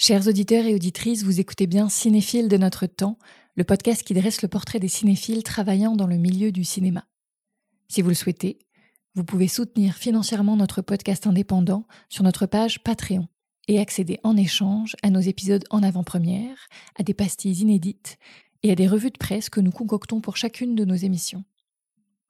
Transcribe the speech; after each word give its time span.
Chers 0.00 0.28
auditeurs 0.28 0.64
et 0.64 0.76
auditrices, 0.76 1.24
vous 1.24 1.40
écoutez 1.40 1.66
bien 1.66 1.88
Cinéphile 1.88 2.46
de 2.46 2.56
notre 2.56 2.86
temps, 2.86 3.18
le 3.56 3.64
podcast 3.64 4.04
qui 4.04 4.14
dresse 4.14 4.42
le 4.42 4.48
portrait 4.48 4.78
des 4.78 4.86
cinéphiles 4.86 5.42
travaillant 5.42 5.96
dans 5.96 6.06
le 6.06 6.18
milieu 6.18 6.52
du 6.52 6.62
cinéma. 6.62 7.04
Si 7.88 8.00
vous 8.00 8.10
le 8.10 8.14
souhaitez, 8.14 8.60
vous 9.16 9.24
pouvez 9.24 9.48
soutenir 9.48 9.96
financièrement 9.96 10.54
notre 10.54 10.82
podcast 10.82 11.26
indépendant 11.26 11.84
sur 12.08 12.22
notre 12.22 12.46
page 12.46 12.80
Patreon 12.84 13.26
et 13.66 13.80
accéder 13.80 14.20
en 14.22 14.36
échange 14.36 14.94
à 15.02 15.10
nos 15.10 15.18
épisodes 15.18 15.64
en 15.70 15.82
avant-première, 15.82 16.68
à 16.94 17.02
des 17.02 17.12
pastilles 17.12 17.60
inédites 17.60 18.18
et 18.62 18.70
à 18.70 18.76
des 18.76 18.86
revues 18.86 19.10
de 19.10 19.18
presse 19.18 19.50
que 19.50 19.60
nous 19.60 19.72
concoctons 19.72 20.20
pour 20.20 20.36
chacune 20.36 20.76
de 20.76 20.84
nos 20.84 20.94
émissions. 20.94 21.42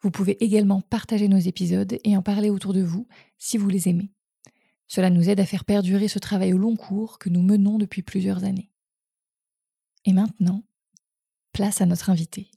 Vous 0.00 0.10
pouvez 0.10 0.42
également 0.42 0.80
partager 0.80 1.28
nos 1.28 1.36
épisodes 1.36 1.98
et 2.02 2.16
en 2.16 2.22
parler 2.22 2.48
autour 2.48 2.72
de 2.72 2.82
vous 2.82 3.06
si 3.36 3.58
vous 3.58 3.68
les 3.68 3.90
aimez. 3.90 4.10
Cela 4.88 5.10
nous 5.10 5.28
aide 5.28 5.40
à 5.40 5.46
faire 5.46 5.64
perdurer 5.64 6.08
ce 6.08 6.18
travail 6.18 6.52
au 6.54 6.58
long 6.58 6.76
cours 6.76 7.18
que 7.18 7.28
nous 7.28 7.42
menons 7.42 7.78
depuis 7.78 8.02
plusieurs 8.02 8.44
années. 8.44 8.70
Et 10.04 10.12
maintenant, 10.12 10.64
place 11.52 11.80
à 11.80 11.86
notre 11.86 12.10
invité. 12.10 12.50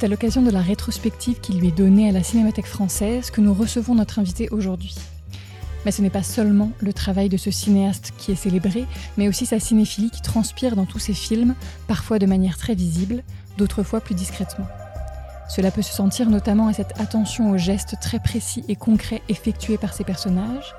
C'est 0.00 0.06
à 0.06 0.08
l'occasion 0.08 0.40
de 0.40 0.50
la 0.50 0.62
rétrospective 0.62 1.40
qui 1.40 1.52
lui 1.52 1.68
est 1.68 1.76
donnée 1.76 2.08
à 2.08 2.12
la 2.12 2.22
Cinémathèque 2.22 2.64
française 2.64 3.30
que 3.30 3.42
nous 3.42 3.52
recevons 3.52 3.94
notre 3.94 4.18
invité 4.18 4.48
aujourd'hui. 4.48 4.94
Mais 5.84 5.92
ce 5.92 6.00
n'est 6.00 6.08
pas 6.08 6.22
seulement 6.22 6.72
le 6.80 6.94
travail 6.94 7.28
de 7.28 7.36
ce 7.36 7.50
cinéaste 7.50 8.14
qui 8.16 8.32
est 8.32 8.34
célébré, 8.34 8.86
mais 9.18 9.28
aussi 9.28 9.44
sa 9.44 9.60
cinéphilie 9.60 10.08
qui 10.08 10.22
transpire 10.22 10.74
dans 10.74 10.86
tous 10.86 11.00
ses 11.00 11.12
films, 11.12 11.54
parfois 11.86 12.18
de 12.18 12.24
manière 12.24 12.56
très 12.56 12.74
visible, 12.74 13.22
d'autres 13.58 13.82
fois 13.82 14.00
plus 14.00 14.14
discrètement. 14.14 14.66
Cela 15.50 15.70
peut 15.70 15.82
se 15.82 15.92
sentir 15.92 16.30
notamment 16.30 16.68
à 16.68 16.72
cette 16.72 16.98
attention 16.98 17.50
aux 17.50 17.58
gestes 17.58 17.96
très 18.00 18.20
précis 18.20 18.64
et 18.68 18.76
concrets 18.76 19.20
effectués 19.28 19.76
par 19.76 19.92
ses 19.92 20.04
personnages, 20.04 20.74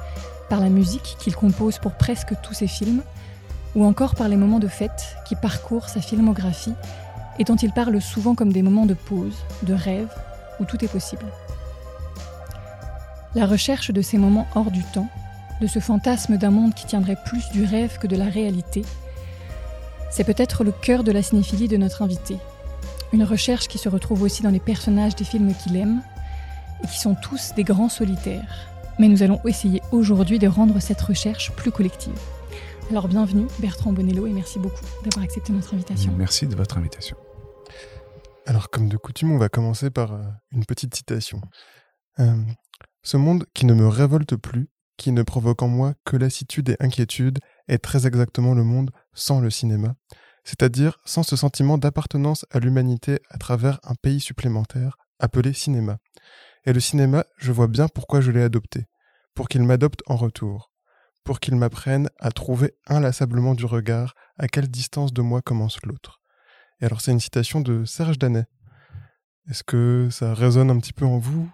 par 0.49 0.61
la 0.61 0.69
musique 0.69 1.15
qu'il 1.19 1.35
compose 1.35 1.77
pour 1.77 1.91
presque 1.91 2.33
tous 2.41 2.55
ses 2.55 2.67
films, 2.67 3.03
ou 3.75 3.85
encore 3.85 4.15
par 4.15 4.29
les 4.29 4.35
moments 4.35 4.57
de 4.57 4.67
fête 4.67 5.15
qui 5.27 5.35
parcourent 5.35 5.89
sa 5.89 6.01
filmographie 6.01 6.73
et 7.39 7.43
dont 7.43 7.55
il 7.55 7.71
parle 7.71 7.99
souvent 8.01 8.35
comme 8.35 8.51
des 8.53 8.61
moments 8.61 8.85
de 8.85 8.93
pause, 8.93 9.37
de 9.63 9.73
rêve, 9.73 10.09
où 10.59 10.65
tout 10.65 10.83
est 10.83 10.91
possible. 10.91 11.25
La 13.35 13.45
recherche 13.45 13.91
de 13.91 14.01
ces 14.01 14.17
moments 14.17 14.47
hors 14.55 14.71
du 14.71 14.83
temps, 14.83 15.07
de 15.61 15.67
ce 15.67 15.79
fantasme 15.79 16.37
d'un 16.37 16.51
monde 16.51 16.73
qui 16.73 16.85
tiendrait 16.85 17.17
plus 17.25 17.49
du 17.51 17.63
rêve 17.63 17.97
que 17.99 18.07
de 18.07 18.15
la 18.15 18.25
réalité, 18.25 18.83
c'est 20.09 20.25
peut-être 20.25 20.65
le 20.65 20.73
cœur 20.73 21.03
de 21.03 21.11
la 21.11 21.23
cinéphilie 21.23 21.69
de 21.69 21.77
notre 21.77 22.01
invité. 22.01 22.37
Une 23.13 23.23
recherche 23.23 23.67
qui 23.67 23.77
se 23.77 23.87
retrouve 23.87 24.23
aussi 24.23 24.43
dans 24.43 24.49
les 24.49 24.59
personnages 24.59 25.15
des 25.15 25.23
films 25.23 25.53
qu'il 25.55 25.77
aime, 25.77 26.01
et 26.83 26.87
qui 26.87 26.99
sont 26.99 27.15
tous 27.15 27.53
des 27.55 27.63
grands 27.63 27.89
solitaires. 27.89 28.67
Mais 28.99 29.07
nous 29.07 29.23
allons 29.23 29.39
essayer 29.45 29.81
aujourd'hui 29.91 30.39
de 30.39 30.47
rendre 30.47 30.79
cette 30.79 31.01
recherche 31.01 31.51
plus 31.51 31.71
collective. 31.71 32.19
Alors 32.91 33.07
bienvenue 33.07 33.47
Bertrand 33.59 33.93
Bonello 33.93 34.27
et 34.27 34.33
merci 34.33 34.59
beaucoup 34.59 34.83
d'avoir 35.05 35.23
accepté 35.23 35.53
notre 35.53 35.73
invitation. 35.73 36.13
Merci 36.17 36.45
de 36.45 36.57
votre 36.57 36.77
invitation. 36.77 37.15
Alors 38.45 38.69
comme 38.69 38.89
de 38.89 38.97
coutume, 38.97 39.31
on 39.31 39.37
va 39.37 39.47
commencer 39.47 39.89
par 39.89 40.11
euh, 40.11 40.23
une 40.51 40.65
petite 40.65 40.93
citation. 40.93 41.39
Euh, 42.19 42.35
ce 43.01 43.15
monde 43.15 43.45
qui 43.53 43.65
ne 43.65 43.73
me 43.73 43.87
révolte 43.87 44.35
plus, 44.35 44.67
qui 44.97 45.13
ne 45.13 45.23
provoque 45.23 45.61
en 45.61 45.69
moi 45.69 45.93
que 46.03 46.17
lassitude 46.17 46.67
et 46.67 46.75
inquiétude, 46.81 47.39
est 47.69 47.77
très 47.77 48.07
exactement 48.07 48.53
le 48.53 48.65
monde 48.65 48.91
sans 49.13 49.39
le 49.39 49.49
cinéma, 49.49 49.93
c'est-à-dire 50.43 50.99
sans 51.05 51.23
ce 51.23 51.37
sentiment 51.37 51.77
d'appartenance 51.77 52.45
à 52.51 52.59
l'humanité 52.59 53.19
à 53.29 53.37
travers 53.37 53.79
un 53.83 53.95
pays 53.95 54.19
supplémentaire 54.19 54.97
appelé 55.17 55.53
cinéma. 55.53 55.99
Et 56.65 56.73
le 56.73 56.81
cinéma, 56.81 57.23
je 57.37 57.53
vois 57.53 57.69
bien 57.69 57.87
pourquoi 57.87 58.19
je 58.19 58.31
l'ai 58.31 58.43
adopté, 58.43 58.87
pour 59.33 59.47
qu'il 59.47 59.63
m'adopte 59.63 60.01
en 60.07 60.17
retour 60.17 60.70
pour 61.23 61.39
qu'il 61.39 61.55
m'apprenne 61.55 62.09
à 62.19 62.31
trouver 62.31 62.73
inlassablement 62.87 63.53
du 63.53 63.65
regard 63.65 64.15
à 64.37 64.47
quelle 64.47 64.67
distance 64.67 65.13
de 65.13 65.21
moi 65.21 65.41
commence 65.41 65.77
l'autre. 65.85 66.21
Et 66.81 66.85
alors 66.85 67.01
c'est 67.01 67.11
une 67.11 67.19
citation 67.19 67.61
de 67.61 67.85
Serge 67.85 68.17
Danet. 68.17 68.47
Est-ce 69.49 69.63
que 69.63 70.09
ça 70.11 70.33
résonne 70.33 70.69
un 70.69 70.79
petit 70.79 70.93
peu 70.93 71.05
en 71.05 71.17
vous 71.17 71.49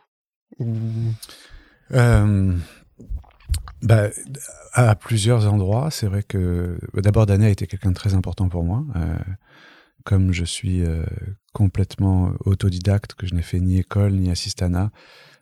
euh, 1.91 2.57
bah, 3.81 4.09
À 4.73 4.95
plusieurs 4.95 5.51
endroits. 5.51 5.89
C'est 5.91 6.07
vrai 6.07 6.23
que 6.23 6.79
bah, 6.94 7.01
d'abord 7.01 7.25
Danet 7.25 7.47
a 7.47 7.49
été 7.49 7.67
quelqu'un 7.67 7.89
de 7.89 7.95
très 7.95 8.13
important 8.13 8.49
pour 8.49 8.63
moi. 8.63 8.85
Euh, 8.95 9.17
comme 10.03 10.31
je 10.31 10.45
suis 10.45 10.84
euh, 10.84 11.05
complètement 11.53 12.31
autodidacte, 12.45 13.13
que 13.13 13.28
je 13.28 13.35
n'ai 13.35 13.41
fait 13.41 13.59
ni 13.59 13.79
école 13.79 14.13
ni 14.13 14.31
assistana, 14.31 14.91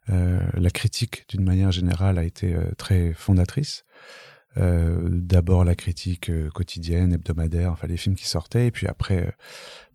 la 0.07 0.69
critique 0.69 1.25
d'une 1.29 1.43
manière 1.43 1.71
générale 1.71 2.19
a 2.19 2.23
été 2.23 2.55
très 2.77 3.13
fondatrice. 3.13 3.84
Euh, 4.57 5.09
d'abord 5.09 5.66
la 5.66 5.75
critique 5.75 6.29
euh, 6.29 6.49
quotidienne, 6.49 7.13
hebdomadaire, 7.13 7.71
enfin 7.73 7.88
les 7.88 7.97
films 7.97 8.16
qui 8.16 8.27
sortaient, 8.27 8.67
et 8.67 8.71
puis 8.71 8.88
après 8.88 9.27
euh, 9.27 9.31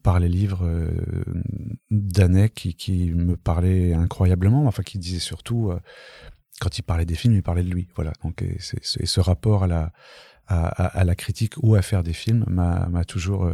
par 0.03 0.21
les 0.21 0.29
livres 0.29 0.67
d'Anne 1.91 2.49
qui, 2.49 2.75
qui 2.75 3.11
me 3.13 3.37
parlaient 3.37 3.93
incroyablement, 3.93 4.67
enfin 4.67 4.83
qui 4.83 4.99
disait 4.99 5.19
surtout 5.19 5.73
quand 6.59 6.79
il 6.79 6.83
parlait 6.83 7.05
des 7.05 7.17
films, 7.17 7.35
il 7.35 7.43
parlait 7.43 7.63
de 7.63 7.69
lui. 7.69 7.89
Voilà. 7.97 8.15
Donc 8.25 8.41
et, 8.41 8.57
ce 8.59 9.21
rapport 9.21 9.65
à 9.65 9.67
la 9.67 9.93
à, 10.47 11.05
la 11.05 11.15
critique 11.15 11.53
ou 11.63 11.75
à 11.75 11.83
faire 11.83 12.03
des 12.03 12.15
films 12.15 12.47
m'a 12.49 13.05
toujours 13.05 13.53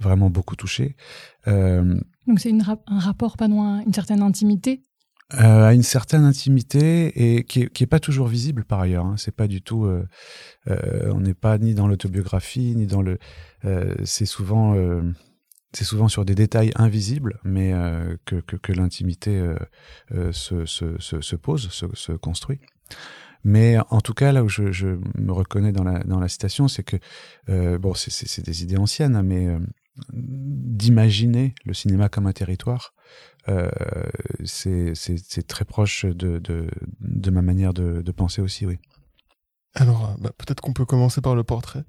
vraiment 0.00 0.30
beaucoup 0.30 0.56
touché. 0.56 0.96
Donc 1.46 2.38
c'est 2.38 2.50
un 2.50 2.98
rapport 2.98 3.36
pas 3.36 3.48
loin, 3.48 3.82
une 3.84 3.92
certaine 3.92 4.22
intimité 4.22 4.80
euh, 5.32 5.64
à 5.68 5.72
une 5.72 5.82
certaine 5.82 6.24
intimité 6.24 7.36
et 7.36 7.44
qui 7.44 7.62
est, 7.62 7.72
qui 7.72 7.82
est 7.82 7.86
pas 7.88 7.98
toujours 7.98 8.28
visible 8.28 8.64
par 8.64 8.80
ailleurs. 8.80 9.06
Hein. 9.06 9.14
C'est 9.16 9.34
pas 9.34 9.48
du 9.48 9.62
tout. 9.62 9.86
Euh, 9.86 10.06
euh, 10.68 11.10
on 11.14 11.20
n'est 11.20 11.34
pas 11.34 11.56
ni 11.56 11.74
dans 11.74 11.88
l'autobiographie 11.88 12.74
ni 12.76 12.86
dans 12.86 13.00
le. 13.00 13.18
Euh, 13.64 13.94
c'est 14.04 14.26
souvent. 14.26 14.74
Euh, 14.74 15.02
c'est 15.72 15.84
souvent 15.84 16.08
sur 16.08 16.24
des 16.24 16.36
détails 16.36 16.70
invisibles, 16.76 17.40
mais 17.42 17.72
que, 18.26 18.36
que, 18.36 18.54
que 18.54 18.72
l'intimité 18.72 19.44
se, 20.30 20.66
se, 20.66 20.96
se, 21.00 21.20
se, 21.20 21.34
pose, 21.34 21.68
se, 21.70 21.86
se, 21.94 22.12
construit. 22.12 22.60
Mais 23.42 23.78
en 23.90 24.00
tout 24.00 24.14
cas, 24.14 24.30
là 24.30 24.44
où 24.44 24.48
je, 24.48 24.70
je 24.70 25.00
me 25.18 25.32
reconnais 25.32 25.72
dans 25.72 25.82
la, 25.82 26.04
dans 26.04 26.20
la 26.20 26.28
citation, 26.28 26.68
c'est 26.68 26.84
que, 26.84 27.76
bon, 27.78 27.92
c'est 27.94 28.44
des 28.44 28.62
idées 28.62 28.76
anciennes, 28.76 29.16
hein, 29.16 29.24
mais 29.24 29.48
d'imaginer 30.12 31.54
le 31.64 31.74
cinéma 31.74 32.08
comme 32.08 32.26
un 32.26 32.32
territoire, 32.32 32.94
euh, 33.48 33.70
c'est 34.44 35.46
très 35.46 35.64
proche 35.64 36.04
de, 36.04 37.30
ma 37.30 37.42
manière 37.42 37.74
de, 37.74 38.02
de 38.02 38.12
penser 38.12 38.42
aussi, 38.42 38.66
oui. 38.66 38.78
Alors, 39.74 40.10
euh, 40.10 40.14
bah, 40.20 40.30
peut-être 40.36 40.60
qu'on 40.60 40.72
peut 40.72 40.86
commencer 40.86 41.20
par 41.20 41.34
le 41.34 41.44
portrait. 41.44 41.84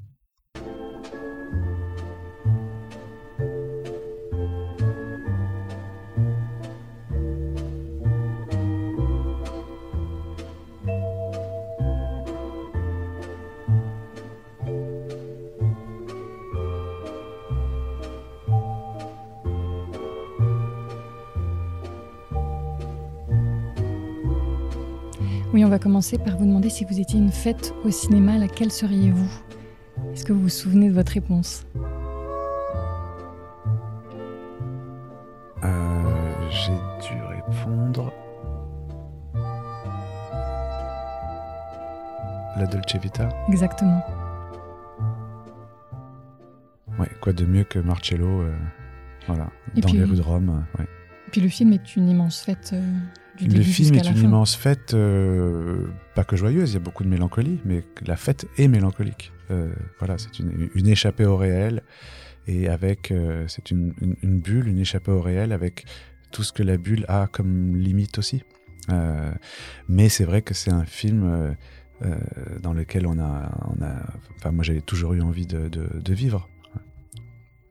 On 25.65 25.69
va 25.69 25.79
commencer 25.79 26.19
par 26.19 26.37
vous 26.37 26.45
demander 26.45 26.69
si 26.69 26.85
vous 26.85 26.99
étiez 26.99 27.17
une 27.17 27.31
fête 27.31 27.73
au 27.83 27.89
cinéma, 27.89 28.37
laquelle 28.37 28.71
seriez-vous? 28.71 29.31
Est-ce 30.13 30.23
que 30.23 30.31
vous 30.31 30.41
vous 30.41 30.49
souvenez 30.49 30.89
de 30.89 30.93
votre 30.93 31.13
réponse? 31.13 31.65
Euh, 35.63 36.49
J'ai 36.51 36.73
dû 37.07 37.19
répondre. 37.23 38.13
La 42.57 42.67
Dolce 42.67 42.95
Vita 43.01 43.27
Exactement. 43.49 44.01
Ouais, 46.99 47.09
quoi 47.21 47.33
de 47.33 47.43
mieux 47.43 47.63
que 47.63 47.79
Marcello, 47.79 48.41
euh, 48.41 48.55
voilà, 49.25 49.47
dans 49.75 49.89
les 49.91 50.03
rues 50.03 50.15
de 50.15 50.21
Rome. 50.21 50.63
Et 50.79 51.31
puis 51.31 51.41
le 51.41 51.49
film 51.49 51.73
est 51.73 51.95
une 51.95 52.07
immense 52.07 52.41
fête. 52.41 52.75
Du 53.37 53.47
début 53.47 53.57
Le 53.57 53.63
film 53.63 53.95
est 53.95 54.03
la 54.03 54.11
une 54.11 54.15
fin. 54.17 54.23
immense 54.23 54.55
fête, 54.55 54.93
euh, 54.93 55.87
pas 56.15 56.23
que 56.23 56.35
joyeuse, 56.35 56.71
il 56.71 56.73
y 56.75 56.77
a 56.77 56.79
beaucoup 56.79 57.03
de 57.03 57.09
mélancolie, 57.09 57.59
mais 57.65 57.83
la 58.05 58.15
fête 58.15 58.47
est 58.57 58.67
mélancolique. 58.69 59.31
Euh, 59.51 59.73
voilà, 59.99 60.17
c'est 60.17 60.39
une, 60.39 60.69
une 60.73 60.87
échappée 60.87 61.25
au 61.25 61.35
réel, 61.35 61.83
et 62.47 62.69
avec, 62.69 63.11
euh, 63.11 63.45
c'est 63.47 63.71
une, 63.71 63.93
une- 64.01 64.15
une 64.23 64.39
bulle, 64.39 64.67
une 64.69 64.79
échappée 64.79 65.11
au 65.11 65.21
réel, 65.21 65.51
avec 65.51 65.85
tout 66.31 66.43
ce 66.43 66.53
que 66.53 66.63
la 66.63 66.77
bulle 66.77 67.05
a 67.09 67.27
comme 67.27 67.75
limite 67.75 68.17
aussi. 68.19 68.43
Mais 69.89 70.09
c'est 70.09 70.25
vrai 70.25 70.41
que 70.43 70.53
c'est 70.53 70.71
un 70.71 70.85
film 70.85 71.55
dans 72.61 72.73
lequel 72.73 73.07
on 73.07 73.17
a, 73.19 73.51
on 73.77 73.81
a, 73.83 73.95
enfin 74.37 74.51
moi 74.51 74.63
j'avais 74.63 74.81
toujours 74.81 75.13
eu 75.13 75.21
envie 75.21 75.47
de, 75.47 75.69
de, 75.69 75.87
de 75.99 76.13
vivre. 76.13 76.47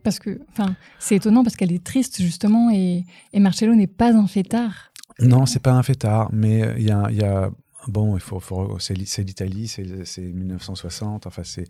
Parce 0.02 0.19
que, 0.19 0.40
enfin, 0.50 0.76
c'est 0.99 1.17
étonnant 1.17 1.44
parce 1.44 1.56
qu'elle 1.56 1.72
est 1.72 1.82
triste 1.84 2.20
justement 2.20 2.70
et, 2.70 3.05
et 3.32 3.40
Marcello 3.40 3.75
n'est 3.75 3.87
pas 3.87 4.12
un 4.14 4.26
fêtard. 4.26 4.90
Non, 5.20 5.46
c'est 5.46 5.61
pas 5.62 5.72
un 5.72 5.82
fêtard, 5.82 6.31
mais 6.32 6.62
euh, 6.62 6.75
il 6.78 6.84
y 6.87 6.90
a, 6.90 7.06
il 7.11 7.16
y 7.16 7.22
a- 7.25 7.50
bon, 7.88 8.16
il 8.16 8.20
faut, 8.20 8.40
faut- 8.40 8.78
c'est 8.81 8.94
l'I- 8.94 9.06
c'est 9.06 9.22
l'Italie, 9.22 9.69
c'est 9.69 10.05
c'est 10.05 10.22
1960. 10.22 11.26
Enfin, 11.26 11.44
c'est 11.44 11.66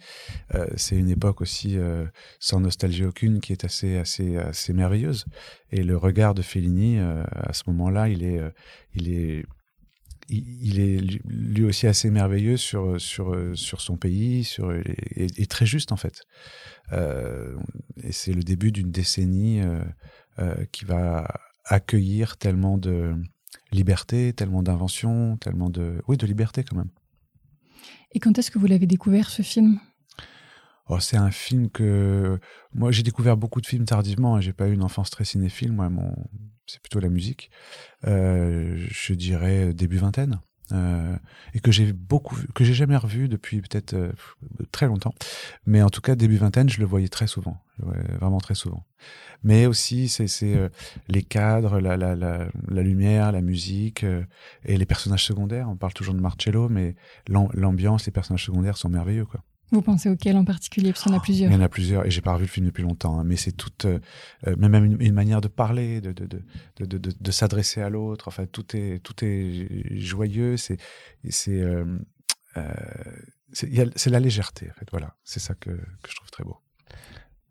euh, 0.55 0.67
c'est 0.77 0.97
une 0.97 1.11
époque 1.11 1.41
aussi 1.43 1.77
euh, 1.79 2.07
sans 2.41 2.61
nostalgie 2.61 3.05
aucune 3.05 3.41
qui 3.41 3.53
est 3.53 3.65
assez 3.65 3.99
assez 3.99 4.37
assez 4.39 4.73
merveilleuse. 4.73 5.27
Et 5.73 5.83
le 5.85 5.97
regard 5.97 6.35
de 6.35 6.43
Fellini 6.43 6.99
euh, 6.99 7.25
à 7.33 7.53
ce 7.53 7.65
moment-là, 7.69 8.09
il 8.09 8.25
est 8.25 8.41
il 8.95 9.11
est 9.13 9.45
il 10.31 10.81
est 10.81 11.01
lui- 11.27 11.65
aussi 11.65 11.87
assez 11.87 12.11
merveilleux 12.11 12.57
sur 12.57 13.01
sur 13.01 13.37
sur 13.55 13.81
son 13.83 13.97
pays, 13.99 14.45
sur 14.45 14.73
et, 14.73 14.85
et 15.37 15.47
très 15.47 15.67
juste 15.67 15.93
en 15.93 15.97
fait. 15.97 16.23
Et 18.03 18.13
c'est 18.13 18.33
le 18.33 18.43
début 18.43 18.73
d'une 18.73 18.91
décennie 18.91 19.61
qui 20.73 20.85
va 20.85 21.29
accueillir 21.65 22.37
tellement 22.37 22.79
de 22.79 23.15
liberté, 23.73 24.33
tellement 24.33 24.63
d'invention, 24.63 25.37
tellement 25.39 25.71
de 25.71 26.03
oui 26.09 26.17
de 26.17 26.27
liberté 26.27 26.65
quand 26.65 26.77
même. 26.77 26.91
Et 28.13 28.21
quand 28.21 28.39
est-ce 28.39 28.51
que 28.51 28.59
vous 28.59 28.67
l'avez 28.67 28.87
découvert 28.87 29.31
ce 29.31 29.43
film? 29.43 29.81
Oh, 30.89 31.01
c'est 31.01 31.17
un 31.17 31.31
film 31.31 31.71
que 31.71 32.39
moi 32.75 32.91
j'ai 32.93 33.03
découvert 33.03 33.37
beaucoup 33.37 33.61
de 33.61 33.67
films 33.67 33.87
tardivement. 33.87 34.37
hein. 34.37 34.41
J'ai 34.41 34.53
pas 34.53 34.69
eu 34.69 34.75
une 34.75 34.83
enfance 34.83 35.11
très 35.11 35.25
cinéphile. 35.25 35.73
Moi, 35.73 35.89
mon 35.89 36.15
c'est 36.67 36.81
plutôt 36.81 37.01
la 37.01 37.09
musique. 37.09 37.51
Euh, 38.07 38.75
je 38.77 39.15
dirais 39.15 39.75
début 39.75 39.99
vingtaine. 39.99 40.41
Euh, 40.73 41.15
et 41.53 41.61
que 41.61 41.71
j'ai 41.71 41.93
beaucoup 41.93 42.37
que 42.55 42.65
j'ai 42.65 42.73
jamais 42.73 42.97
revu 42.97 43.29
depuis 43.29 43.61
peut-être 43.61 43.93
euh, 43.93 44.13
très 44.73 44.87
longtemps. 44.87 45.15
Mais 45.67 45.83
en 45.83 45.91
tout 45.91 46.01
cas 46.01 46.15
début 46.15 46.39
vingtaine 46.39 46.71
je 46.71 46.81
le 46.81 46.87
voyais 46.87 47.09
très 47.09 47.27
souvent. 47.27 47.59
Vraiment 48.21 48.41
très 48.41 48.55
souvent. 48.55 48.83
Mais 49.43 49.67
aussi 49.67 50.09
c'est 50.09 50.27
euh, 50.43 50.71
les 51.09 51.23
cadres 51.23 51.81
la, 51.81 51.99
la, 51.99 52.17
la, 52.17 52.49
la 52.69 52.83
lumière 52.83 53.31
la 53.31 53.43
musique 53.43 54.05
euh, 54.05 54.25
et 54.65 54.79
les 54.79 54.87
personnages 54.87 55.25
secondaires. 55.27 55.69
On 55.69 55.77
parle 55.77 55.93
toujours 55.93 56.15
de 56.15 56.21
Marcello 56.21 56.71
mais 56.71 56.95
l'am- 57.29 57.51
l'ambiance 57.53 58.07
les 58.07 58.13
personnages 58.13 58.47
secondaires 58.47 58.79
sont 58.79 58.89
merveilleux 58.89 59.27
quoi 59.27 59.43
Vous 59.75 59.83
pensez 59.83 60.09
auquel 60.09 60.37
en 60.37 60.45
particulier 60.45 60.93
Parce 60.93 61.03
qu'il 61.03 61.13
y 61.13 61.15
en 61.15 61.19
a 61.19 61.21
plusieurs. 61.21 61.51
il 61.51 61.55
y 61.55 61.57
en 61.57 61.61
a 61.61 61.69
plusieurs, 61.69 62.07
et 62.07 62.11
j'ai 62.11 62.21
pas 62.21 62.33
revu 62.35 62.45
le 62.45 62.49
film 62.49 62.67
depuis 62.67 62.83
longtemps, 62.83 63.19
hein, 63.19 63.25
mais 63.25 63.37
c'est 63.37 63.53
toute, 63.53 63.85
euh, 63.85 63.99
euh, 64.47 64.55
même 64.57 64.75
une, 64.85 64.97
une 65.01 65.15
manière 65.15 65.41
de 65.41 65.49
parler, 65.49 66.01
de, 66.01 66.13
de, 66.13 66.27
de, 66.27 66.43
de, 66.79 66.85
de, 66.87 66.99
de- 66.99 67.13
de 67.21 67.31
s'adresser 67.31 67.81
à 67.83 67.91
l'autre. 67.91 68.29
Enfin, 68.29 68.47
tout 68.47 68.77
est, 68.77 69.01
tout 69.03 69.15
est 69.25 69.67
joyeux. 69.99 70.57
C'est, 70.57 70.79
c'est, 71.29 71.61
euh, 71.61 71.85
euh, 72.57 72.73
c'est 73.53 74.11
la 74.11 74.21
légèreté. 74.21 74.71
En 74.71 74.75
fait, 74.75 74.87
voilà, 74.91 75.17
c'est 75.25 75.41
ça 75.41 75.55
que, 75.55 75.71
que 75.71 76.09
je 76.11 76.15
trouve 76.17 76.31
très 76.31 76.45
beau. 76.45 76.57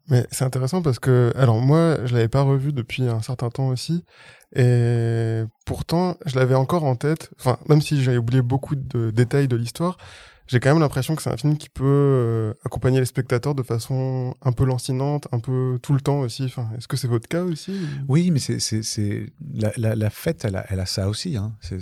Mais 0.10 0.28
c'est 0.32 0.44
intéressant 0.44 0.82
parce 0.82 1.00
que, 1.00 1.32
alors 1.36 1.62
moi, 1.62 2.06
je 2.06 2.14
l'avais 2.14 2.28
pas 2.28 2.42
revu 2.42 2.74
depuis 2.74 3.04
un 3.04 3.22
certain 3.22 3.50
temps 3.50 3.70
aussi, 3.70 4.04
et 4.54 5.44
pourtant, 5.66 6.18
je 6.26 6.36
l'avais 6.36 6.56
encore 6.56 6.84
en 6.84 6.96
tête. 6.98 7.32
Enfin, 7.40 7.58
même 7.70 7.82
si 7.82 8.04
j'ai 8.04 8.18
oublié 8.18 8.42
beaucoup 8.42 8.76
de 8.76 9.12
détails 9.12 9.48
de 9.48 9.56
l'histoire, 9.56 9.98
j'ai 10.48 10.60
quand 10.60 10.72
même 10.72 10.80
l'impression 10.82 11.16
que 11.16 11.22
c'est 11.22 11.30
un 11.32 11.38
film 11.38 11.58
qui 11.58 11.70
peut 11.70 11.84
euh, 11.86 12.54
accompagner 12.66 13.00
les 13.00 13.06
spectateurs 13.06 13.56
de 13.56 13.64
façon 13.64 14.36
un 14.42 14.52
peu 14.52 14.66
lancinante, 14.66 15.28
un 15.32 15.40
peu 15.40 15.80
tout 15.82 15.94
le 15.94 16.02
temps 16.02 16.20
aussi. 16.20 16.44
Enfin, 16.44 16.70
est-ce 16.78 16.88
que 16.88 16.98
c'est 16.98 17.08
votre 17.08 17.28
cas 17.28 17.44
aussi 17.44 17.72
ou- 17.72 18.06
Oui, 18.10 18.30
mais 18.32 18.40
c'est, 18.40 19.26
la, 19.54 19.72
la, 19.78 19.96
la 19.96 20.10
fête, 20.10 20.44
elle 20.46 20.56
a, 20.58 20.66
elle 20.70 20.80
a 20.80 20.86
ça 20.86 21.08
aussi. 21.10 21.38
Hein. 21.38 21.56
C'est, 21.62 21.80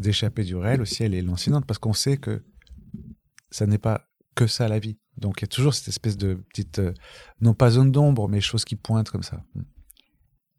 d'échapper 0.00 0.44
du 0.44 0.54
réel 0.56 0.80
aussi. 0.80 1.02
Elle 1.02 1.14
est 1.14 1.22
lancinante 1.22 1.66
parce 1.66 1.78
qu'on 1.78 1.92
sait 1.92 2.16
que 2.18 2.42
ça 3.50 3.66
n'est 3.66 3.78
pas 3.78 4.04
que 4.34 4.46
ça 4.46 4.68
la 4.68 4.78
vie. 4.78 4.98
Donc 5.16 5.40
il 5.40 5.42
y 5.42 5.44
a 5.44 5.48
toujours 5.48 5.74
cette 5.74 5.88
espèce 5.88 6.16
de 6.16 6.34
petite, 6.34 6.78
euh, 6.78 6.92
non 7.40 7.52
pas 7.54 7.70
zone 7.70 7.90
d'ombre, 7.90 8.28
mais 8.28 8.40
chose 8.40 8.64
qui 8.64 8.76
pointe 8.76 9.10
comme 9.10 9.24
ça. 9.24 9.42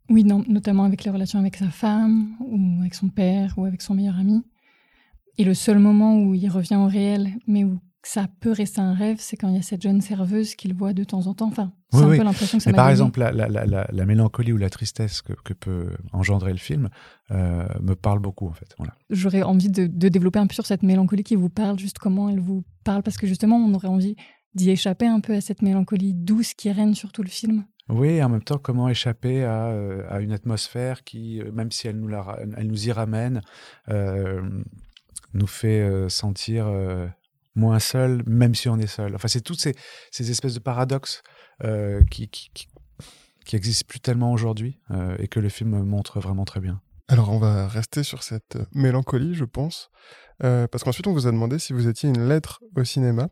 Oui, 0.09 0.24
non, 0.24 0.44
notamment 0.50 0.83
avec 0.85 1.03
les 1.03 1.12
relations 1.12 1.39
avec 1.39 1.56
sa 1.56 1.69
femme, 1.69 2.35
ou 2.42 2.80
avec 2.81 2.95
son 2.95 3.09
père, 3.09 3.53
ou 3.57 3.65
avec 3.65 3.81
son 3.81 3.94
meilleur 3.94 4.18
ami. 4.18 4.44
Et 5.39 5.44
le 5.45 5.53
seul 5.56 5.80
moment 5.80 6.18
où 6.21 6.36
il 6.36 6.50
revient 6.50 6.75
au 6.75 6.86
réel, 6.88 7.30
mais 7.47 7.63
où 7.63 7.80
ça 8.03 8.27
peut 8.41 8.51
rester 8.51 8.80
un 8.81 8.94
rêve, 8.94 9.18
c'est 9.19 9.36
quand 9.38 9.50
il 9.50 9.56
y 9.56 9.59
a 9.59 9.62
cette 9.62 9.81
jeune 9.81 10.01
serveuse 10.01 10.56
qu'il 10.56 10.74
voit 10.74 10.94
de 10.94 11.03
temps 11.03 11.27
en 11.27 11.33
temps. 11.33 11.47
Enfin, 11.47 11.71
c'est 11.91 11.97
Oui, 12.00 12.03
un 12.03 12.09
oui. 12.09 12.18
peu 12.18 12.24
l'impression 12.24 12.57
que 12.57 12.63
ça 12.63 12.69
Mais 12.69 12.74
m'a 12.74 12.75
par 12.77 12.86
donné. 12.86 12.91
exemple, 12.94 13.19
la, 13.19 13.31
la, 13.31 13.47
la, 13.47 13.65
la, 13.65 13.88
la 13.91 14.06
mélancolie 14.06 14.51
ou 14.53 14.57
la 14.57 14.69
tristesse 14.69 15.21
que, 15.21 15.33
que 15.44 15.53
peut 15.53 15.89
engendrer 16.13 16.51
le 16.51 16.57
film 16.57 16.89
euh, 17.31 17.65
me 17.81 17.95
parle 17.95 18.19
beaucoup 18.19 18.47
en 18.47 18.53
fait. 18.53 18.68
Voilà. 18.77 18.94
J'aurais 19.09 19.41
envie 19.44 19.69
de, 19.69 19.88
de 19.88 20.09
développer 20.09 20.39
un 20.39 20.47
peu 20.47 20.53
sur 20.53 20.65
cette 20.65 20.83
mélancolie 20.83 21.24
qui 21.24 21.36
vous 21.36 21.50
parle, 21.50 21.80
juste 21.80 22.00
comment 22.00 22.30
elle 22.30 22.39
vous 22.42 22.63
parle, 22.83 23.01
parce 23.03 23.18
que 23.18 23.27
justement, 23.27 23.57
on 23.57 23.74
aurait 23.74 23.88
envie 23.88 24.15
d'y 24.56 24.69
échapper 24.71 25.07
un 25.07 25.19
peu 25.21 25.33
à 25.35 25.42
cette 25.42 25.62
mélancolie 25.62 26.13
douce 26.13 26.53
qui 26.53 26.71
règne 26.71 26.95
sur 26.95 27.12
tout 27.12 27.24
le 27.24 27.30
film. 27.30 27.63
Oui, 27.89 28.09
et 28.09 28.24
en 28.24 28.30
même 28.30 28.44
temps, 28.44 28.59
comment 28.59 28.88
échapper 28.88 29.44
à, 29.44 29.68
euh, 29.68 30.03
à 30.09 30.19
une 30.21 30.31
atmosphère 30.31 31.03
qui, 31.03 31.42
euh, 31.42 31.51
même 31.51 31.71
si 31.71 31.88
elle 31.88 31.97
nous, 32.00 32.07
la, 32.07 32.38
elle 32.57 32.68
nous 32.68 32.88
y 32.88 32.92
ramène, 32.92 33.42
euh, 33.89 34.42
nous 35.33 35.47
fait 35.47 36.09
sentir 36.09 36.67
moins 37.55 37.79
seul, 37.79 38.23
même 38.25 38.55
si 38.55 38.69
on 38.69 38.77
est 38.77 38.87
seul. 38.87 39.15
Enfin, 39.15 39.27
c'est 39.27 39.41
toutes 39.41 39.59
ces, 39.59 39.75
ces 40.11 40.31
espèces 40.31 40.53
de 40.53 40.59
paradoxes 40.59 41.21
euh, 41.63 42.03
qui, 42.09 42.29
qui, 42.29 42.49
qui, 42.53 42.67
qui 43.45 43.55
existent 43.55 43.85
plus 43.87 43.99
tellement 43.99 44.31
aujourd'hui 44.31 44.79
euh, 44.91 45.15
et 45.19 45.27
que 45.27 45.39
le 45.39 45.49
film 45.49 45.83
montre 45.83 46.19
vraiment 46.19 46.45
très 46.45 46.59
bien. 46.59 46.81
Alors, 47.07 47.31
on 47.31 47.39
va 47.39 47.67
rester 47.67 48.03
sur 48.03 48.23
cette 48.23 48.57
mélancolie, 48.73 49.33
je 49.33 49.45
pense, 49.45 49.89
euh, 50.43 50.67
parce 50.67 50.83
qu'ensuite, 50.83 51.07
on 51.07 51.13
vous 51.13 51.27
a 51.27 51.31
demandé 51.31 51.59
si 51.59 51.73
vous 51.73 51.87
étiez 51.87 52.09
une 52.09 52.27
lettre 52.27 52.61
au 52.75 52.83
cinéma. 52.83 53.29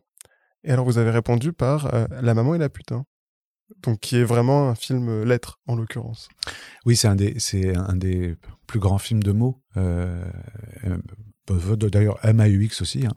Et 0.64 0.72
alors, 0.72 0.84
vous 0.84 0.98
avez 0.98 1.10
répondu 1.10 1.52
par 1.52 1.90
La 2.10 2.34
maman 2.34 2.54
et 2.56 2.58
la 2.58 2.68
putain. 2.68 3.04
Donc, 3.82 4.00
qui 4.00 4.16
est 4.16 4.24
vraiment 4.24 4.68
un 4.68 4.74
film 4.74 5.22
lettre, 5.22 5.60
en 5.66 5.76
l'occurrence. 5.76 6.28
Oui, 6.84 6.96
c'est 6.96 7.06
un 7.06 7.14
des, 7.14 7.36
un 7.76 7.94
des 7.94 8.34
plus 8.66 8.80
grands 8.80 8.98
films 8.98 9.22
de 9.22 9.30
mots. 9.30 9.62
D'ailleurs, 11.76 12.18
MAUX 12.24 12.80
aussi, 12.80 13.06
hein. 13.06 13.14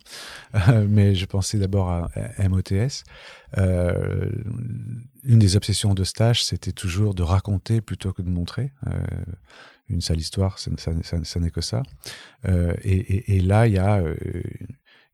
Euh, 0.69 0.85
mais 0.87 1.15
je 1.15 1.25
pensais 1.25 1.57
d'abord 1.57 1.89
à 1.89 2.09
MOTS. 2.49 3.03
Euh, 3.57 4.29
une 5.23 5.39
des 5.39 5.55
obsessions 5.55 5.93
de 5.93 6.03
stage, 6.03 6.43
c'était 6.43 6.71
toujours 6.71 7.13
de 7.13 7.23
raconter 7.23 7.81
plutôt 7.81 8.13
que 8.13 8.21
de 8.21 8.29
montrer. 8.29 8.71
Euh, 8.87 8.91
une 9.89 10.01
sale 10.01 10.19
histoire, 10.19 10.57
ça, 10.57 10.71
ça, 10.77 10.91
ça, 11.03 11.23
ça 11.23 11.39
n'est 11.39 11.51
que 11.51 11.61
ça. 11.61 11.83
Euh, 12.47 12.73
et, 12.83 12.95
et, 12.95 13.35
et, 13.35 13.39
là, 13.41 13.67
il 13.67 13.73
y 13.73 13.77
a 13.77 13.99
euh, 13.99 14.15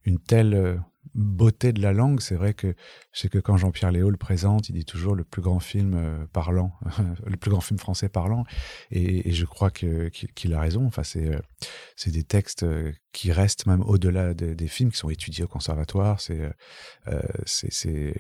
une 0.08 0.20
telle 0.20 0.80
beauté 1.18 1.74
de 1.74 1.82
la 1.82 1.94
langue. 1.94 2.22
C'est 2.22 2.36
vrai 2.36 2.54
que 2.54 2.76
sais 3.12 3.30
que 3.30 3.40
quand 3.40 3.58
Jean-Pierre 3.58 3.92
Léo 3.92 4.10
le 4.10 4.18
présente, 4.18 4.70
il 4.70 4.74
dit 4.74 4.86
toujours 4.86 5.16
le 5.16 5.24
plus 5.24 5.42
grand 5.42 5.60
film 5.60 5.96
euh, 5.96 6.26
parlant, 6.32 6.74
le 7.26 7.36
plus 7.38 7.52
grand 7.52 7.62
film 7.62 7.80
français 7.80 8.08
parlant. 8.08 8.46
Et, 8.92 9.32
je 9.32 9.46
crois 9.46 9.72
qu'il 9.72 10.54
a 10.54 10.60
raison. 10.60 10.86
Enfin, 10.86 11.04
c'est, 11.04 11.28
euh, 11.28 11.40
c'est 11.96 12.12
des 12.12 12.24
textes 12.24 12.64
euh, 12.64 12.94
qui 13.12 13.32
restent 13.32 13.66
même 13.66 13.82
au-delà 13.82 14.34
de, 14.34 14.54
des 14.54 14.68
films 14.68 14.92
qui 14.92 14.98
sont 14.98 15.10
étudiés 15.10 15.44
au 15.44 15.48
conservatoire. 15.48 16.22
C'est, 16.22 16.52
euh, 17.08 17.22
c'est, 17.46 17.74
c'est, 17.74 18.14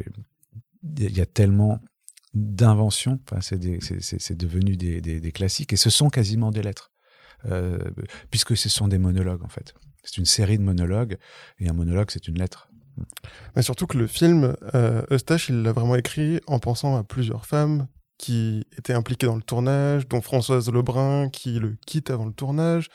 il 0.98 1.18
y 1.18 1.22
a 1.22 1.26
tellement 1.26 1.80
d'inventions. 2.34 3.20
Enfin, 3.30 3.42
c'est, 3.42 3.62
c'est, 3.82 4.02
c'est, 4.02 4.20
c'est 4.20 4.36
devenu 4.36 4.76
des, 4.76 5.02
des, 5.02 5.32
classiques 5.32 5.74
et 5.74 5.78
ce 5.78 5.90
sont 5.90 6.10
quasiment 6.10 6.52
des 6.52 6.64
lettres. 6.64 6.92
Euh, 7.46 7.78
puisque 8.32 8.58
ce 8.58 8.68
sont 8.68 8.88
des 8.88 8.98
monologues 8.98 9.44
en 9.44 9.48
fait. 9.48 9.76
C'est 10.08 10.18
une 10.18 10.26
série 10.26 10.58
de 10.58 10.64
monologues 10.64 11.18
et 11.60 11.70
un 11.70 11.74
monologue 11.74 12.10
c'est 12.10 12.28
une 12.28 12.40
lettre. 12.40 12.70
Mais 13.56 13.62
surtout 13.62 13.88
que 13.88 13.98
le 13.98 14.08
film, 14.08 14.56
euh, 14.74 15.04
Eustache, 15.12 15.50
il 15.50 15.62
l'a 15.62 15.72
vraiment 15.72 15.96
écrit 15.96 16.40
en 16.48 16.60
pensant 16.60 16.96
à 16.96 17.04
plusieurs 17.04 17.46
femmes 17.46 17.88
qui 18.18 18.66
étaient 18.78 18.94
impliquées 18.94 19.28
dans 19.28 19.36
le 19.36 19.44
tournage, 19.44 20.08
dont 20.08 20.22
Françoise 20.22 20.72
Lebrun 20.72 21.30
qui 21.30 21.60
le 21.60 21.78
quitte 21.86 22.10
avant 22.10 22.26
le 22.26 22.34
tournage. 22.34 22.90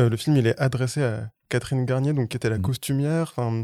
Euh, 0.00 0.08
le 0.08 0.16
film, 0.16 0.36
il 0.36 0.46
est 0.46 0.58
adressé 0.58 1.04
à 1.04 1.30
Catherine 1.48 1.84
Garnier, 1.84 2.12
donc 2.12 2.30
qui 2.30 2.36
était 2.36 2.50
la 2.50 2.58
costumière. 2.58 3.32
Enfin, 3.36 3.60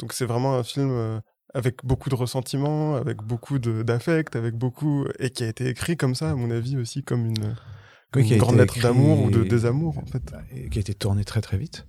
donc 0.00 0.12
c'est 0.12 0.24
vraiment 0.24 0.56
un 0.56 0.64
film 0.64 0.90
euh, 0.90 1.20
avec 1.54 1.84
beaucoup 1.84 2.10
de 2.10 2.16
ressentiment, 2.16 2.96
avec 2.96 3.18
beaucoup 3.18 3.58
d'affect, 3.58 4.34
avec 4.34 4.54
beaucoup 4.54 5.06
et 5.18 5.30
qui 5.30 5.44
a 5.44 5.48
été 5.48 5.68
écrit 5.68 5.96
comme 5.96 6.14
ça, 6.14 6.30
à 6.30 6.34
mon 6.34 6.50
avis 6.50 6.76
aussi 6.76 7.04
comme 7.04 7.26
une 7.26 7.54
comme 8.10 8.22
grande 8.22 8.56
lettre 8.56 8.80
d'amour 8.80 9.22
ou 9.22 9.30
de 9.30 9.44
désamour 9.44 9.98
en 9.98 10.06
fait. 10.06 10.22
et 10.50 10.68
qui 10.68 10.78
a 10.78 10.80
été 10.80 10.94
tourné 10.94 11.24
très 11.24 11.40
très 11.40 11.58
vite. 11.58 11.86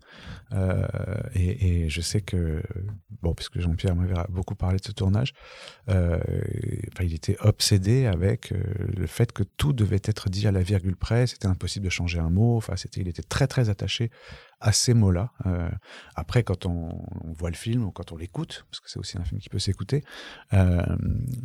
Euh, 0.54 0.86
et, 1.36 1.90
je 1.90 2.02
sais 2.02 2.22
que, 2.22 2.62
bon, 3.22 3.34
puisque 3.34 3.60
Jean-Pierre 3.60 3.96
m'avait 3.96 4.16
beaucoup 4.30 4.56
parlé 4.56 4.78
de 4.78 4.86
ce 4.86 4.92
tournage, 4.92 5.34
euh, 5.90 6.20
il 7.02 7.14
était 7.14 7.38
obsédé 7.42 8.06
avec 8.06 8.52
euh, 8.52 8.62
le 8.96 9.08
fait 9.08 9.32
que 9.32 9.44
tout 9.44 9.74
devait 9.74 10.02
être 10.04 10.30
dit 10.30 10.48
à 10.48 10.52
la 10.52 10.62
virgule 10.62 10.96
près, 10.96 11.28
c'était 11.28 11.48
impossible 11.48 11.86
de 11.86 11.90
changer 11.90 12.20
un 12.20 12.30
mot, 12.30 12.58
enfin, 12.58 12.76
c'était, 12.76 13.02
il 13.02 13.08
était 13.08 13.24
très 13.24 13.48
très 13.48 13.70
attaché 13.70 14.12
à 14.62 14.74
ces 14.74 14.94
mots-là. 14.94 15.32
Après, 16.16 16.44
quand 16.44 16.66
on, 16.66 17.02
voit 17.34 17.50
le 17.50 17.56
film 17.56 17.86
ou 17.86 17.92
quand 17.92 18.12
on 18.12 18.18
l'écoute, 18.18 18.66
parce 18.70 18.82
que 18.82 18.90
c'est 18.90 19.00
aussi 19.00 19.18
un 19.18 19.24
film 19.24 19.40
qui 19.40 19.48
peut 19.48 19.58
s'écouter, 19.58 20.04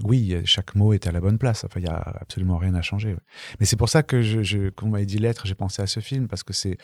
oui, 0.03 0.37
chaque 0.45 0.75
mot 0.75 0.93
est 0.93 1.07
à 1.07 1.13
la 1.13 1.21
bonne 1.21 1.39
place, 1.39 1.63
enfin, 1.63 1.79
il 1.79 1.87
y 1.87 1.89
a 1.89 1.97
absolument 2.21 2.59
rien 2.59 2.75
à 2.75 2.83
changer. 2.83 3.15
Mais 3.61 3.67
c'est 3.67 3.77
pour 3.77 3.89
ça 3.89 4.03
que, 4.03 4.71
quand 4.71 4.87
on 4.87 4.91
m'avait 4.91 5.07
dit 5.07 5.19
lettre, 5.19 5.47
j'ai 5.47 5.55
pensé 5.55 5.81
à 5.81 5.87
ce 5.87 6.01
film, 6.01 6.27
parce 6.27 6.43
que 6.43 6.53
c'est, 6.53 6.77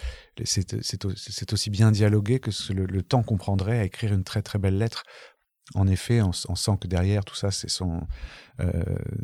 c'est 0.45 1.53
aussi 1.53 1.71
bien 1.71 1.80
dialogué 1.91 2.39
que 2.41 2.51
ce- 2.51 2.73
le, 2.75 2.85
le 2.85 3.03
temps 3.03 3.23
qu'on 3.23 3.39
prendrait 3.39 3.79
à 3.79 3.85
écrire 3.85 4.13
une 4.13 4.25
très 4.25 4.43
très 4.43 4.59
belle 4.59 4.77
lettre. 4.77 5.05
En 5.75 5.87
effet, 5.87 6.21
on, 6.21 6.33
on 6.49 6.55
sent 6.57 6.73
que 6.81 6.89
derrière 6.89 7.25
tout 7.25 7.37
ça, 7.37 7.51
ce 7.51 7.69
sont 7.69 8.03
euh, 8.61 8.71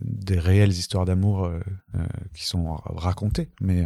des 0.00 0.38
réelles 0.38 0.70
histoires 0.70 1.04
d'amour 1.04 1.44
euh, 1.44 1.60
euh, 1.96 2.06
qui 2.34 2.46
sont 2.46 2.72
ra- 2.72 2.82
racontées. 2.96 3.50
Mais 3.60 3.84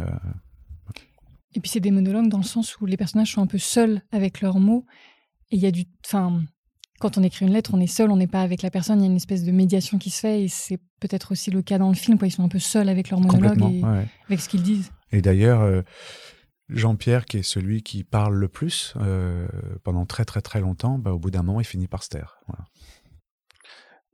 Et 1.55 1.59
puis 1.59 1.69
c'est 1.69 1.79
des 1.79 1.91
monologues 1.91 2.29
dans 2.29 2.37
le 2.37 2.43
sens 2.43 2.79
où 2.79 2.85
les 2.85 2.97
personnages 2.97 3.33
sont 3.33 3.41
un 3.41 3.47
peu 3.47 3.57
seuls 3.57 4.01
avec 4.11 4.41
leurs 4.41 4.59
mots. 4.59 4.85
Et 5.49 5.55
il 5.57 5.61
y 5.61 5.65
a 5.65 5.71
du. 5.71 5.83
Enfin, 6.05 6.43
quand 6.99 7.17
on 7.17 7.23
écrit 7.23 7.45
une 7.45 7.51
lettre, 7.53 7.71
on 7.73 7.79
est 7.81 7.87
seul, 7.87 8.11
on 8.11 8.15
n'est 8.17 8.27
pas 8.27 8.41
avec 8.41 8.61
la 8.61 8.69
personne. 8.69 8.99
Il 8.99 9.01
y 9.01 9.07
a 9.07 9.09
une 9.09 9.15
espèce 9.17 9.43
de 9.43 9.51
médiation 9.51 9.97
qui 9.97 10.11
se 10.11 10.19
fait. 10.19 10.43
Et 10.43 10.47
c'est 10.47 10.79
peut-être 10.99 11.31
aussi 11.33 11.51
le 11.51 11.61
cas 11.61 11.77
dans 11.79 11.89
le 11.89 11.95
film. 11.95 12.17
Quoi. 12.17 12.27
Ils 12.27 12.31
sont 12.31 12.43
un 12.43 12.47
peu 12.49 12.59
seuls 12.59 12.87
avec 12.89 13.09
leurs 13.09 13.19
monologues 13.19 13.59
et 13.61 13.83
ouais, 13.83 13.89
ouais. 13.89 14.07
avec 14.27 14.39
ce 14.39 14.47
qu'ils 14.47 14.61
disent. 14.63 14.91
Et 15.11 15.21
d'ailleurs, 15.21 15.61
euh, 15.61 15.81
Jean-Pierre, 16.71 17.25
qui 17.25 17.37
est 17.37 17.43
celui 17.43 17.83
qui 17.83 18.03
parle 18.03 18.35
le 18.35 18.47
plus 18.47 18.93
euh, 18.97 19.47
pendant 19.83 20.05
très 20.05 20.25
très 20.25 20.41
très 20.41 20.61
longtemps, 20.61 20.97
bah, 20.97 21.13
au 21.13 21.19
bout 21.19 21.31
d'un 21.31 21.43
moment, 21.43 21.59
il 21.59 21.65
finit 21.65 21.87
par 21.87 22.03
se 22.03 22.09
taire. 22.09 22.39
Voilà. 22.47 22.65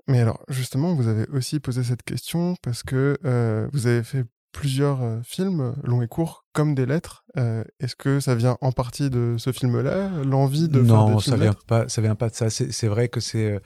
Mais 0.08 0.20
alors, 0.20 0.42
justement, 0.48 0.94
vous 0.94 1.08
avez 1.08 1.28
aussi 1.30 1.60
posé 1.60 1.84
cette 1.84 2.04
question 2.04 2.56
parce 2.62 2.82
que 2.82 3.18
euh, 3.26 3.68
vous 3.74 3.88
avez 3.88 4.04
fait 4.04 4.26
plusieurs 4.54 5.04
euh, 5.04 5.20
films, 5.22 5.76
longs 5.84 6.02
et 6.02 6.08
courts, 6.08 6.46
comme 6.54 6.76
des 6.76 6.86
lettres. 6.86 7.26
Euh, 7.36 7.64
Est-ce 7.82 7.96
que 7.96 8.22
ça 8.22 8.34
vient 8.34 8.58
en 8.62 8.72
partie 8.72 9.10
de 9.10 9.36
ce 9.38 9.52
film-là, 9.52 10.10
l'envie 10.24 10.70
de 10.70 10.82
faire 10.84 10.96
non, 10.96 11.16
des 11.16 11.22
ça 11.22 11.32
films 11.32 11.42
vient 11.42 11.56
pas. 11.68 11.90
Ça 11.90 12.02
vient 12.02 12.16
pas 12.16 12.30
de 12.30 12.36
ça. 12.36 12.50
C'est 12.50 12.88
vrai 12.88 13.10
que 13.10 13.20
c'est. 13.20 13.62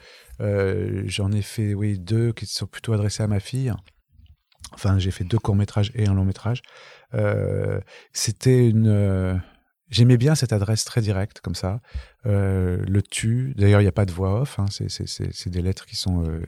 J'en 1.06 1.30
ai 1.30 1.42
fait, 1.42 1.74
oui, 1.74 1.98
deux 1.98 2.32
qui 2.32 2.46
sont 2.46 2.66
plutôt 2.66 2.92
adressés 2.92 3.22
à 3.22 3.28
ma 3.28 3.40
fille. 3.40 3.72
Enfin, 4.74 4.98
j'ai 4.98 5.10
fait 5.10 5.24
deux 5.24 5.38
courts 5.38 5.56
métrages 5.56 5.92
et 5.94 6.08
un 6.08 6.14
long 6.14 6.24
métrage. 6.24 6.62
Euh, 7.14 7.80
C'était 8.12 8.68
une. 8.68 8.86
euh, 8.88 9.34
J'aimais 9.90 10.16
bien 10.16 10.34
cette 10.34 10.54
adresse 10.54 10.84
très 10.86 11.02
directe 11.02 11.40
comme 11.40 11.54
ça. 11.54 11.80
Euh, 12.24 12.82
le 12.88 13.02
tu. 13.02 13.52
D'ailleurs, 13.58 13.80
il 13.80 13.84
n'y 13.84 13.88
a 13.88 13.92
pas 13.92 14.06
de 14.06 14.12
voix 14.12 14.40
off. 14.40 14.58
hein, 14.58 14.64
c'est- 14.70 15.48
des 15.50 15.60
lettres 15.60 15.84
qui 15.84 15.96
sont 15.96 16.24
euh, 16.24 16.40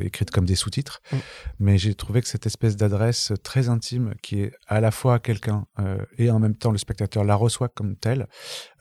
écrites 0.00 0.30
comme 0.30 0.44
des 0.44 0.54
sous-titres. 0.54 1.00
Mm. 1.12 1.16
Mais 1.58 1.78
j'ai 1.78 1.94
trouvé 1.94 2.20
que 2.20 2.28
cette 2.28 2.46
espèce 2.46 2.76
d'adresse 2.76 3.32
très 3.42 3.68
intime, 3.68 4.14
qui 4.22 4.40
est 4.42 4.52
à 4.68 4.80
la 4.80 4.90
fois 4.92 5.18
quelqu'un 5.18 5.66
euh, 5.80 5.98
et 6.16 6.30
en 6.30 6.38
même 6.38 6.54
temps 6.54 6.70
le 6.70 6.78
spectateur 6.78 7.24
la 7.24 7.34
reçoit 7.34 7.68
comme 7.68 7.96
telle, 7.96 8.26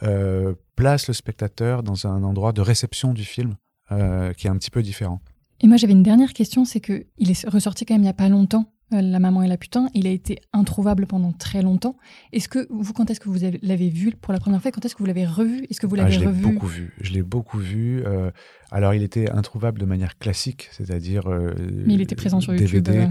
euh, 0.03 0.53
place 0.75 1.07
le 1.07 1.13
spectateur 1.15 1.81
dans 1.83 2.05
un 2.07 2.23
endroit 2.23 2.51
de 2.51 2.61
réception 2.61 3.13
du 3.13 3.23
film 3.25 3.55
euh, 3.91 4.33
qui 4.33 4.45
est 4.47 4.49
un 4.51 4.57
petit 4.57 4.71
peu 4.71 4.83
différent. 4.83 5.19
Et 5.61 5.67
moi, 5.67 5.77
j'avais 5.77 5.93
une 5.93 6.03
dernière 6.03 6.33
question 6.33 6.63
c'est 6.65 6.79
que 6.81 7.07
il 7.17 7.31
est 7.31 7.47
ressorti 7.49 7.85
quand 7.85 7.95
même 7.95 8.01
il 8.01 8.05
n'y 8.05 8.09
a 8.09 8.13
pas 8.13 8.29
longtemps. 8.29 8.71
Euh, 8.93 9.01
la 9.01 9.19
maman 9.19 9.43
et 9.43 9.47
la 9.47 9.57
putain, 9.57 9.89
il 9.93 10.07
a 10.07 10.09
été 10.09 10.39
introuvable 10.53 11.05
pendant 11.07 11.31
très 11.33 11.61
longtemps. 11.61 11.97
Est-ce 12.31 12.47
que 12.47 12.67
vous, 12.69 12.93
quand 12.93 13.09
est-ce 13.09 13.19
que 13.19 13.29
vous 13.29 13.43
avez- 13.43 13.59
l'avez 13.61 13.89
vu 13.89 14.11
pour 14.11 14.31
la 14.33 14.39
première 14.39 14.61
fois 14.61 14.71
Quand 14.71 14.83
est-ce 14.85 14.95
que 14.95 14.99
vous 14.99 15.05
l'avez 15.07 15.25
revu? 15.25 15.65
Est-ce 15.69 15.79
que 15.81 15.87
vous 15.87 15.95
Ah, 15.95 16.03
l'avez 16.03 16.11
je 16.13 16.19
l'ai 16.21 16.25
revu? 16.27 16.41
beaucoup 16.41 16.67
vu. 16.67 16.93
Je 17.01 17.11
l'ai 17.11 17.23
beaucoup 17.23 17.57
vu. 17.59 18.03
euh, 18.05 18.31
alors, 18.71 18.93
il 18.93 19.03
était 19.03 19.29
introuvable 19.29 19.79
de 19.79 19.85
manière 19.85 20.17
classique, 20.17 20.69
c'est-à-dire. 20.71 21.27
euh, 21.27 21.53
Mais 21.85 21.93
il 21.95 22.01
était 22.01 22.15
présent 22.15 22.39
sur 22.39 22.53
YouTube. 22.53 22.83
DVD. 22.83 22.99
euh, 23.05 23.07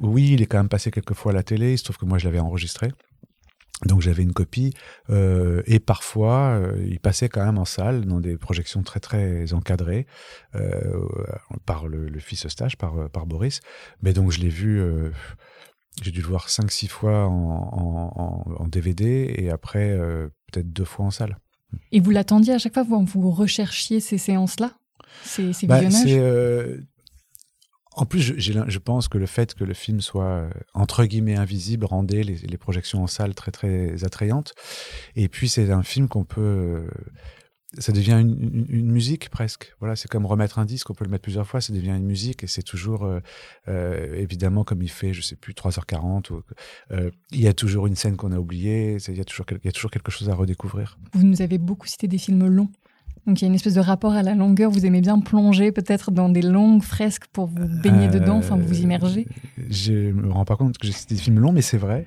Oui, 0.00 0.30
il 0.32 0.42
est 0.42 0.46
quand 0.46 0.58
même 0.58 0.68
passé 0.68 0.90
quelques 0.90 1.14
fois 1.14 1.32
à 1.32 1.34
la 1.34 1.42
télé. 1.42 1.72
Il 1.72 1.78
se 1.78 1.84
trouve 1.84 1.96
que 1.98 2.04
moi, 2.04 2.18
je 2.18 2.24
l'avais 2.26 2.38
enregistré. 2.40 2.90
Donc 3.84 4.00
j'avais 4.00 4.22
une 4.22 4.32
copie 4.32 4.72
euh, 5.10 5.62
et 5.66 5.80
parfois 5.80 6.58
euh, 6.58 6.82
il 6.88 6.98
passait 6.98 7.28
quand 7.28 7.44
même 7.44 7.58
en 7.58 7.66
salle 7.66 8.06
dans 8.06 8.20
des 8.20 8.38
projections 8.38 8.82
très 8.82 9.00
très 9.00 9.52
encadrées 9.52 10.06
euh, 10.54 11.06
par 11.66 11.86
le, 11.86 12.08
le 12.08 12.18
fils 12.20 12.46
Eustache, 12.46 12.76
par, 12.76 13.10
par 13.10 13.26
Boris. 13.26 13.60
Mais 14.00 14.14
donc 14.14 14.30
je 14.30 14.40
l'ai 14.40 14.48
vu, 14.48 14.82
j'ai 16.02 16.10
dû 16.10 16.22
le 16.22 16.26
voir 16.26 16.48
5-6 16.48 16.88
fois 16.88 17.26
en, 17.26 17.32
en, 17.34 18.12
en- 18.16 18.62
en 18.62 18.66
DVD 18.68 19.34
et 19.36 19.50
après 19.50 19.94
peut-être 20.50 20.72
deux 20.72 20.84
fois 20.86 21.04
en 21.06 21.10
salle. 21.10 21.36
Et 21.92 22.00
vous 22.00 22.10
l'attendiez 22.12 22.54
à 22.54 22.58
chaque 22.58 22.72
fois? 22.74 22.82
Vous, 22.84 23.04
vous 23.04 23.30
recherchiez 23.30 24.00
ces 24.00 24.16
séances-là? 24.18 24.72
Ces, 25.22 25.52
ces 25.52 25.66
Bah, 25.66 25.80
visionnages? 25.80 26.80
En 27.96 28.04
plus, 28.04 28.20
je, 28.20 28.78
pense 28.78 29.08
que 29.08 29.16
le 29.16 29.24
fait 29.24 29.54
que 29.54 29.64
le 29.64 29.72
film 29.72 30.02
soit 30.02 30.24
euh, 30.24 30.50
entre 30.74 31.06
guillemets 31.06 31.36
invisible 31.36 31.86
rendait 31.86 32.22
les, 32.22 32.58
projections 32.58 33.02
en 33.02 33.06
salle 33.06 33.34
très 33.34 33.50
très 33.50 34.04
attrayantes. 34.04 34.52
Et 35.16 35.28
puis 35.28 35.48
c'est 35.48 35.70
un 35.70 35.82
film 35.82 36.06
qu'on 36.06 36.24
peut, 36.24 36.40
euh, 36.42 36.88
ça 37.78 37.92
devient 37.92 38.20
une, 38.20 38.92
musique 38.92 39.30
presque. 39.30 39.74
Voilà, 39.80 39.96
c'est 39.96 40.08
comme 40.08 40.26
remettre 40.26 40.58
un 40.58 40.66
disque, 40.66 40.90
on 40.90 40.94
peut 40.94 41.06
le 41.06 41.10
mettre 41.10 41.22
plusieurs 41.22 41.46
fois, 41.46 41.62
ça 41.62 41.72
devient 41.72 41.96
une 41.96 42.04
musique 42.04 42.44
et 42.44 42.46
c'est 42.46 42.62
toujours 42.62 43.08
euh, 43.66 44.14
évidemment 44.14 44.62
comme 44.62 44.82
il 44.82 44.90
fait, 44.90 45.14
je 45.14 45.22
sais 45.22 45.36
plus 45.36 45.54
3h40. 45.54 46.32
Ou, 46.32 46.42
il 47.32 47.40
y 47.40 47.48
a 47.48 47.54
toujours 47.54 47.86
une 47.86 47.96
scène 47.96 48.16
qu'on 48.16 48.32
a 48.32 48.38
oubliée, 48.38 48.98
il 49.08 49.16
y 49.16 49.20
a 49.20 49.24
toujours 49.24 49.90
quelque 49.90 50.10
chose 50.10 50.28
à 50.28 50.34
redécouvrir. 50.34 50.98
Vous 51.14 51.24
nous 51.24 51.40
avez 51.40 51.56
beaucoup 51.56 51.86
cité 51.86 52.08
des 52.08 52.18
films 52.18 52.46
longs. 52.46 52.70
Donc 53.26 53.40
il 53.40 53.44
y 53.44 53.46
a 53.46 53.48
une 53.48 53.54
espèce 53.54 53.74
de 53.74 53.80
rapport 53.80 54.12
à 54.12 54.22
la 54.22 54.34
longueur. 54.34 54.70
Vous 54.70 54.86
aimez 54.86 55.00
bien 55.00 55.18
plonger 55.20 55.72
peut-être 55.72 56.10
dans 56.10 56.28
des 56.28 56.42
longues 56.42 56.82
fresques 56.82 57.26
pour 57.32 57.46
vous 57.46 57.66
baigner 57.82 58.06
Euh, 58.06 58.10
dedans, 58.20 58.36
enfin 58.38 58.56
vous 58.56 58.78
immerger. 58.80 59.26
Je 59.68 60.12
me 60.12 60.30
rends 60.30 60.44
pas 60.44 60.56
compte 60.56 60.78
que 60.78 60.86
cité 60.86 61.14
des 61.16 61.20
films 61.20 61.40
longs, 61.40 61.52
mais 61.52 61.62
c'est 61.62 61.78
vrai. 61.78 62.06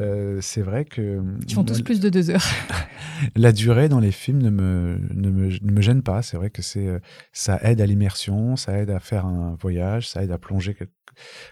Euh, 0.00 0.38
c'est 0.40 0.62
vrai 0.62 0.84
que 0.84 1.20
Qui 1.46 1.54
font 1.54 1.64
tous 1.64 1.82
plus 1.82 1.98
de 2.00 2.08
deux 2.08 2.30
heures. 2.30 2.44
la 3.36 3.50
durée 3.52 3.88
dans 3.88 3.98
les 4.00 4.12
films 4.12 4.40
ne 4.42 4.50
me, 4.50 5.00
ne 5.12 5.28
me, 5.30 5.48
ne 5.60 5.72
me 5.72 5.80
gêne 5.80 6.02
pas. 6.02 6.22
C'est 6.22 6.36
vrai 6.36 6.50
que 6.50 6.62
c'est 6.62 6.86
euh, 6.86 6.98
ça 7.32 7.58
aide 7.62 7.80
à 7.80 7.86
l'immersion, 7.86 8.54
ça 8.56 8.78
aide 8.78 8.90
à 8.90 9.00
faire 9.00 9.26
un 9.26 9.56
voyage, 9.60 10.08
ça 10.08 10.22
aide 10.22 10.30
à 10.30 10.38
plonger. 10.38 10.74
quelque- 10.74 10.92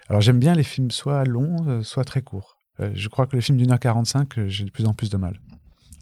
Alors 0.07 0.21
j'aime 0.21 0.39
bien 0.39 0.53
les 0.55 0.63
films 0.63 0.91
soit 0.91 1.23
longs, 1.25 1.81
soit 1.83 2.05
très 2.05 2.21
courts. 2.21 2.57
Je 2.93 3.07
crois 3.09 3.25
que 3.25 3.35
les 3.35 3.41
films 3.41 3.57
d'une 3.57 3.71
heure 3.71 3.79
45, 3.79 4.37
euh, 4.37 4.47
j'ai 4.47 4.63
de 4.63 4.69
plus 4.69 4.85
en 4.85 4.93
plus 4.93 5.09
de 5.09 5.17
mal. 5.17 5.39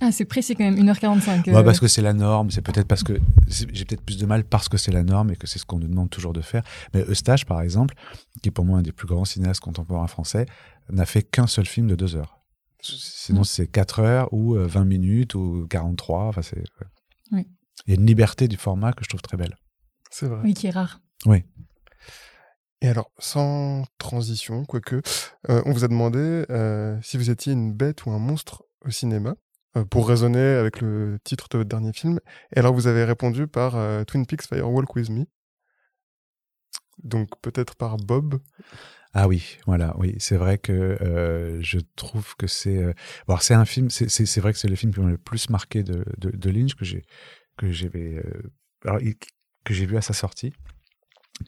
Ah, 0.02 0.12
c'est 0.12 0.26
précis 0.26 0.56
quand 0.56 0.64
même, 0.64 0.76
1h45. 0.76 1.48
Ouais, 1.48 1.56
euh, 1.56 1.64
parce 1.64 1.80
que 1.80 1.88
c'est 1.88 2.02
la 2.02 2.14
norme, 2.14 2.52
c'est 2.52 2.62
peut-être 2.62 2.88
parce 2.88 3.04
que 3.04 3.14
j'ai 3.48 3.86
peut-être 3.86 4.02
plus 4.02 4.18
de 4.18 4.26
mal 4.26 4.44
parce 4.44 4.68
que 4.68 4.78
c'est 4.78 4.92
la 4.92 5.04
norme 5.04 5.32
et 5.32 5.36
que 5.38 5.48
c'est 5.48 5.58
ce 5.60 5.66
qu'on 5.66 5.80
nous 5.80 5.88
demande 5.88 6.10
toujours 6.10 6.34
de 6.34 6.42
faire. 6.42 6.64
Mais 6.94 7.02
Eustache, 7.10 7.46
par 7.46 7.62
exemple, 7.62 7.96
qui 8.42 8.50
est 8.50 8.52
pour 8.52 8.66
moi 8.66 8.80
un 8.80 8.82
des 8.82 8.92
plus 8.92 9.08
grands 9.08 9.24
cinéastes 9.26 9.62
contemporains 9.62 10.08
français, 10.08 10.46
n'a 10.90 11.06
fait 11.06 11.24
qu'un 11.24 11.48
seul 11.48 11.66
film 11.66 11.88
de 11.88 11.96
deux 11.96 12.16
heures. 12.16 12.40
Sinon, 12.82 13.42
Mm. 13.42 13.46
c'est 13.46 13.68
4 13.68 14.00
heures 14.00 14.30
ou 14.34 14.56
euh, 14.56 14.68
20 14.68 14.84
minutes 14.86 15.34
ou 15.34 15.66
43. 15.70 16.26
Enfin, 16.26 16.42
c'est. 16.42 16.58
ouais. 16.58 16.88
Oui. 17.32 17.48
Il 17.88 17.94
y 17.94 17.98
a 17.98 18.00
une 18.00 18.06
liberté 18.06 18.48
du 18.48 18.58
format 18.58 18.94
que 18.94 19.04
je 19.04 19.10
trouve 19.10 19.22
très 19.22 19.38
belle. 19.38 19.56
C'est 20.12 20.28
vrai. 20.28 20.40
Oui, 20.44 20.54
qui 20.54 20.68
est 20.68 20.72
rare. 20.72 21.00
Et 22.82 22.88
alors, 22.88 23.10
sans 23.18 23.86
transition, 23.98 24.66
quoique, 24.66 25.02
euh, 25.50 25.62
on 25.66 25.72
vous 25.72 25.84
a 25.84 25.88
demandé 25.88 26.46
euh, 26.50 27.00
si 27.02 27.18
vous 27.18 27.30
étiez 27.30 27.54
une 27.54 27.74
bête 27.74 28.06
ou 28.06 28.12
un 28.12 28.20
monstre 28.20 28.64
au 28.86 28.92
cinéma, 28.92 29.32
euh, 29.32 29.36
pour 29.84 30.08
raisonner 30.08 30.40
avec 30.40 30.82
le 30.82 31.18
titre 31.24 31.48
de 31.50 31.58
votre 31.58 31.70
dernier 31.70 31.94
film. 31.94 32.20
Et 32.56 32.60
alors, 32.60 32.74
vous 32.74 32.88
avez 32.88 33.04
répondu 33.04 33.48
par 33.48 33.76
euh, 33.76 34.04
Twin 34.04 34.26
Peaks 34.26 34.44
Firewalk 34.44 34.96
With 34.96 35.10
Me. 35.10 35.26
Donc, 37.04 37.30
peut-être 37.42 37.76
par 37.76 37.98
Bob. 37.98 38.40
Ah 39.14 39.28
oui, 39.28 39.58
voilà, 39.66 39.96
oui, 39.98 40.16
c'est 40.20 40.36
vrai 40.36 40.58
que 40.58 40.74
euh, 40.74 41.62
je 41.62 41.80
trouve 41.96 42.36
que 42.36 42.48
c'est. 42.48 42.78
euh, 42.78 42.94
c'est 43.42 43.54
un 43.54 43.64
film, 43.64 43.90
c'est- 43.90 44.10
vrai 44.42 44.52
que 44.52 44.60
c'est 44.60 44.68
le 44.68 44.76
film 44.76 44.94
qui 44.94 45.00
m'a 45.00 45.10
le 45.10 45.18
plus 45.18 45.50
marqué 45.50 45.84
de, 45.84 46.04
de, 46.18 46.50
Lynch 46.50 46.76
que 46.76 46.84
j'ai 46.84 47.04
euh, 47.96 48.22
que 49.64 49.74
j'ai 49.74 49.86
vu 49.86 49.96
à 49.96 50.02
sa 50.02 50.14
sortie, 50.14 50.54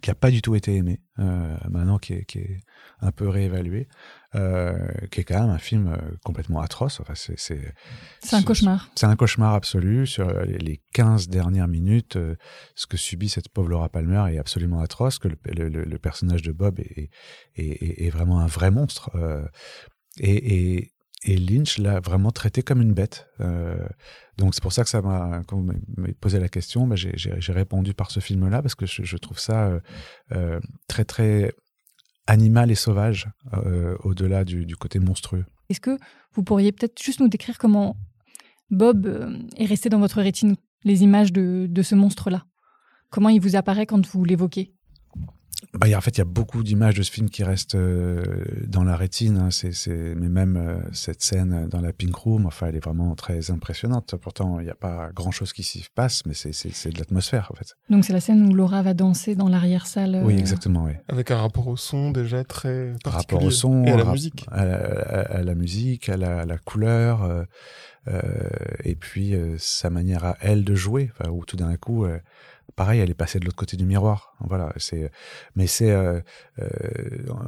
qui 0.01 0.11
a 0.11 0.15
pas 0.15 0.31
du 0.31 0.41
tout 0.41 0.53
été 0.55 0.75
aimé, 0.75 0.99
euh, 1.19 1.55
maintenant 1.69 1.97
qui 1.97 2.13
est, 2.13 2.25
qui 2.25 2.39
est 2.39 2.59
un 2.99 3.11
peu 3.11 3.29
réévalué, 3.29 3.87
euh, 4.35 4.77
qui 5.11 5.21
est 5.21 5.23
quand 5.23 5.39
même 5.39 5.49
un 5.49 5.57
film 5.59 5.87
euh, 5.87 5.97
complètement 6.25 6.59
atroce. 6.59 6.99
Enfin, 6.99 7.13
c'est 7.15 7.39
c'est 7.39 7.73
C'est 8.21 8.35
un 8.35 8.43
cauchemar. 8.43 8.89
c'est 8.95 9.05
un 9.05 9.15
cauchemar 9.15 9.53
absolu. 9.53 10.05
Sur 10.05 10.27
les- 10.43 10.57
les 10.57 10.81
15 10.93 11.29
dernières 11.29 11.69
minutes, 11.69 12.17
euh, 12.17 12.35
ce 12.75 12.85
que 12.85 12.97
subit 12.97 13.29
cette 13.29 13.47
pauvre 13.49 13.69
Laura 13.69 13.87
Palmer 13.89 14.25
est 14.33 14.39
absolument 14.39 14.81
atroce, 14.81 15.19
que 15.19 15.29
le, 15.29 15.37
le- 15.45 15.69
le- 15.69 15.85
le 15.85 15.97
personnage 15.99 16.41
de 16.41 16.51
Bob 16.51 16.79
est, 16.79 17.09
est- 17.55 17.63
est- 17.63 18.05
est 18.05 18.09
vraiment 18.09 18.39
un 18.41 18.47
vrai 18.47 18.71
monstre. 18.71 19.09
et, 20.19 20.75
et- 20.77 20.91
et 21.23 21.37
Lynch 21.37 21.77
l'a 21.77 21.99
vraiment 21.99 22.31
traité 22.31 22.61
comme 22.61 22.81
une 22.81 22.93
bête. 22.93 23.27
Euh, 23.41 23.87
donc 24.37 24.53
c'est 24.53 24.61
pour 24.61 24.73
ça 24.73 24.83
que 24.83 24.89
ça 24.89 25.01
m'a, 25.01 25.41
quand 25.47 25.57
vous 25.57 25.71
m'avez 25.97 26.13
posé 26.13 26.39
la 26.39 26.49
question, 26.49 26.87
bah, 26.87 26.95
j'ai- 26.95 27.51
répondu 27.51 27.93
par 27.93 28.11
ce 28.11 28.19
film-là, 28.19 28.61
parce 28.61 28.75
que 28.75 28.85
je, 28.85 29.17
trouve 29.17 29.39
ça 29.39 29.67
euh, 29.67 29.79
euh, 30.33 30.59
très 30.87 31.05
très 31.05 31.53
animal 32.27 32.69
et 32.71 32.75
sauvage, 32.75 33.29
au-delà 34.03 34.43
du, 34.43 34.75
côté 34.75 34.99
monstrueux. 34.99 35.45
Est-ce 35.69 35.79
que 35.79 35.97
vous 36.33 36.43
pourriez 36.43 36.71
peut-être 36.71 37.01
juste 37.01 37.21
nous 37.21 37.29
décrire 37.29 37.57
comment 37.57 37.95
Bob 38.69 39.07
est 39.55 39.65
resté 39.65 39.87
dans 39.87 39.99
votre 39.99 40.21
rétine, 40.21 40.57
les 40.83 41.03
images 41.03 41.31
de 41.31 41.81
ce 41.81 41.95
monstre-là? 41.95 42.45
Comment 43.09 43.29
il 43.29 43.39
vous 43.39 43.55
apparaît 43.55 43.85
quand 43.85 44.05
vous 44.05 44.25
l'évoquez? 44.25 44.73
Bah, 45.77 45.87
en 45.95 46.01
fait, 46.01 46.17
il 46.17 46.19
y 46.19 46.21
a 46.21 46.25
beaucoup 46.25 46.63
d'images 46.63 46.95
de 46.95 47.03
ce 47.03 47.11
film 47.11 47.29
qui 47.29 47.43
restent 47.43 47.75
euh, 47.75 48.23
dans 48.67 48.83
la 48.83 48.95
rétine. 48.95 49.37
Hein. 49.37 49.51
C'est, 49.51 49.71
c'est, 49.71 50.15
mais 50.15 50.29
même 50.29 50.57
euh, 50.57 50.79
cette 50.91 51.21
scène 51.21 51.67
dans 51.69 51.81
la 51.81 51.93
Pink 51.93 52.15
Room, 52.15 52.45
enfin, 52.45 52.67
elle 52.67 52.75
est 52.75 52.83
vraiment 52.83 53.15
très 53.15 53.51
impressionnante. 53.51 54.15
Pourtant, 54.15 54.59
il 54.59 54.63
n'y 54.63 54.71
a 54.71 54.75
pas 54.75 55.09
grand-chose 55.13 55.53
qui 55.53 55.63
s'y 55.63 55.85
passe, 55.93 56.25
mais 56.25 56.33
c'est, 56.33 56.53
c'est, 56.53 56.73
c'est 56.73 56.89
de 56.89 56.99
l'atmosphère, 56.99 57.49
en 57.51 57.55
fait. 57.55 57.75
Donc, 57.89 58.05
c'est 58.05 58.13
la 58.13 58.19
scène 58.19 58.47
où 58.47 58.53
Laura 58.53 58.81
va 58.81 58.93
danser 58.93 59.35
dans 59.35 59.49
l'arrière-salle. 59.49 60.21
Oui, 60.23 60.35
euh, 60.35 60.39
exactement, 60.39 60.85
oui. 60.85 60.93
Avec 61.07 61.31
un 61.31 61.37
rapport 61.37 61.67
au 61.67 61.77
son 61.77 62.11
déjà 62.11 62.43
très 62.43 62.93
particulier. 63.03 63.15
Rapport 63.15 63.43
au 63.43 63.51
son, 63.51 63.85
et 63.85 63.91
à 63.91 63.97
la 63.97 64.05
musique. 64.05 64.45
À 64.51 64.65
la, 64.65 64.75
à, 64.75 65.43
la, 65.43 65.55
musique, 65.55 66.09
à 66.09 66.17
la, 66.17 66.45
la 66.45 66.57
couleur, 66.57 67.45
euh, 68.07 68.23
et 68.83 68.95
puis 68.95 69.35
sa 69.57 69.89
manière 69.89 70.23
à 70.23 70.37
elle 70.39 70.63
de 70.63 70.75
jouer, 70.75 71.11
où 71.29 71.45
tout 71.45 71.57
d'un 71.57 71.75
coup 71.75 72.05
pareil, 72.75 72.99
elle 72.99 73.09
est 73.09 73.15
passée 73.15 73.39
de 73.39 73.45
l'autre 73.45 73.57
côté 73.57 73.77
du 73.77 73.85
miroir. 73.85 74.35
Voilà, 74.39 74.73
c'est, 74.77 75.11
mais 75.55 75.67
c'est 75.67 75.91
euh, 75.91 76.21
euh, 76.59 76.65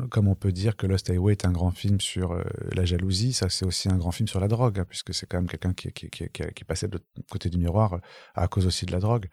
comme 0.10 0.28
on 0.28 0.36
peut 0.36 0.52
dire 0.52 0.76
que 0.76 0.88
Lost 0.88 1.10
Highway 1.10 1.34
est 1.34 1.46
un 1.46 1.52
grand 1.52 1.72
film 1.72 2.00
sur 2.00 2.32
euh, 2.32 2.44
la 2.74 2.86
jalousie, 2.86 3.34
ça 3.34 3.50
c'est 3.50 3.66
aussi 3.66 3.90
un 3.90 3.98
grand 3.98 4.12
film 4.12 4.28
sur 4.28 4.40
la 4.40 4.48
drogue, 4.48 4.80
hein, 4.80 4.86
puisque 4.88 5.14
c'est 5.14 5.26
quand 5.26 5.38
même 5.38 5.48
quelqu'un 5.48 5.74
qui, 5.74 5.92
qui, 5.92 6.10
qui, 6.10 6.30
qui, 6.30 6.44
est 6.44 6.66
passé 6.68 6.88
de 6.88 6.94
l'autre 6.94 7.06
côté 7.30 7.50
du 7.50 7.58
miroir 7.58 8.00
à 8.36 8.48
cause 8.48 8.66
aussi 8.66 8.86
de 8.86 8.92
la 8.92 9.00
drogue. 9.00 9.28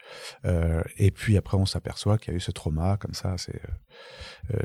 et 0.45 1.11
puis 1.11 1.37
après, 1.37 1.57
on 1.57 1.67
s'aperçoit 1.67 2.19
qu'il 2.19 2.33
y 2.33 2.35
a 2.35 2.37
eu 2.37 2.41
ce 2.41 2.51
trauma 2.51 2.97
comme 2.99 3.15
ça. 3.15 3.37
C'est, 3.39 3.61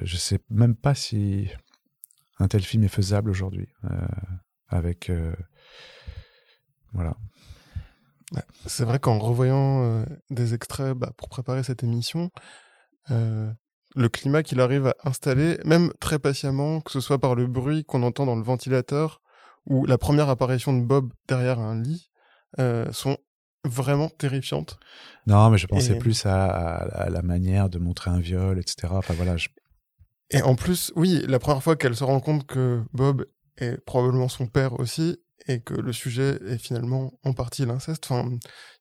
je 0.02 0.18
sais 0.18 0.40
même 0.50 0.76
pas 0.76 0.96
si 0.96 1.50
un 2.40 2.48
tel 2.48 2.62
film 2.62 2.84
est 2.84 2.88
faisable 2.88 3.30
aujourd'hui 3.30 3.68
avec 4.70 5.12
voilà. 6.94 7.16
C'est 8.66 8.86
vrai 8.86 9.00
qu'en 9.00 9.20
revoyant 9.20 9.84
euh, 9.84 10.06
des 10.30 10.54
extraits 10.54 10.94
bah, 10.94 11.12
pour 11.18 11.30
préparer 11.30 11.64
cette 11.64 11.84
émission, 11.84 12.32
euh, 13.10 13.52
le 13.96 14.10
climat 14.10 14.44
qu'il 14.44 14.62
arrive 14.62 14.88
à 14.88 14.96
installer, 15.04 15.58
même 15.66 15.92
très 16.00 16.20
patiemment, 16.20 16.82
que 16.82 16.92
ce 16.92 17.02
soit 17.02 17.20
par 17.20 17.36
le 17.36 17.48
bruit 17.48 17.84
qu'on 17.84 18.04
entend 18.04 18.26
dans 18.26 18.36
le 18.36 18.44
ventilateur 18.44 19.22
ou 19.66 19.86
la 19.86 19.98
première 19.98 20.30
apparition 20.30 20.74
de 20.74 20.82
Bob 20.82 21.12
derrière 21.28 21.60
un 21.60 21.82
lit, 21.82 22.10
euh, 22.60 22.92
sont 22.92 23.18
vraiment 23.64 24.10
terrifiantes. 24.10 24.80
Non, 25.28 25.50
mais 25.50 25.58
je 25.58 25.68
pensais 25.68 25.98
plus 25.98 26.26
à, 26.26 27.08
la 27.10 27.22
manière 27.22 27.70
de 27.70 27.78
montrer 27.78 28.10
un 28.10 28.20
viol, 28.20 28.60
etc. 28.60 28.88
Enfin 28.92 29.14
voilà. 29.14 29.36
Et 30.32 30.42
en 30.42 30.56
plus, 30.56 30.92
oui, 30.96 31.24
la 31.28 31.38
première 31.38 31.62
fois 31.62 31.76
qu'elle 31.76 31.96
se 31.96 32.04
rend 32.04 32.20
compte 32.20 32.48
que 32.48 32.82
Bob 32.94 33.26
est 33.58 33.78
probablement 33.86 34.30
son 34.30 34.48
père 34.48 34.80
aussi, 34.80 35.20
et 35.48 35.60
que 35.60 35.74
le 35.74 35.94
sujet 35.94 36.40
est 36.48 36.58
finalement 36.58 37.14
en 37.24 37.34
partie 37.34 37.66
l'inceste. 37.66 38.08
Enfin, 38.10 38.30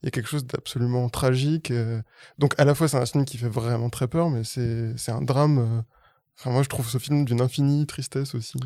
il 0.02 0.06
y 0.06 0.08
a 0.08 0.10
quelque 0.10 0.28
chose 0.28 0.46
d'absolument 0.46 1.08
tragique. 1.08 1.70
Euh. 1.70 2.02
Donc, 2.38 2.54
à 2.58 2.64
la 2.64 2.74
fois, 2.74 2.88
c'est 2.88 2.96
un 2.96 3.06
film 3.06 3.24
qui 3.24 3.38
fait 3.38 3.48
vraiment 3.48 3.90
très 3.90 4.08
peur, 4.08 4.30
mais 4.30 4.44
c'est 4.44 5.12
un 5.12 5.22
drame. 5.22 5.58
Euh. 5.58 5.82
Enfin, 6.38 6.50
moi, 6.50 6.62
je 6.62 6.68
trouve 6.68 6.88
ce 6.88 6.98
film 6.98 7.24
d'une 7.24 7.40
infinie 7.40 7.86
tristesse 7.86 8.34
aussi. 8.34 8.58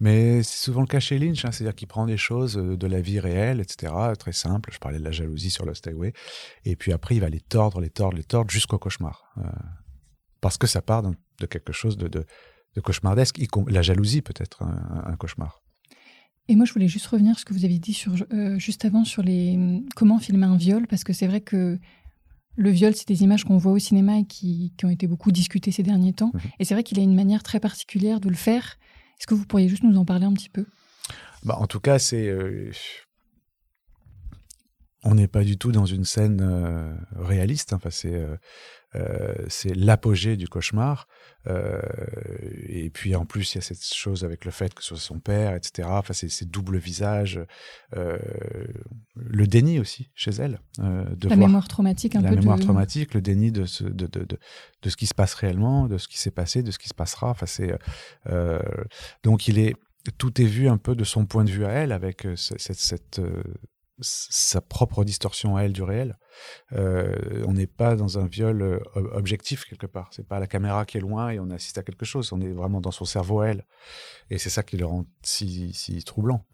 Mais 0.00 0.42
c'est 0.42 0.64
souvent 0.64 0.80
le 0.80 0.86
cas 0.86 1.00
chez 1.00 1.18
Lynch, 1.18 1.44
hein, 1.44 1.52
c'est-à-dire 1.52 1.74
qu'il 1.74 1.88
prend 1.88 2.06
des 2.06 2.16
choses 2.16 2.56
euh, 2.56 2.76
de 2.76 2.86
la 2.86 3.02
vie 3.02 3.20
réelle, 3.20 3.60
etc., 3.60 3.92
très 4.18 4.32
simple. 4.32 4.70
Je 4.72 4.78
parlais 4.78 4.98
de 4.98 5.04
la 5.04 5.12
jalousie 5.12 5.50
sur 5.50 5.66
Lost 5.66 5.86
Highway, 5.86 6.14
et 6.64 6.74
puis 6.74 6.92
après, 6.92 7.16
il 7.16 7.20
va 7.20 7.28
les 7.28 7.40
tordre, 7.40 7.80
les 7.80 7.90
tordre, 7.90 8.16
les 8.16 8.24
tordre 8.24 8.50
jusqu'au 8.50 8.78
cauchemar, 8.78 9.34
parce 10.40 10.56
que 10.56 10.66
ça 10.66 10.80
part 10.80 11.02
de 11.02 11.46
quelque 11.46 11.74
chose 11.74 11.98
de, 11.98 12.08
de, 12.08 12.24
de 12.76 12.80
cauchemardesque. 12.80 13.38
La 13.68 13.82
jalousie 13.82 14.22
peut 14.22 14.32
être 14.38 14.62
un 14.62 15.16
cauchemar. 15.16 15.60
Et 16.48 16.56
moi, 16.56 16.64
je 16.64 16.72
voulais 16.72 16.88
juste 16.88 17.06
revenir 17.06 17.34
sur 17.34 17.40
ce 17.40 17.44
que 17.44 17.54
vous 17.54 17.64
avez 17.64 17.78
dit 17.78 17.94
sur, 17.94 18.14
euh, 18.32 18.58
juste 18.58 18.84
avant 18.84 19.04
sur 19.04 19.22
les 19.22 19.82
comment 19.94 20.18
filmer 20.18 20.46
un 20.46 20.56
viol, 20.56 20.86
parce 20.86 21.04
que 21.04 21.12
c'est 21.12 21.26
vrai 21.26 21.40
que 21.40 21.78
le 22.56 22.70
viol, 22.70 22.94
c'est 22.94 23.06
des 23.06 23.22
images 23.22 23.44
qu'on 23.44 23.56
voit 23.56 23.72
au 23.72 23.78
cinéma 23.78 24.18
et 24.18 24.24
qui, 24.24 24.72
qui, 24.76 24.84
ont 24.84 24.90
été 24.90 25.06
beaucoup 25.06 25.30
discutées 25.30 25.70
ces 25.70 25.82
derniers 25.82 26.12
temps. 26.12 26.32
Mhm. 26.34 26.40
Et 26.58 26.64
c'est 26.64 26.74
vrai 26.74 26.82
qu'il 26.82 26.98
a 26.98 27.02
une 27.02 27.14
manière 27.14 27.42
très 27.42 27.60
particulière 27.60 28.20
de 28.20 28.28
le 28.28 28.34
faire. 28.34 28.78
Est-ce 29.18 29.26
que 29.26 29.34
vous 29.34 29.46
pourriez 29.46 29.68
juste 29.68 29.82
nous 29.84 29.96
en 29.96 30.04
parler 30.04 30.26
un 30.26 30.32
petit 30.32 30.48
peu? 30.48 30.66
Bah, 31.44 31.56
En 31.58 31.66
tout 31.66 31.80
cas, 31.80 31.98
c'est. 31.98 32.28
Euh, 32.28 32.72
on 35.02 35.14
n'est 35.14 35.28
pas 35.28 35.44
du 35.44 35.56
tout 35.56 35.72
dans 35.72 35.86
une 35.86 36.04
scène 36.04 36.40
euh, 36.42 36.92
réaliste. 37.14 37.72
Enfin, 37.72 37.90
c'est 37.90 38.20
euh, 38.96 39.34
c'est 39.48 39.74
l'apogée 39.74 40.36
du 40.36 40.48
cauchemar. 40.48 41.06
Euh, 41.46 41.80
et 42.66 42.90
puis 42.90 43.14
en 43.14 43.24
plus, 43.24 43.54
il 43.54 43.56
y 43.56 43.58
a 43.58 43.62
cette 43.62 43.84
chose 43.84 44.24
avec 44.24 44.44
le 44.44 44.50
fait 44.50 44.74
que 44.74 44.82
ce 44.82 44.88
soit 44.88 44.98
son 44.98 45.20
père, 45.20 45.54
etc. 45.54 45.88
Enfin, 45.90 46.12
c'est 46.12 46.28
ces 46.28 46.44
doubles 46.44 46.78
visages, 46.78 47.40
euh, 47.96 48.18
le 49.14 49.46
déni 49.46 49.78
aussi 49.78 50.10
chez 50.14 50.32
elle. 50.32 50.60
de 50.78 51.28
la 51.28 51.36
mémoire 51.36 51.68
traumatique, 51.68 52.16
un 52.16 52.20
la 52.20 52.30
peu. 52.30 52.34
La 52.34 52.40
mémoire 52.40 52.60
traumatique, 52.60 53.14
le 53.14 53.22
déni 53.22 53.52
de 53.52 53.64
ce, 53.64 53.84
de, 53.84 54.06
de, 54.06 54.24
de, 54.24 54.38
de, 54.82 54.90
ce 54.90 54.96
qui 54.96 55.06
se 55.06 55.14
passe 55.14 55.34
réellement, 55.34 55.86
de 55.86 55.98
ce 55.98 56.08
qui 56.08 56.18
s'est 56.18 56.30
passé, 56.30 56.62
de 56.62 56.70
ce 56.70 56.78
qui 56.78 56.88
se 56.88 56.94
passera. 56.94 57.30
Enfin, 57.30 57.46
c'est 57.46 57.74
donc 59.22 59.48
il 59.48 59.58
est 59.58 59.76
tout 60.16 60.40
est 60.40 60.46
vu 60.46 60.66
un 60.66 60.78
peu 60.78 60.94
de 60.94 61.04
son 61.04 61.26
point 61.26 61.44
de 61.44 61.50
vue 61.50 61.66
à 61.66 61.70
elle, 61.70 61.92
avec 61.92 62.26
cette, 62.34 62.72
cette, 62.72 63.20
sa 64.00 64.60
propre 64.60 65.04
distorsion 65.04 65.56
à 65.56 65.62
elle 65.62 65.72
du 65.72 65.82
réel. 65.82 66.18
Euh, 66.72 67.44
on 67.46 67.52
n'est 67.52 67.66
pas 67.66 67.96
dans 67.96 68.18
un 68.18 68.26
viol 68.26 68.62
euh, 68.62 68.80
objectif 68.94 69.64
quelque 69.64 69.86
part. 69.86 70.08
C'est 70.12 70.26
pas 70.26 70.40
la 70.40 70.46
caméra 70.46 70.84
qui 70.86 70.98
est 70.98 71.00
loin 71.00 71.30
et 71.30 71.40
on 71.40 71.50
assiste 71.50 71.78
à 71.78 71.82
quelque 71.82 72.04
chose. 72.04 72.32
On 72.32 72.40
est 72.40 72.52
vraiment 72.52 72.80
dans 72.80 72.90
son 72.90 73.04
cerveau 73.04 73.40
à 73.40 73.48
elle. 73.48 73.66
Et 74.30 74.38
c'est 74.38 74.50
ça 74.50 74.62
qui 74.62 74.76
le 74.76 74.86
rend 74.86 75.06
si, 75.22 75.72
si 75.72 76.02
troublant. 76.04 76.44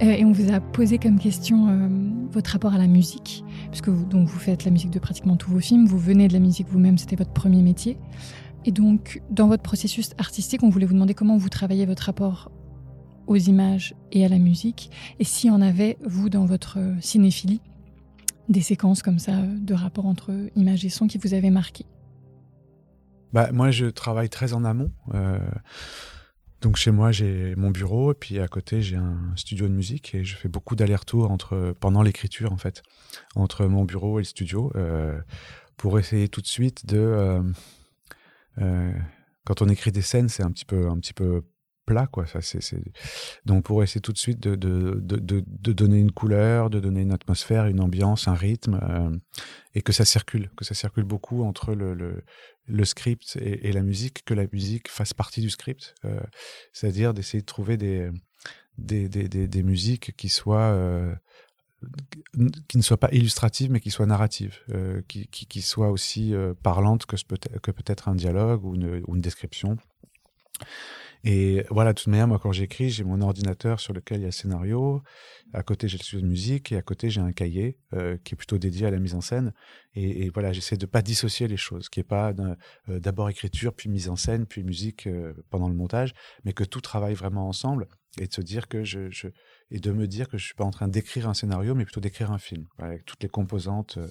Et 0.00 0.24
on 0.24 0.32
vous 0.32 0.52
a 0.52 0.60
posé 0.60 0.98
comme 0.98 1.18
question 1.18 1.68
euh, 1.68 1.88
votre 2.30 2.50
rapport 2.50 2.74
à 2.74 2.78
la 2.78 2.86
musique, 2.86 3.44
puisque 3.70 3.88
vous, 3.88 4.04
donc 4.04 4.28
vous 4.28 4.38
faites 4.38 4.64
la 4.64 4.70
musique 4.70 4.90
de 4.90 4.98
pratiquement 4.98 5.36
tous 5.36 5.50
vos 5.50 5.60
films, 5.60 5.86
vous 5.86 5.98
venez 5.98 6.28
de 6.28 6.32
la 6.32 6.38
musique 6.38 6.68
vous-même, 6.68 6.98
c'était 6.98 7.16
votre 7.16 7.32
premier 7.32 7.62
métier. 7.62 7.98
Et 8.64 8.72
donc, 8.72 9.22
dans 9.30 9.48
votre 9.48 9.62
processus 9.62 10.10
artistique, 10.18 10.62
on 10.62 10.68
voulait 10.68 10.86
vous 10.86 10.94
demander 10.94 11.14
comment 11.14 11.36
vous 11.36 11.48
travaillez 11.48 11.86
votre 11.86 12.04
rapport 12.04 12.50
aux 13.26 13.36
images 13.36 13.94
et 14.12 14.24
à 14.24 14.28
la 14.28 14.38
musique, 14.38 14.90
et 15.18 15.24
si 15.24 15.50
en 15.50 15.60
avait, 15.60 15.98
vous, 16.04 16.28
dans 16.28 16.46
votre 16.46 16.78
cinéphilie, 17.00 17.60
des 18.48 18.62
séquences 18.62 19.02
comme 19.02 19.18
ça 19.18 19.42
de 19.42 19.74
rapport 19.74 20.06
entre 20.06 20.32
images 20.56 20.84
et 20.84 20.88
son 20.88 21.06
qui 21.06 21.18
vous 21.18 21.34
avaient 21.34 21.50
marqué? 21.50 21.84
Bah, 23.32 23.50
moi, 23.52 23.70
je 23.70 23.86
travaille 23.86 24.30
très 24.30 24.54
en 24.54 24.64
amont. 24.64 24.90
Euh, 25.14 25.38
donc 26.60 26.76
chez 26.76 26.90
moi, 26.90 27.12
j'ai 27.12 27.54
mon 27.56 27.70
bureau 27.70 28.12
et 28.12 28.14
puis 28.14 28.38
à 28.40 28.48
côté, 28.48 28.82
j'ai 28.82 28.96
un 28.96 29.32
studio 29.36 29.68
de 29.68 29.72
musique 29.72 30.14
et 30.14 30.24
je 30.24 30.36
fais 30.36 30.48
beaucoup 30.48 30.76
d'allers-retours 30.76 31.30
entre 31.30 31.74
pendant 31.78 32.02
l'écriture 32.02 32.52
en 32.52 32.56
fait, 32.56 32.82
entre 33.36 33.66
mon 33.66 33.84
bureau 33.84 34.18
et 34.18 34.22
le 34.22 34.26
studio. 34.26 34.72
Euh, 34.76 35.18
pour 35.76 35.98
essayer 35.98 36.28
tout 36.28 36.40
de 36.40 36.46
suite 36.46 36.86
de 36.86 37.42
quand 39.44 39.62
on 39.62 39.68
écrit 39.68 39.92
des 39.92 40.02
scènes, 40.02 40.28
c'est 40.28 40.42
un 40.42 40.50
petit 40.50 40.64
peu 40.64 40.88
un 40.88 40.98
petit 40.98 41.14
peu 41.14 41.42
donc 43.44 43.64
pour 43.64 43.82
essayer 43.82 44.00
tout 44.00 44.12
de 44.12 44.18
suite 44.18 44.40
de, 44.40 44.52
donner 45.72 45.98
une 45.98 46.12
couleur 46.12 46.70
de 46.70 46.80
donner 46.80 47.02
une 47.02 47.12
atmosphère 47.12 47.66
une 47.66 47.80
ambiance 47.80 48.28
un 48.28 48.34
rythme 48.34 48.80
et 49.74 49.82
que 49.82 49.92
ça 49.92 50.04
circule 50.04 50.50
que 50.56 50.64
ça 50.64 50.74
circule 50.74 51.04
beaucoup 51.04 51.44
entre 51.44 51.74
le, 51.74 52.84
script 52.84 53.38
et, 53.40 53.72
la 53.72 53.82
musique 53.82 54.24
que 54.24 54.34
la 54.34 54.46
musique 54.52 54.88
fasse 54.88 55.14
partie 55.14 55.40
du 55.40 55.50
script 55.50 55.94
c'est-à-dire 56.72 57.14
d'essayer 57.14 57.40
de 57.40 57.46
trouver 57.46 57.76
des 57.76 59.62
musiques 59.62 60.16
qui 60.16 60.28
qui 62.68 62.76
ne 62.76 62.82
soient 62.82 62.98
pas 62.98 63.10
illustratives 63.12 63.70
mais 63.70 63.80
qui 63.80 63.90
soient 63.90 64.06
narratives, 64.06 64.58
euh, 64.70 65.02
qui, 65.06 65.28
qui, 65.28 65.46
qui, 65.46 65.62
soient 65.62 65.90
aussi 65.90 66.34
euh, 66.34 66.54
parlantes 66.62 67.06
que, 67.06 67.16
peut-être 67.70 68.08
un 68.08 68.14
dialogue 68.14 68.64
ou 68.64 68.74
une, 68.74 69.20
description. 69.20 69.76
Et 71.24 71.64
voilà, 71.70 71.92
de 71.92 71.98
toute 71.98 72.06
manière, 72.08 72.28
moi 72.28 72.38
quand 72.38 72.52
j'écris, 72.52 72.90
j'ai 72.90 73.04
mon 73.04 73.20
ordinateur 73.20 73.80
sur 73.80 73.92
lequel 73.92 74.20
il 74.20 74.24
y 74.24 74.26
a 74.26 74.32
scénario, 74.32 75.02
à 75.52 75.62
côté 75.62 75.88
j'ai 75.88 75.98
le 75.98 76.02
studio 76.02 76.22
de 76.22 76.30
musique 76.30 76.72
et 76.72 76.76
à 76.76 76.82
côté 76.82 77.10
j'ai 77.10 77.20
un 77.20 77.32
cahier 77.32 77.78
euh, 77.92 78.16
qui 78.24 78.34
est 78.34 78.36
plutôt 78.36 78.58
dédié 78.58 78.86
à 78.86 78.90
la 78.90 78.98
mise 78.98 79.14
en 79.14 79.20
scène. 79.20 79.52
Et, 79.94 80.30
voilà, 80.30 80.52
j'essaie 80.52 80.76
de 80.76 80.86
pas 80.86 81.02
dissocier 81.02 81.48
les 81.48 81.56
choses, 81.56 81.88
qui 81.88 81.98
est 81.98 82.04
pas 82.04 82.32
d'abord 82.86 83.28
écriture 83.30 83.74
puis 83.74 83.88
mise 83.88 84.08
en 84.08 84.14
scène 84.14 84.46
puis 84.46 84.62
musique 84.62 85.08
pendant 85.50 85.68
le 85.68 85.74
montage, 85.74 86.14
mais 86.44 86.52
que 86.52 86.62
tout 86.62 86.80
travaille 86.80 87.14
vraiment 87.14 87.48
ensemble 87.48 87.88
et 88.20 88.26
de 88.26 88.32
se 88.32 88.40
dire 88.40 88.68
que 88.68 88.84
je, 88.84 89.10
je 89.10 89.28
et 89.70 89.80
de 89.80 89.92
me 89.92 90.06
dire 90.06 90.28
que 90.28 90.38
je 90.38 90.44
suis 90.44 90.54
pas 90.54 90.64
en 90.64 90.70
train 90.70 90.88
d'écrire 90.88 91.28
un 91.28 91.34
scénario, 91.34 91.74
mais 91.74 91.84
plutôt 91.84 92.00
d'écrire 92.00 92.32
un 92.32 92.38
film 92.38 92.66
avec 92.78 93.04
toutes 93.04 93.22
les 93.22 93.28
composantes. 93.28 93.98
Euh, 93.98 94.08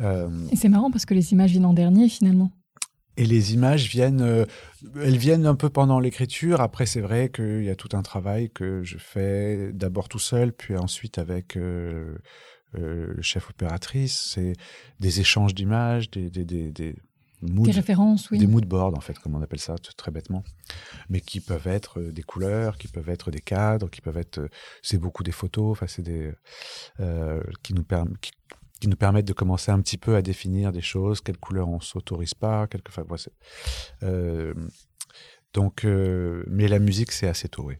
euh, 0.00 0.48
et 0.52 0.56
c'est 0.56 0.68
marrant 0.68 0.90
parce 0.90 1.06
que 1.06 1.14
les 1.14 1.32
images 1.32 1.50
viennent 1.50 1.66
en 1.66 1.74
dernier 1.74 2.08
finalement. 2.08 2.52
Et 3.20 3.26
les 3.26 3.52
images 3.54 3.88
viennent, 3.88 4.22
euh, 4.22 4.46
elles 4.96 5.18
viennent 5.18 5.46
un 5.46 5.54
peu 5.54 5.68
pendant 5.68 6.00
l'écriture. 6.00 6.60
Après, 6.60 6.86
c'est 6.86 7.00
vrai 7.00 7.28
qu'il 7.28 7.64
y 7.64 7.70
a 7.70 7.76
tout 7.76 7.94
un 7.94 8.02
travail 8.02 8.50
que 8.50 8.82
je 8.82 8.96
fais 8.98 9.72
d'abord 9.72 10.08
tout 10.08 10.18
seul, 10.18 10.52
puis 10.52 10.76
ensuite 10.76 11.18
avec 11.18 11.54
le 11.56 12.16
chef 13.20 13.50
opératrice. 13.50 14.32
C'est 14.34 14.54
des 15.00 15.20
échanges 15.20 15.54
d'images, 15.54 16.10
des, 16.10 16.30
des, 16.30 16.44
des 16.44 16.94
des 17.42 17.70
références, 17.70 18.30
oui. 18.30 18.38
Des 18.38 18.46
mood 18.46 18.66
boards, 18.66 18.96
en 18.96 19.00
fait, 19.00 19.18
comme 19.18 19.34
on 19.34 19.42
appelle 19.42 19.60
ça 19.60 19.76
très 19.96 20.10
bêtement. 20.10 20.44
Mais 21.08 21.20
qui 21.20 21.40
peuvent 21.40 21.66
être 21.66 22.00
euh, 22.00 22.12
des 22.12 22.22
couleurs, 22.22 22.76
qui 22.76 22.88
peuvent 22.88 23.08
être 23.08 23.30
des 23.30 23.40
cadres, 23.40 23.88
qui 23.88 24.00
peuvent 24.00 24.18
être. 24.18 24.38
Euh, 24.38 24.48
c'est 24.82 24.98
beaucoup 24.98 25.22
des 25.22 25.32
photos, 25.32 25.72
enfin, 25.72 25.86
c'est 25.86 26.02
des. 26.02 26.32
Euh, 27.00 27.42
qui, 27.62 27.72
nous 27.72 27.84
qui, 28.80 28.88
nous 28.88 28.96
permettent 28.96 29.26
de 29.26 29.32
commencer 29.32 29.70
un 29.70 29.80
petit 29.80 29.98
peu 29.98 30.16
à 30.16 30.22
définir 30.22 30.72
des 30.72 30.80
choses, 30.80 31.20
quelles 31.20 31.38
couleurs 31.38 31.68
on 31.68 31.80
s'autorise 31.80 32.34
pas, 32.34 32.66
quelques. 32.66 32.88
Enfin, 32.88 33.04
euh, 34.02 34.54
donc, 35.52 35.84
mais 35.84 36.68
la 36.68 36.78
musique, 36.78 37.12
c'est 37.12 37.28
assez 37.28 37.48
tôt, 37.48 37.64
oui. 37.66 37.74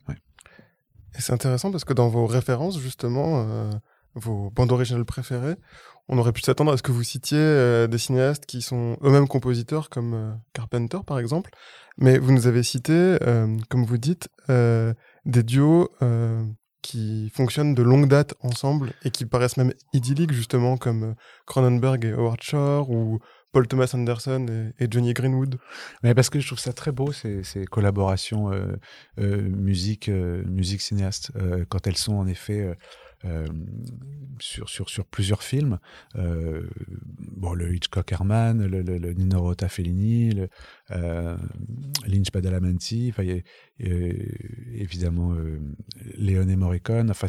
Et 1.17 1.21
c'est 1.21 1.33
intéressant 1.33 1.71
parce 1.71 1.85
que 1.85 1.93
dans 1.93 2.09
vos 2.09 2.27
références, 2.27 2.79
justement, 2.79 3.71
vos 4.15 4.51
bandes 4.51 4.73
originales 4.73 5.05
préférées, 5.05 5.57
on 6.13 6.19
aurait 6.19 6.33
pu 6.33 6.43
s'attendre 6.43 6.73
à 6.73 6.77
ce 6.77 6.83
que 6.83 6.91
vous 6.91 7.05
citiez 7.05 7.39
euh, 7.39 7.87
des 7.87 7.99
cinéastes 7.99 8.45
qui 8.45 8.63
sont 8.63 8.97
eux-mêmes 9.05 9.29
compositeurs, 9.29 9.89
comme 9.89 10.15
euh, 10.15 10.33
Carpenter 10.53 10.99
par 11.07 11.21
exemple, 11.21 11.53
mais 11.99 12.19
vous 12.19 12.33
nous 12.33 12.49
avez 12.49 12.65
cité, 12.65 12.93
euh, 12.93 13.57
comme 13.69 13.85
vous 13.85 13.97
dites, 13.97 14.29
des 14.49 15.43
duos 15.45 15.89
qui 16.91 17.31
fonctionnent 17.33 17.73
de 17.73 17.83
longue 17.85 18.09
date 18.09 18.35
ensemble 18.41 18.93
et 19.05 19.13
qui 19.13 19.25
paraissent 19.25 19.57
même 19.57 19.73
idylliques, 19.93 20.33
justement, 20.33 20.77
comme 20.77 21.15
Cronenberg 21.47 22.05
et 22.05 22.13
Howard 22.13 22.43
Shore 22.43 22.91
ou 22.91 23.21
Paul 23.53 23.69
Thomas 23.69 23.93
Anderson 23.95 24.73
et, 24.81 24.89
Johnny 24.91 25.13
Greenwood. 25.13 25.59
Mais 26.03 26.15
parce 26.15 26.31
que 26.31 26.41
je 26.41 26.47
trouve 26.49 26.59
ça 26.59 26.73
très 26.73 26.91
beau 26.91 27.13
ces, 27.13 27.43
collaborations 27.71 28.51
musique 29.17 30.09
musique 30.09 30.81
cinéaste 30.81 31.31
quand 31.69 31.87
elles 31.87 31.97
sont 31.97 32.15
en 32.15 32.27
effet 32.27 32.61
euh, 32.61 32.75
sur, 34.41 34.69
sur, 34.69 34.89
sur 34.89 35.07
plusieurs 35.07 35.43
films. 35.43 35.79
Euh, 36.17 36.69
bon, 37.19 37.53
le 37.53 37.75
Hitchcock 37.75 38.11
Herman, 38.13 38.67
le, 38.67 38.83
le, 38.83 38.99
le 38.99 39.13
Nino 39.13 39.41
Rota 39.41 39.69
Fellini, 39.69 40.31
le, 40.33 40.49
euh, 40.91 41.37
Lynch 42.07 42.33
Badalamenti, 42.33 43.11
enfin, 43.11 43.25
évidemment 43.79 45.35
euh, 45.35 45.61
Léoné 46.17 46.57
Morricone. 46.57 47.11
Enfin, 47.11 47.29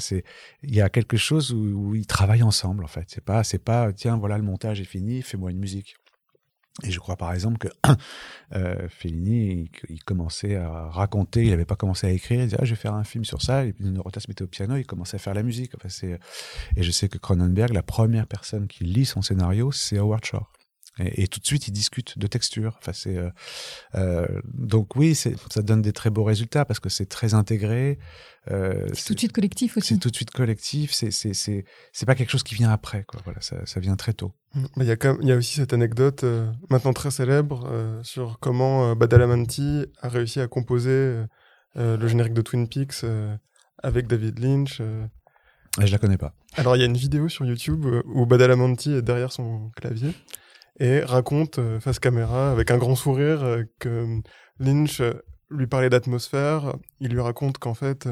il 0.63 0.75
y 0.75 0.81
a 0.81 0.89
quelque 0.89 1.17
chose 1.17 1.51
où, 1.53 1.57
où, 1.57 1.95
ils 1.95 2.07
travaillent 2.07 2.43
ensemble 2.43 2.83
en 2.83 2.87
fait. 2.87 3.05
C'est 3.07 3.23
pas 3.23 3.43
c'est 3.43 3.63
pas 3.63 3.91
tiens 3.93 4.17
voilà 4.17 4.37
le 4.37 4.43
montage 4.43 4.81
est 4.81 4.85
fini, 4.85 5.21
fais-moi 5.21 5.51
une 5.51 5.59
musique. 5.59 5.95
Et 6.83 6.91
je 6.91 6.99
crois 6.99 7.17
par 7.17 7.33
exemple 7.33 7.57
que 7.57 7.67
euh, 8.55 8.87
Fellini, 8.89 9.69
il, 9.89 10.03
commençait 10.03 10.55
à 10.55 10.87
raconter, 10.87 11.43
il 11.43 11.49
n'avait 11.49 11.65
pas 11.65 11.75
commencé 11.75 12.07
à 12.07 12.11
écrire, 12.11 12.39
il 12.39 12.45
disait 12.45 12.57
ah, 12.59 12.65
je 12.65 12.71
vais 12.71 12.79
faire 12.79 12.93
un 12.93 13.03
film 13.03 13.25
sur 13.25 13.41
ça, 13.41 13.65
et 13.65 13.73
puis 13.73 13.85
Neurotas 13.85 14.23
mettait 14.27 14.43
au 14.43 14.47
piano, 14.47 14.77
il 14.77 14.85
commençait 14.85 15.15
à 15.15 15.19
faire 15.19 15.33
la 15.33 15.43
musique. 15.43 15.73
Enfin, 15.75 15.89
et 16.75 16.83
je 16.83 16.91
sais 16.91 17.09
que 17.09 17.17
Cronenberg, 17.17 17.73
la 17.73 17.83
première 17.83 18.25
personne 18.25 18.67
qui 18.67 18.85
lit 18.85 19.05
son 19.05 19.21
scénario, 19.21 19.71
c'est 19.71 19.97
Howard 19.97 20.23
Shore. 20.23 20.51
Et, 20.99 21.27
tout 21.27 21.39
de 21.39 21.45
suite, 21.45 21.67
ils 21.67 21.71
discutent 21.71 22.19
de 22.19 22.27
texture. 22.27 22.75
Enfin, 22.79 22.91
c'est 22.93 23.17
euh, 23.17 23.29
euh, 23.95 24.27
donc 24.43 24.95
oui, 24.95 25.15
ça 25.15 25.61
donne 25.61 25.81
des 25.81 25.93
très 25.93 26.09
beaux 26.09 26.23
résultats 26.23 26.65
parce 26.65 26.79
que 26.79 26.89
c'est 26.89 27.05
très 27.05 27.33
intégré. 27.33 27.97
Euh, 28.51 28.87
c'est 28.93 29.05
tout 29.05 29.13
de 29.13 29.19
suite 29.19 29.31
collectif 29.31 29.77
aussi. 29.77 29.93
C'est 29.93 29.99
tout 29.99 30.09
de 30.09 30.15
suite 30.15 30.31
collectif. 30.31 30.91
C'est 30.91 31.11
c'est 31.11 31.33
c'est 31.33 31.63
c'est 31.93 32.05
pas 32.05 32.15
quelque 32.15 32.29
chose 32.29 32.43
qui 32.43 32.55
vient 32.55 32.71
après. 32.71 33.05
Quoi. 33.05 33.21
Voilà, 33.23 33.39
ça, 33.39 33.65
ça 33.65 33.79
vient 33.79 33.95
très 33.95 34.13
tôt. 34.13 34.33
Mmh. 34.53 34.65
Il 34.77 34.83
y 34.83 34.91
a 34.91 34.97
il 35.21 35.27
y 35.27 35.31
a 35.31 35.35
aussi 35.37 35.55
cette 35.55 35.71
anecdote 35.71 36.25
maintenant 36.69 36.93
très 36.93 37.11
célèbre 37.11 38.01
sur 38.03 38.39
comment 38.39 38.93
Badalamenti 38.95 39.85
a 40.01 40.09
réussi 40.09 40.41
à 40.41 40.47
composer 40.47 41.23
le 41.75 42.07
générique 42.07 42.33
de 42.33 42.41
Twin 42.41 42.67
Peaks 42.67 43.05
avec 43.81 44.07
David 44.07 44.39
Lynch. 44.39 44.81
Ah, 45.77 45.85
je 45.85 45.91
la 45.91 45.99
connais 45.99 46.17
pas. 46.17 46.33
Alors 46.55 46.75
il 46.75 46.79
y 46.79 46.83
a 46.83 46.85
une 46.85 46.97
vidéo 46.97 47.29
sur 47.29 47.45
YouTube 47.45 47.85
où 48.03 48.25
Badalamenti 48.25 48.91
est 48.91 49.01
derrière 49.01 49.31
son 49.31 49.69
clavier 49.77 50.13
et 50.81 51.01
raconte 51.01 51.59
euh, 51.59 51.79
face 51.79 51.99
caméra 51.99 52.51
avec 52.51 52.71
un 52.71 52.77
grand 52.79 52.95
sourire 52.95 53.43
euh, 53.43 53.63
que 53.79 53.87
euh, 53.87 54.19
Lynch 54.57 54.99
lui 55.51 55.67
parlait 55.67 55.91
d'atmosphère. 55.91 56.75
Il 56.99 57.11
lui 57.11 57.21
raconte 57.21 57.59
qu'en 57.59 57.75
fait, 57.75 58.09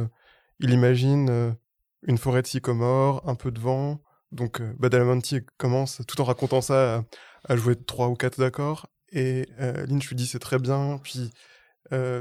il 0.59 0.71
imagine 0.71 1.55
une 2.03 2.17
forêt 2.17 2.41
de 2.41 2.47
sycomore, 2.47 3.21
un 3.27 3.35
peu 3.35 3.51
de 3.51 3.59
vent. 3.59 4.01
Donc 4.33 4.61
Badalamenti 4.77 5.41
commence, 5.57 6.01
tout 6.05 6.19
en 6.19 6.25
racontant 6.25 6.59
ça, 6.59 7.05
à, 7.47 7.55
jouer 7.55 7.77
trois 7.77 8.09
ou 8.09 8.15
quatre 8.15 8.43
accords. 8.43 8.87
Et 9.13 9.47
Lynch 9.57 10.09
lui 10.09 10.17
dit 10.17 10.27
c'est 10.27 10.39
très 10.39 10.59
bien, 10.59 10.99
puis 11.01 11.31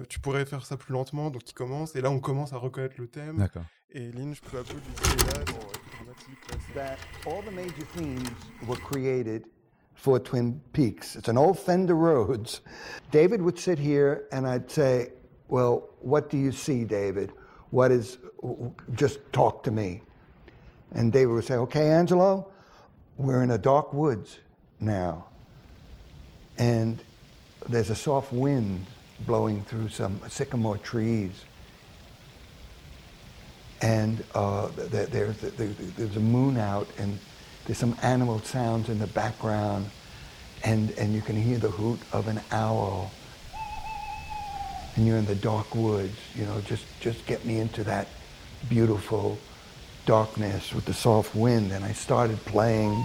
tu 0.08 0.20
pourrais 0.20 0.46
faire 0.46 0.64
ça 0.64 0.76
plus 0.76 0.92
lentement. 0.92 1.30
Donc 1.30 1.50
il 1.50 1.54
commence, 1.54 1.96
et 1.96 2.00
là 2.00 2.12
on 2.12 2.20
commence 2.20 2.52
à 2.52 2.58
reconnaître 2.58 2.94
le 2.98 3.08
thème. 3.08 3.38
D'accord. 3.38 3.64
Et 3.90 4.12
Lynch 4.12 4.40
peu 4.42 4.58
à 4.58 4.62
peu 4.62 4.74
lui 4.74 4.82
dit 5.02 5.24
là, 5.24 5.42
dramatique. 5.42 6.38
That 6.74 6.98
for 9.98 10.20
Twin 10.20 10.60
Peaks. 10.72 11.16
It's 11.16 11.28
an 11.28 11.36
old 11.36 11.58
Fender 11.58 11.96
Rhodes. 11.96 12.60
David 13.10 13.42
would 13.42 13.58
sit 13.58 13.80
here 13.80 14.26
and 14.30 14.46
I'd 14.46 14.70
say, 14.70 15.10
Well, 15.48 15.88
what 16.00 16.30
do 16.30 16.38
you 16.38 16.52
see, 16.52 16.84
David? 16.84 17.32
What 17.70 17.90
is, 17.90 18.18
just 18.94 19.18
talk 19.32 19.64
to 19.64 19.72
me. 19.72 20.02
And 20.92 21.12
David 21.12 21.32
would 21.32 21.44
say, 21.44 21.54
Okay, 21.54 21.90
Angelo, 21.90 22.48
we're 23.16 23.42
in 23.42 23.50
a 23.50 23.58
dark 23.58 23.92
woods 23.92 24.38
now. 24.78 25.26
And 26.58 27.02
there's 27.68 27.90
a 27.90 27.96
soft 27.96 28.32
wind 28.32 28.86
blowing 29.26 29.64
through 29.64 29.88
some 29.88 30.20
sycamore 30.28 30.78
trees. 30.78 31.44
And 33.82 34.24
uh, 34.34 34.68
there's 34.76 36.16
a 36.16 36.20
moon 36.20 36.56
out, 36.56 36.88
and 36.98 37.18
there's 37.68 37.76
some 37.76 37.94
animal 38.00 38.40
sounds 38.40 38.88
in 38.88 38.98
the 38.98 39.06
background, 39.08 39.90
and, 40.64 40.90
and 40.92 41.12
you 41.12 41.20
can 41.20 41.36
hear 41.36 41.58
the 41.58 41.68
hoot 41.68 42.00
of 42.14 42.26
an 42.26 42.40
owl. 42.50 43.10
And 44.96 45.06
you're 45.06 45.18
in 45.18 45.26
the 45.26 45.34
dark 45.34 45.74
woods, 45.74 46.16
you 46.34 46.46
know, 46.46 46.62
just, 46.62 46.86
just 47.00 47.26
get 47.26 47.44
me 47.44 47.60
into 47.60 47.84
that 47.84 48.08
beautiful 48.70 49.38
darkness 50.06 50.72
with 50.72 50.86
the 50.86 50.94
soft 50.94 51.34
wind. 51.34 51.70
And 51.70 51.84
I 51.84 51.92
started 51.92 52.38
playing. 52.46 53.04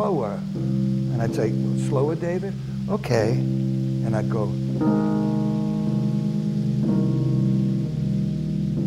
Slower? 0.00 0.40
And 0.54 1.20
I'd 1.20 1.34
say, 1.34 1.50
slower, 1.86 2.14
David? 2.14 2.54
Okay. 2.88 3.32
And 3.32 4.16
I'd 4.16 4.30
go. 4.30 4.46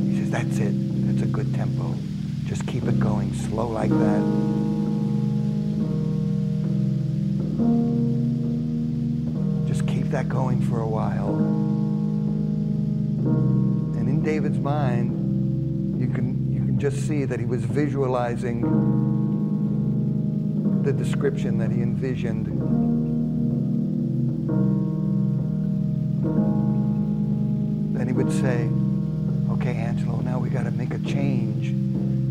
He 0.09 0.17
says, 0.17 0.31
that's 0.31 0.57
it. 0.57 0.73
That's 1.05 1.21
a 1.21 1.27
good 1.27 1.53
tempo. 1.53 1.93
Just 2.45 2.65
keep 2.65 2.85
it 2.85 2.99
going 2.99 3.31
slow 3.35 3.67
like 3.67 3.91
that. 3.91 4.23
Just 9.67 9.87
keep 9.87 10.07
that 10.07 10.27
going 10.27 10.61
for 10.63 10.79
a 10.79 10.87
while. 10.87 11.35
And 13.99 14.09
in 14.09 14.23
David's 14.23 14.57
mind, 14.57 16.01
you 16.01 16.07
can 16.07 16.51
you 16.51 16.61
can 16.61 16.79
just 16.79 17.07
see 17.07 17.25
that 17.25 17.39
he 17.39 17.45
was 17.45 17.63
visualizing 17.63 19.12
the 20.83 20.91
description 20.91 21.57
that 21.59 21.71
he 21.71 21.81
envisioned. 21.81 22.47
Then 27.97 28.07
he 28.07 28.13
would 28.13 28.31
say, 28.31 28.69
Okay, 29.53 29.75
Angelo, 29.75 30.19
now 30.21 30.39
we 30.39 30.49
got 30.49 30.63
to 30.63 30.71
make 30.71 30.93
a 30.93 30.99
change 30.99 31.71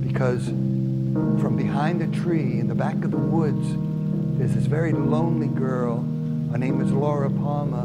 because 0.06 0.46
from 0.46 1.56
behind 1.56 2.02
a 2.02 2.20
tree 2.20 2.58
in 2.58 2.68
the 2.68 2.74
back 2.74 3.04
of 3.04 3.10
the 3.10 3.16
woods, 3.16 3.66
there's 4.38 4.54
this 4.54 4.66
very 4.66 4.92
lonely 4.92 5.46
girl. 5.46 6.02
Her 6.50 6.58
name 6.58 6.80
is 6.80 6.92
Laura 6.92 7.30
Palmer. 7.30 7.84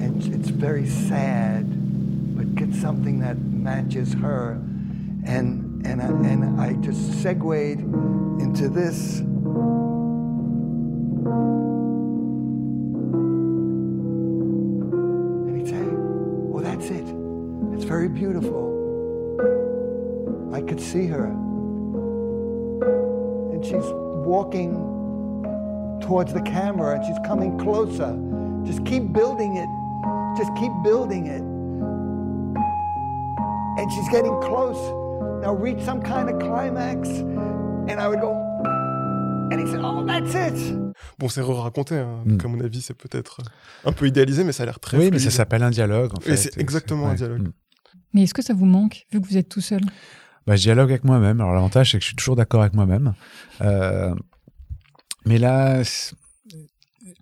And 0.00 0.22
it's 0.32 0.48
very 0.48 0.86
sad, 0.86 1.66
but 2.36 2.54
get 2.54 2.72
something 2.74 3.18
that 3.20 3.38
matches 3.38 4.12
her. 4.14 4.52
And, 5.24 5.67
and, 5.88 6.02
I, 6.02 6.06
and 6.06 6.60
I 6.60 6.74
just 6.74 7.22
segued 7.22 7.80
into 8.40 8.68
this. 8.68 9.20
And 15.40 15.56
he'd 15.56 15.68
say, 15.68 15.82
Well, 15.82 16.62
that's 16.62 16.90
it. 16.90 17.06
It's 17.74 17.84
very 17.84 18.08
beautiful. 18.08 18.68
I 20.52 20.60
could 20.60 20.80
see 20.80 21.06
her. 21.06 21.26
And 23.52 23.64
she's 23.64 23.90
walking 24.26 24.74
towards 26.02 26.34
the 26.34 26.42
camera 26.42 26.96
and 26.96 27.04
she's 27.04 27.18
coming 27.26 27.58
closer. 27.58 28.14
Just 28.66 28.84
keep 28.84 29.12
building 29.12 29.56
it. 29.56 29.68
Just 30.36 30.54
keep 30.56 30.72
building 30.84 31.26
it. 31.26 31.42
And 33.80 33.90
she's 33.92 34.08
getting 34.10 34.38
close. 34.42 35.07
Now 35.40 35.54
reach 35.54 35.80
some 35.84 36.02
kind 36.02 36.28
of 36.28 36.38
climax. 36.38 37.08
And 37.88 38.00
I 38.00 38.08
would 38.08 38.20
go, 38.20 38.32
and 39.50 39.60
he 39.60 39.66
said, 39.66 39.80
Oh, 39.82 40.04
that's 40.04 40.34
it. 40.34 40.76
Bon, 41.18 41.28
c'est 41.28 41.40
re-raconté, 41.40 41.96
hein. 41.96 42.22
Mm. 42.26 42.38
à 42.44 42.48
mon 42.48 42.60
avis, 42.60 42.82
c'est 42.82 42.94
peut-être 42.94 43.40
un 43.84 43.92
peu 43.92 44.06
idéalisé, 44.06 44.44
mais 44.44 44.52
ça 44.52 44.64
a 44.64 44.66
l'air 44.66 44.80
très 44.80 44.98
Oui, 44.98 45.10
mais 45.10 45.18
ça 45.18 45.30
s'appelle 45.30 45.62
un 45.62 45.70
dialogue, 45.70 46.12
en 46.16 46.20
fait. 46.20 46.32
Et 46.32 46.36
c'est 46.36 46.58
exactement 46.58 47.08
un 47.08 47.14
dialogue. 47.14 47.48
Mm. 47.48 47.52
Mais 48.14 48.22
est-ce 48.22 48.34
que 48.34 48.42
ça 48.42 48.54
vous 48.54 48.66
manque, 48.66 49.06
vu 49.12 49.20
que 49.20 49.26
vous 49.26 49.36
êtes 49.36 49.48
tout 49.48 49.60
seul? 49.60 49.80
Bah, 50.46 50.56
je 50.56 50.62
dialogue 50.62 50.90
avec 50.90 51.04
moi-même. 51.04 51.40
Alors 51.40 51.52
l'avantage, 51.52 51.92
c'est 51.92 51.98
que 51.98 52.02
je 52.02 52.08
suis 52.08 52.16
toujours 52.16 52.36
d'accord 52.36 52.62
avec 52.62 52.74
moi-même. 52.74 53.14
Euh, 53.60 54.14
mais 55.24 55.38
là, 55.38 55.82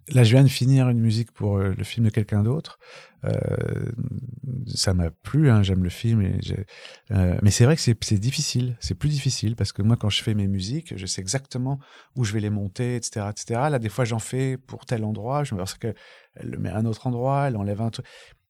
là, 0.09 0.25
je 0.25 0.31
viens 0.31 0.45
de 0.45 0.49
finir 0.49 0.89
une 0.89 1.01
musique 1.01 1.33
pour 1.33 1.59
euh, 1.59 1.75
le 1.77 1.85
film 1.85 2.07
de 2.07 2.11
quelqu'un 2.11 2.43
d'autre. 2.43 2.79
Euh, 3.25 3.91
ça 4.67 4.95
m'a 4.95 5.11
plu, 5.11 5.51
hein, 5.51 5.63
j'aime 5.63 5.83
le 5.83 5.91
film. 5.91 6.23
Et 6.23 6.39
euh, 7.11 7.39
mais 7.43 7.51
c'est 7.51 7.65
vrai 7.65 7.77
que 7.77 7.83
c'est 7.83 8.19
difficile. 8.19 8.77
C'est 8.81 8.95
plus 8.95 9.09
difficile 9.09 9.57
parce 9.57 9.73
que 9.73 9.83
moi, 9.83 9.97
quand 9.97 10.11
je 10.11 10.23
fais 10.23 10.35
mes 10.35 10.47
musiques, 10.47 10.97
je 10.97 11.07
sais 11.07 11.21
exactement 11.21 11.81
où 12.15 12.25
je 12.25 12.33
vais 12.33 12.41
les 12.41 12.51
monter, 12.51 12.97
etc., 12.97 13.27
etc. 13.31 13.61
Là, 13.71 13.79
des 13.79 13.89
fois, 13.89 14.05
j'en 14.05 14.19
fais 14.19 14.57
pour 14.57 14.87
tel 14.87 15.05
endroit. 15.05 15.45
Je 15.45 15.55
me 15.55 15.59
parce 15.59 15.75
que 15.75 15.95
elle 16.35 16.51
le 16.51 16.59
met 16.59 16.69
à 16.69 16.77
un 16.77 16.85
autre 16.85 17.07
endroit, 17.07 17.49
elle 17.49 17.57
enlève 17.57 17.81
un 17.81 17.91
truc. 17.91 18.07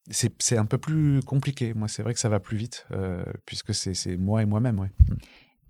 C'est 0.08 0.56
un 0.56 0.66
peu 0.66 0.78
plus 0.78 1.20
compliqué. 1.22 1.74
Moi, 1.74 1.88
c'est 1.88 2.02
vrai 2.02 2.14
que 2.14 2.20
ça 2.20 2.28
va 2.28 2.38
plus 2.38 2.56
vite 2.56 2.86
euh, 2.92 3.24
puisque 3.44 3.74
c'est 3.74 3.94
c'est 3.94 4.16
moi 4.16 4.42
et 4.42 4.46
moi-même. 4.46 4.78
Ouais. 4.78 4.90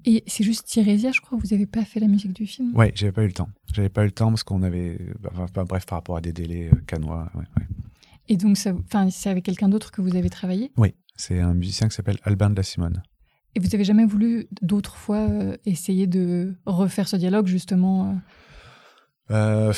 Et 0.06 0.22
c'est 0.26 0.44
juste 0.44 0.66
Tirésia, 0.66 1.12
je 1.12 1.20
crois, 1.20 1.36
vous 1.36 1.48
n'avez 1.50 1.66
pas 1.66 1.84
fait 1.84 2.00
la 2.00 2.06
musique 2.06 2.32
du 2.32 2.46
film? 2.46 2.74
Ouais, 2.76 2.92
j'avais 2.94 3.12
pas 3.12 3.24
eu 3.24 3.26
le 3.26 3.32
temps. 3.32 3.48
J'avais 3.74 3.88
pas 3.88 4.02
eu 4.02 4.06
le 4.06 4.12
temps 4.12 4.28
parce 4.28 4.44
qu'on 4.44 4.62
avait, 4.62 4.98
enfin, 5.32 5.64
bref, 5.64 5.84
par 5.84 5.98
rapport 5.98 6.16
à 6.16 6.20
des 6.20 6.32
délais 6.32 6.70
euh, 6.72 6.76
canois. 6.86 7.28
Ouais, 7.34 7.44
ouais. 7.56 7.66
Et 8.28 8.36
donc, 8.36 8.56
c'est 8.56 9.28
avec 9.28 9.44
quelqu'un 9.44 9.68
d'autre 9.68 9.90
que 9.90 10.00
vous 10.00 10.16
avez 10.16 10.30
travaillé? 10.30 10.72
Oui, 10.76 10.94
c'est 11.16 11.40
un 11.40 11.54
musicien 11.54 11.88
qui 11.88 11.94
s'appelle 11.94 12.18
Albin 12.22 12.50
de 12.50 12.56
la 12.56 12.62
Simone. 12.62 13.02
Et 13.54 13.60
vous 13.60 13.74
avez 13.74 13.84
jamais 13.84 14.04
voulu 14.04 14.46
d'autres 14.62 14.96
fois 14.96 15.28
euh, 15.28 15.56
essayer 15.64 16.06
de 16.06 16.54
refaire 16.66 17.08
ce 17.08 17.16
dialogue, 17.16 17.46
justement 17.46 18.16
euh, 19.30 19.72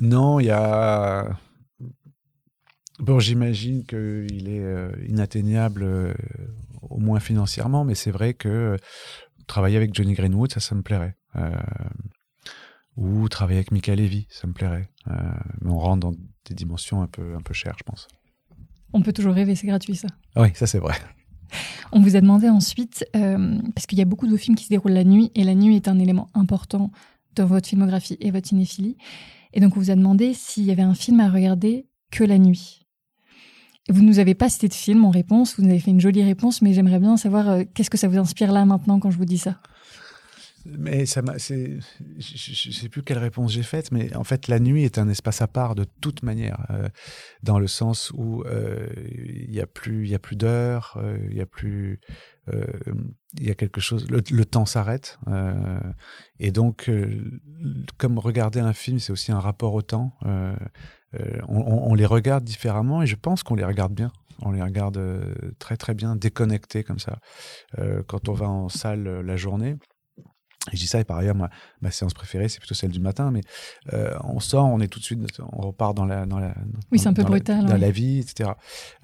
non, 0.00 0.40
il 0.40 0.46
y 0.46 0.50
a. 0.50 1.38
Bon, 2.98 3.20
j'imagine 3.20 3.84
qu'il 3.84 4.48
est 4.48 4.62
euh, 4.62 4.90
inatteignable, 5.06 6.14
au 6.82 6.98
moins 6.98 7.20
financièrement, 7.20 7.84
mais 7.84 7.94
c'est 7.94 8.10
vrai 8.10 8.34
que 8.34 8.48
euh, 8.48 8.76
travailler 9.46 9.76
avec 9.76 9.94
Johnny 9.94 10.14
Greenwood, 10.14 10.52
ça, 10.52 10.60
ça 10.60 10.74
me 10.74 10.82
plairait. 10.82 11.16
Euh, 11.36 11.50
ou 12.96 13.28
travailler 13.28 13.58
avec 13.58 13.72
Michael 13.72 13.98
Levy, 13.98 14.26
ça 14.30 14.46
me 14.46 14.52
plairait. 14.52 14.88
Euh, 15.08 15.12
mais 15.60 15.70
on 15.70 15.78
rentre 15.78 16.00
dans 16.00 16.12
des 16.46 16.54
dimensions 16.54 17.02
un 17.02 17.06
peu, 17.06 17.34
un 17.34 17.42
peu 17.42 17.54
chères, 17.54 17.76
je 17.78 17.84
pense. 17.84 18.08
On 18.92 19.02
peut 19.02 19.12
toujours 19.12 19.34
rêver, 19.34 19.54
c'est 19.54 19.66
gratuit 19.66 19.96
ça. 19.96 20.08
Oui, 20.36 20.48
ça 20.54 20.66
c'est 20.66 20.78
vrai. 20.78 20.94
On 21.92 22.00
vous 22.00 22.16
a 22.16 22.20
demandé 22.20 22.48
ensuite, 22.48 23.06
euh, 23.14 23.58
parce 23.74 23.86
qu'il 23.86 23.98
y 23.98 24.02
a 24.02 24.04
beaucoup 24.04 24.26
de 24.26 24.32
vos 24.32 24.36
films 24.36 24.56
qui 24.56 24.64
se 24.64 24.68
déroulent 24.68 24.92
la 24.92 25.04
nuit, 25.04 25.30
et 25.34 25.44
la 25.44 25.54
nuit 25.54 25.76
est 25.76 25.88
un 25.88 25.98
élément 25.98 26.28
important 26.34 26.90
dans 27.34 27.46
votre 27.46 27.68
filmographie 27.68 28.16
et 28.20 28.30
votre 28.30 28.48
cinéphilie. 28.48 28.96
Et 29.52 29.60
donc 29.60 29.76
on 29.76 29.80
vous 29.80 29.90
a 29.90 29.94
demandé 29.94 30.34
s'il 30.34 30.64
y 30.64 30.72
avait 30.72 30.82
un 30.82 30.94
film 30.94 31.20
à 31.20 31.30
regarder 31.30 31.86
que 32.10 32.24
la 32.24 32.38
nuit. 32.38 32.85
Vous 33.88 34.02
ne 34.02 34.08
nous 34.08 34.18
avez 34.18 34.34
pas 34.34 34.48
cité 34.48 34.66
de 34.68 34.74
film 34.74 35.04
en 35.04 35.10
réponse, 35.10 35.56
vous 35.56 35.62
nous 35.62 35.70
avez 35.70 35.78
fait 35.78 35.92
une 35.92 36.00
jolie 36.00 36.24
réponse, 36.24 36.60
mais 36.60 36.72
j'aimerais 36.72 36.98
bien 36.98 37.16
savoir 37.16 37.48
euh, 37.48 37.62
qu'est-ce 37.72 37.90
que 37.90 37.96
ça 37.96 38.08
vous 38.08 38.18
inspire 38.18 38.50
là 38.50 38.64
maintenant 38.64 38.98
quand 38.98 39.10
je 39.10 39.16
vous 39.16 39.24
dis 39.24 39.38
ça? 39.38 39.60
Mais 40.64 41.06
ça 41.06 41.22
m'a, 41.22 41.38
je 41.38 41.78
ne 42.16 42.72
sais 42.72 42.88
plus 42.88 43.04
quelle 43.04 43.18
réponse 43.18 43.52
j'ai 43.52 43.62
faite, 43.62 43.92
mais 43.92 44.16
en 44.16 44.24
fait, 44.24 44.48
la 44.48 44.58
nuit 44.58 44.82
est 44.82 44.98
un 44.98 45.08
espace 45.08 45.40
à 45.40 45.46
part 45.46 45.76
de 45.76 45.84
toute 46.00 46.24
manière, 46.24 46.66
euh, 46.70 46.88
dans 47.44 47.60
le 47.60 47.68
sens 47.68 48.10
où 48.16 48.42
euh, 48.42 48.88
il 49.14 49.54
y 49.54 49.60
a 49.60 49.68
plus, 49.68 50.08
d'heures, 50.32 51.00
il 51.30 51.36
y 51.36 51.40
a 51.40 51.46
plus, 51.46 52.00
il 53.38 53.46
y 53.46 53.50
a 53.52 53.54
quelque 53.54 53.80
chose, 53.80 54.08
le, 54.10 54.44
temps 54.44 54.66
s'arrête, 54.66 55.20
et 56.40 56.50
donc, 56.50 56.90
comme 57.96 58.18
regarder 58.18 58.58
un 58.58 58.72
film, 58.72 58.98
c'est 58.98 59.12
aussi 59.12 59.30
un 59.30 59.38
rapport 59.38 59.74
au 59.74 59.82
temps. 59.82 60.18
Euh, 61.20 61.40
on, 61.48 61.94
les 61.94 62.06
regarde 62.06 62.44
différemment, 62.44 63.02
et 63.02 63.06
je 63.06 63.16
pense 63.16 63.42
qu'on 63.42 63.54
les 63.54 63.64
regarde 63.64 63.92
bien. 63.92 64.10
On 64.42 64.52
les 64.52 64.62
regarde 64.62 64.98
euh, 64.98 65.34
très 65.58 65.76
très 65.76 65.94
bien, 65.94 66.16
déconnectés 66.16 66.84
comme 66.84 66.98
ça. 66.98 67.18
Euh, 67.78 68.02
quand 68.06 68.28
on 68.28 68.34
va 68.34 68.48
en 68.48 68.68
salle 68.68 69.04
la 69.20 69.36
journée. 69.36 69.76
Et 70.72 70.76
je 70.76 70.80
dis 70.80 70.86
ça, 70.88 70.98
et 71.00 71.04
par 71.04 71.18
ailleurs, 71.18 71.34
ma, 71.36 71.48
ma 71.80 71.90
séance 71.90 72.12
préférée, 72.14 72.48
c'est 72.48 72.58
plutôt 72.58 72.74
celle 72.74 72.90
du 72.90 72.98
matin, 73.00 73.30
mais 73.30 73.40
euh, 73.92 74.16
on 74.24 74.40
sort, 74.40 74.66
on 74.66 74.80
est 74.80 74.88
tout 74.88 74.98
de 74.98 75.04
suite, 75.04 75.20
on 75.52 75.60
repart 75.66 75.96
dans 75.96 76.04
la, 76.04 76.26
dans 76.26 76.38
la, 76.40 76.54
Oui, 76.90 76.98
c'est 76.98 77.08
un 77.08 77.12
peu 77.12 77.22
dans 77.22 77.28
la- 77.28 77.34
dans 77.68 77.76
vie, 77.92 78.18
etc. 78.18 78.50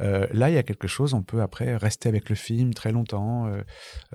Euh, 0.00 0.26
là, 0.32 0.50
il 0.50 0.54
y 0.54 0.58
a 0.58 0.62
quelque 0.64 0.88
chose, 0.88 1.14
on 1.14 1.22
peut 1.22 1.40
après 1.42 1.76
rester 1.76 2.08
avec 2.08 2.28
le 2.30 2.34
film 2.34 2.74
très 2.74 2.90
longtemps. 2.90 3.46
euh, 3.46 3.62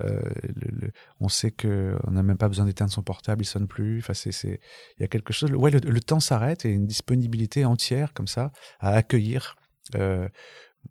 euh, 0.00 0.20
le- 0.44 0.80
le- 0.86 0.92
on 1.20 1.28
sait 1.28 1.50
que 1.50 1.96
on 2.06 2.10
n'a 2.12 2.22
même 2.22 2.36
pas 2.38 2.48
besoin 2.48 2.66
d'éteindre 2.66 2.92
son 2.92 3.02
portable, 3.02 3.42
il 3.42 3.46
sonne 3.46 3.66
plus. 3.66 3.98
Enfin, 4.00 4.14
c'est, 4.14 4.32
c'est, 4.32 4.60
il 4.98 5.02
y 5.02 5.04
a 5.04 5.08
quelque 5.08 5.32
chose. 5.32 5.50
Ouais, 5.52 5.70
le, 5.70 5.78
le 5.80 6.00
temps 6.00 6.20
s'arrête 6.20 6.64
et 6.64 6.70
une 6.70 6.86
disponibilité 6.86 7.64
entière 7.64 8.12
comme 8.12 8.26
ça 8.28 8.52
à 8.80 8.92
accueillir. 8.92 9.56
euh, 9.94 10.28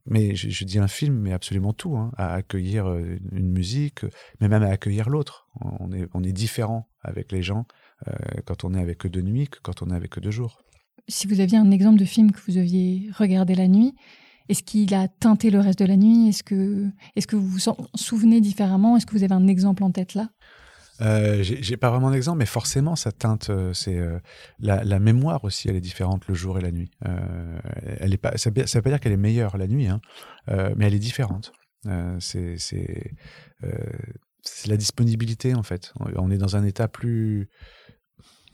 mais 0.06 0.36
je, 0.36 0.64
dis 0.64 0.80
un 0.80 0.88
film, 0.88 1.16
mais 1.16 1.34
absolument 1.34 1.74
tout, 1.74 1.98
hein, 1.98 2.12
à 2.18 2.34
accueillir 2.34 2.88
euh, 2.88 3.18
une 3.32 3.52
musique, 3.52 4.06
mais 4.40 4.48
même 4.48 4.64
à 4.64 4.70
accueillir 4.70 5.10
l'autre. 5.10 5.48
On 5.62 5.92
est, 5.92 6.08
on 6.14 6.24
est 6.24 6.32
différent 6.32 6.88
avec 7.02 7.32
les 7.32 7.44
gens 7.44 7.66
euh, 8.08 8.14
quand 8.46 8.64
on 8.64 8.74
est 8.74 8.82
avec 8.82 9.06
eux 9.06 9.10
de 9.10 9.22
nuit 9.22 9.48
que 9.48 9.60
quand 9.62 9.82
on 9.82 9.90
est 9.90 9.96
avec 9.96 10.18
eux 10.18 10.22
de 10.22 10.32
jour. 10.32 10.62
Si 11.10 11.28
vous 11.28 11.40
aviez 11.40 11.58
un 11.58 11.72
exemple 11.72 12.00
de 12.00 12.06
film 12.06 12.32
que 12.32 12.40
vous 12.48 12.58
aviez 12.58 13.10
regardé 13.18 13.56
la 13.56 13.68
nuit, 13.68 13.96
est-ce 14.50 14.64
qu'il 14.64 14.94
a 14.94 15.08
teinté 15.10 15.50
le 15.50 15.60
reste 15.60 15.80
de 15.80 15.86
la 15.86 15.98
nuit? 15.98 16.30
Est-ce 16.30 16.44
que, 16.44 16.90
est 17.16 17.26
que 17.26 17.36
vous 17.36 17.48
vous 17.48 17.70
en 17.70 17.78
souvenez 17.96 18.40
différemment? 18.40 18.96
Est-ce 18.96 19.06
que 19.06 19.14
vous 19.14 19.24
avez 19.24 19.34
un 19.34 19.48
exemple 19.48 19.84
en 19.84 19.92
tête 19.92 20.14
là? 20.14 20.30
Euh, 21.02 21.44
j'ai 21.44 21.78
pas 21.78 21.90
vraiment 21.92 22.10
d'exemple, 22.12 22.40
mais 22.40 22.46
forcément, 22.46 22.96
ça 22.96 23.12
teinte. 23.12 23.50
euh, 23.50 23.74
c'est 23.74 23.98
euh, 23.98 24.20
la, 24.60 24.84
la 24.84 25.00
mémoire 25.00 25.44
aussi, 25.44 25.70
elle 25.70 25.76
est 25.76 25.82
différente 25.82 26.28
le 26.28 26.34
jour 26.34 26.58
et 26.58 26.62
la 26.62 26.72
nuit. 26.72 26.90
Euh, 27.06 27.60
elle 28.00 28.14
est 28.14 28.18
pas, 28.18 28.38
ça 28.38 28.50
ne 28.50 28.56
veut 28.62 28.82
pas 28.82 28.90
dire 28.90 29.00
qu'elle 29.00 29.12
est 29.12 29.18
meilleure 29.18 29.58
la 29.58 29.68
nuit, 29.68 29.88
hein, 29.88 30.02
euh, 30.50 30.74
mais 30.76 30.88
elle 30.88 30.96
est 30.96 31.00
différente. 31.00 31.52
Euh, 31.86 32.18
c'est 32.20 32.58
c'est 32.58 33.12
euh, 33.64 33.70
la 34.66 34.78
disponibilité 34.78 35.54
en 35.54 35.64
fait. 35.64 35.94
On- 36.16 36.32
est 36.32 36.38
dans 36.38 36.56
un 36.56 36.64
état 36.64 36.88
plus 36.88 37.50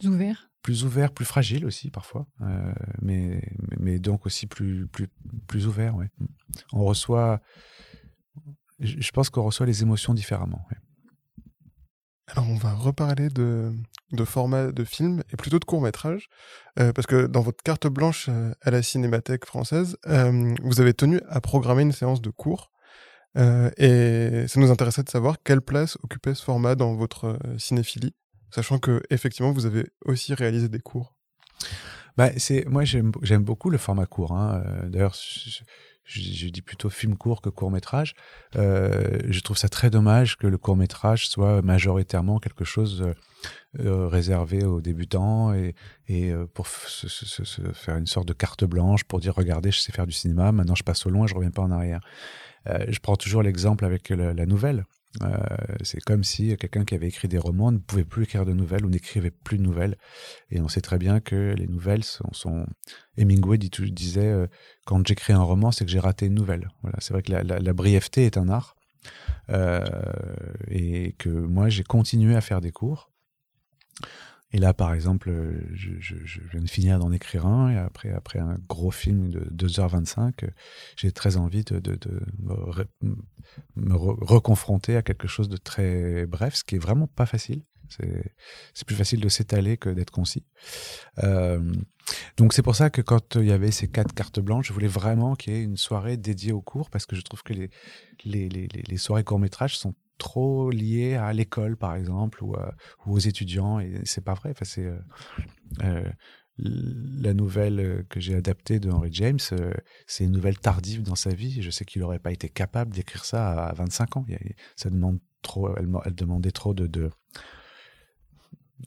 Ouvert 0.03 0.49
plus 0.63 0.86
ouvert, 0.86 1.12
plus 1.12 1.25
fragile 1.25 1.65
aussi 1.65 1.91
parfois, 1.91 2.25
euh, 2.41 2.73
mais, 3.01 3.41
mais 3.79 3.99
donc 3.99 4.25
aussi 4.25 4.47
plus 4.47 4.88
plus 4.88 5.10
plus 5.45 5.67
ouvert. 5.67 5.93
Ouais. 5.95 6.10
On 6.71 6.86
reçoit. 6.86 7.41
Je 8.79 8.95
je 8.99 9.12
pense 9.12 9.29
qu'on 9.29 9.43
reçoit 9.43 9.65
les 9.65 9.82
émotions 9.82 10.13
différemment. 10.13 10.65
ouais. 10.71 10.77
Alors, 12.36 12.50
on 12.50 12.56
va 12.56 12.74
reparler 12.74 13.30
de, 13.30 13.72
de 14.12 14.26
format 14.26 14.72
de 14.72 14.84
film 14.84 15.22
et 15.32 15.38
plutôt 15.38 15.60
de 15.60 15.65
court-métrage, 15.65 16.30
euh, 16.80 16.91
parce 16.91 17.06
que 17.06 17.28
dans 17.28 17.41
votre 17.41 17.62
carte 17.62 17.86
blanche 17.86 18.26
euh, 18.28 18.54
à 18.62 18.72
la 18.72 18.82
Cinémathèque 18.82 19.46
française, 19.46 19.98
euh, 20.08 20.56
vous 20.63 20.82
avez 20.82 20.96
tenu 20.96 21.22
à 21.30 21.41
programmer 21.41 21.84
une 21.84 21.91
séance 21.91 22.22
de 22.22 22.32
cours. 22.32 22.72
Euh, 23.38 23.69
et 23.78 24.48
ça 24.48 24.60
nous 24.60 24.72
intéressait 24.72 25.04
de 25.04 25.10
savoir 25.10 25.38
quelle 25.43 25.62
place 25.62 25.98
occupait 26.04 26.34
ce 26.34 26.43
format 26.43 26.74
dans 26.74 26.96
votre 26.96 27.26
euh, 27.26 27.58
cinéphilie, 27.60 28.15
sachant 28.50 28.80
que 28.80 29.04
effectivement 29.12 29.52
vous 29.52 29.67
avez 29.67 29.86
aussi 30.06 30.34
réalisé 30.34 30.69
des 30.69 30.80
cours. 30.80 31.15
Bah, 32.17 32.30
c'est 32.38 32.65
moi 32.65 32.84
j'aime 32.84 33.12
j'aime 33.24 33.43
beaucoup 33.43 33.72
le 33.72 33.80
format 33.80 34.06
court. 34.06 34.34
Hein. 34.34 34.63
Euh, 34.65 34.89
d'ailleurs, 34.89 35.15
je, 36.06 36.22
je, 36.22 36.48
dis 36.50 36.62
plutôt 36.62 36.89
film 36.89 37.18
court 37.18 37.42
que 37.42 37.50
court 37.50 37.72
métrage. 37.72 38.13
Euh, 38.56 39.20
je 39.28 39.39
trouve 39.42 39.58
ça 39.58 39.70
très 39.70 39.89
dommage 39.89 40.38
que 40.38 40.48
le 40.48 40.58
court 40.58 40.76
métrage 40.76 41.28
soit 41.28 41.62
majoritairement 41.62 42.39
quelque 42.39 42.66
chose 42.66 43.13
euh, 43.80 44.08
réservé 44.08 44.63
aux 44.63 44.82
débutants 44.82 45.54
et, 45.54 45.76
et 46.08 46.34
pour 46.54 46.68
se, 46.68 47.08
se, 47.08 47.44
se, 47.44 47.62
faire 47.74 47.98
une 47.98 48.08
sorte 48.08 48.28
de 48.28 48.34
carte 48.34 48.63
blanche 48.66 49.04
pour 49.04 49.20
dire 49.20 49.34
regardez 49.34 49.72
je 49.72 49.80
sais 49.80 49.92
faire 49.92 50.08
du 50.08 50.13
cinéma 50.13 50.52
maintenant 50.52 50.76
je 50.76 50.84
passe 50.84 51.06
au 51.06 51.10
loin 51.10 51.28
je 51.28 51.36
reviens 51.36 51.52
pas 51.52 51.62
en 51.62 51.72
arrière. 51.72 52.02
je 52.66 53.00
prends 53.00 53.16
toujours 53.16 53.42
l'exemple 53.42 53.86
avec 53.86 54.10
la 54.10 54.46
nouvelle. 54.46 54.86
Euh, 55.21 55.38
c'est 55.84 56.02
comme 56.02 56.23
si 56.23 56.58
quelqu'un 56.58 56.86
qui 56.86 56.95
avait 56.95 57.08
écrit 57.08 57.28
des 57.28 57.38
romans 57.38 57.71
ne 57.71 57.78
pouvait 57.78 58.04
plus 58.04 58.23
écrire 58.23 58.45
de 58.45 58.54
nouvelles 58.54 58.86
ou 58.86 58.89
n'écrivait 58.89 59.32
plus 59.32 59.58
de 59.58 59.63
nouvelles. 59.63 59.97
Et 60.49 60.60
on 60.60 60.67
sait 60.67 60.82
très 60.82 60.97
bien 60.97 61.19
que 61.19 61.54
les 61.58 61.67
nouvelles 61.67 62.04
sont... 62.04 62.65
Hemingway 63.17 63.58
disait 63.58 64.21
euh, 64.26 64.47
quand 64.86 65.06
j'écris 65.06 65.34
un 65.34 65.41
roman, 65.41 65.71
c'est 65.71 65.86
que 65.86 65.91
j'ai 65.91 65.99
raté 65.99 66.26
une 66.26 66.34
nouvelle. 66.34 66.69
Voilà, 66.82 66.97
c'est 66.99 67.13
vrai 67.13 67.21
que 67.21 67.32
la, 67.32 67.73
brièveté 67.73 68.26
est 68.26 68.38
un 68.38 68.49
art. 68.49 68.76
Euh, 69.49 69.84
et 70.69 71.13
que 71.19 71.30
moi, 71.30 71.69
j'ai 71.69 71.84
continué 71.84 72.36
à 72.36 72.41
faire 72.41 72.62
des 72.62 72.71
cours. 72.71 73.12
Et 74.54 74.60
là, 74.60 74.74
par 74.74 74.94
exemple, 74.94 75.30
euh, 75.30 75.60
je, 75.74 76.16
viens 76.52 76.62
de 76.62 76.70
finir 76.70 77.00
d'en 77.00 77.12
écrire 77.12 77.48
un, 77.48 77.72
et 77.72 77.78
après, 77.78 78.12
après 78.12 78.38
un 78.38 78.58
gros 78.70 78.92
film 78.92 79.30
de 79.30 79.68
2h25, 79.68 80.48
j'ai 80.96 81.12
très 81.12 81.38
envie 81.38 81.63
de 81.63 81.82
me, 83.76 83.96
reconfronter 83.96 84.96
à 84.96 85.02
quelque 85.02 85.28
chose 85.28 85.50
de 85.50 85.58
très 85.58 86.28
bref, 86.28 86.56
ce 86.56 86.63
qui 86.63 86.76
est 86.76 86.80
vraiment 86.80 87.08
pas 87.08 87.26
facile. 87.26 87.63
C'est 87.89 88.88
plus 88.88 88.96
facile 88.96 89.19
de 89.19 89.30
s'étaler 89.30 89.78
que 89.78 89.89
d'être 89.89 90.12
concis. 90.12 90.46
Euh, 91.24 91.74
donc 92.38 92.54
c'est 92.54 92.62
pour 92.62 92.76
ça 92.76 92.89
que 92.89 93.02
quand 93.02 93.36
il 93.36 93.46
y 93.46 93.52
avait 93.52 93.72
ces 93.72 93.88
quatre 93.88 94.13
cartes 94.13 94.39
blanches, 94.39 94.67
je 94.67 94.74
voulais 94.74 94.88
vraiment 94.88 95.36
qu'il 95.36 95.54
y 95.54 95.58
ait 95.58 95.63
une 95.63 95.78
soirée 95.78 96.17
dédiée 96.17 96.52
au 96.52 96.62
cours, 96.62 96.89
parce 96.89 97.06
que 97.06 97.15
je 97.15 97.22
trouve 97.22 97.43
que 97.43 97.54
les, 97.54 97.69
les, 98.26 98.50
les, 98.50 98.98
soirées 98.98 99.24
court-métrage 99.24 99.78
sont 99.78 99.96
trop 100.17 100.69
lié 100.72 101.15
à 101.15 101.34
l'école, 101.34 101.78
par 101.78 101.96
exemple, 101.96 102.43
ou, 102.43 102.56
ou, 103.06 103.13
aux 103.13 103.19
étudiants. 103.19 103.80
Et 103.80 104.02
c'est 104.06 104.24
pas 104.24 104.34
vrai. 104.34 104.52
Enfin, 104.52 104.65
c'est 104.65 104.86
euh, 104.86 105.00
euh 105.84 106.10
la 106.60 107.34
nouvelle 107.34 108.06
que 108.10 108.19
j'ai 108.19 108.36
adaptée 108.36 108.80
de 108.80 108.89
Henry 108.89 109.10
James. 109.12 109.39
Euh, 109.54 109.74
c'est 110.06 110.24
une 110.24 110.32
nouvelle 110.32 110.60
tardive 110.60 111.02
dans 111.02 111.15
sa 111.15 111.32
vie. 111.32 111.62
Je 111.62 111.72
sais 111.72 111.86
qu'il 111.86 112.02
n'aurait 112.02 112.19
pas 112.19 112.32
été 112.32 112.50
capable 112.50 112.93
d'écrire 112.93 113.26
ça 113.26 113.65
à 113.65 113.74
25 113.74 114.17
ans. 114.17 114.26
Ça 114.76 114.89
demande 114.89 115.19
trop. 115.41 115.76
Elle 115.78 116.15
demandait 116.15 116.52
trop 116.52 116.74
de 116.74 117.10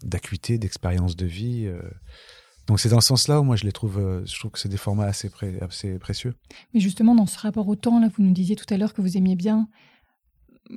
d'acuité, 0.02 0.59
d'expérience 0.59 1.16
de 1.16 1.26
vie. 1.26 1.66
Euh. 1.66 1.80
Donc 2.66 2.80
c'est 2.80 2.88
dans 2.88 3.00
ce 3.00 3.09
sens-là 3.09 3.40
où 3.40 3.44
moi 3.44 3.56
je 3.56 3.64
les 3.64 3.72
trouve, 3.72 4.24
je 4.26 4.38
trouve 4.38 4.50
que 4.50 4.59
c'est 4.59 4.68
des 4.68 4.76
formats 4.76 5.06
assez, 5.06 5.28
précieux. 5.98 6.35
Mais 6.74 6.80
justement 6.80 7.14
dans 7.14 7.26
ce 7.26 7.38
rapport 7.38 7.68
au 7.68 7.76
temps, 7.76 8.00
là, 8.00 8.09
vous 8.14 8.22
nous 8.22 8.32
disiez 8.32 8.56
tout 8.56 8.66
à 8.74 8.76
l'heure 8.76 8.92
que 8.92 9.02
vous 9.02 9.16
aimiez 9.16 9.37
bien 9.37 9.68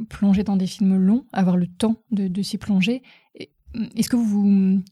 plonger 0.07 0.43
dans 0.43 0.55
des 0.55 0.67
films 0.67 0.97
longs, 0.97 1.25
avoir 1.33 1.57
le 1.57 1.65
temps 1.65 1.95
de, 2.11 2.41
s'y 2.43 2.59
plonger. 2.59 3.01
Est-ce 3.95 4.07
que 4.07 4.15
vous, 4.15 4.83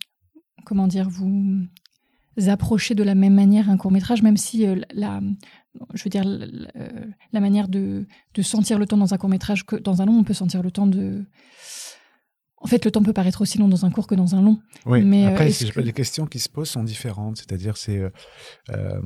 comment 0.66 0.88
dire, 0.88 1.08
vous 1.08 1.68
approchez 2.48 2.96
de 2.96 3.04
la 3.04 3.16
même 3.16 3.34
manière 3.34 3.70
un 3.70 3.78
court 3.78 3.92
métrage, 3.92 4.22
même 4.22 4.38
si 4.38 4.66
euh, 4.66 4.80
la, 4.92 5.22
je 5.94 6.04
veux 6.04 6.10
dire, 6.10 6.24
la, 6.24 7.40
manière 7.40 7.68
de, 7.68 8.06
sentir 8.42 8.80
le 8.80 8.86
temps 8.86 8.98
dans 8.98 9.14
un 9.14 9.18
court 9.18 9.30
métrage 9.30 9.66
que 9.66 9.76
dans 9.76 10.02
un 10.02 10.06
long, 10.06 10.18
on 10.18 10.24
peut 10.24 10.34
sentir 10.34 10.62
le 10.62 10.72
temps 10.72 10.88
de. 10.88 11.26
En 12.60 12.68
fait, 12.68 12.84
le 12.86 12.92
temps 12.92 13.04
peut 13.04 13.14
paraître 13.14 13.42
aussi 13.42 13.58
long 13.58 13.68
dans 13.68 13.86
un 13.86 13.92
court 13.92 14.08
que 14.08 14.16
dans 14.16 14.36
un 14.36 14.42
long. 14.42 14.60
Oui. 14.86 15.04
Mais 15.04 15.26
euh, 15.26 15.30
après, 15.30 15.52
les 15.76 15.94
questions 15.94 16.26
qui 16.26 16.40
se 16.40 16.50
posent 16.50 16.70
sont 16.70 16.84
différentes. 16.84 17.38
C'est-à-dire, 17.38 17.78
c'est 17.78 18.00
euh, 18.00 18.10
euh 18.72 19.02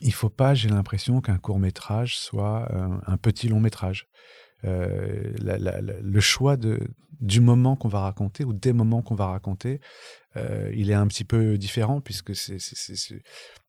il 0.00 0.12
faut 0.12 0.28
pas, 0.28 0.54
j'ai 0.54 0.68
l'impression 0.68 1.20
qu'un 1.20 1.38
court 1.38 1.58
métrage 1.58 2.18
soit 2.18 2.68
un 3.06 3.16
petit 3.16 3.48
long 3.48 3.60
métrage. 3.60 4.08
Euh, 4.64 5.34
le 5.38 6.20
choix 6.20 6.56
de, 6.56 6.80
du 7.20 7.40
moment 7.40 7.76
qu'on 7.76 7.88
va 7.88 8.00
raconter 8.00 8.44
ou 8.44 8.52
des 8.52 8.72
moments 8.72 9.02
qu'on 9.02 9.14
va 9.14 9.26
raconter, 9.26 9.80
euh, 10.36 10.70
il 10.74 10.90
est 10.90 10.94
un 10.94 11.06
petit 11.06 11.24
peu 11.24 11.56
différent 11.58 12.00
puisque 12.00 12.34
c'est 12.34 12.58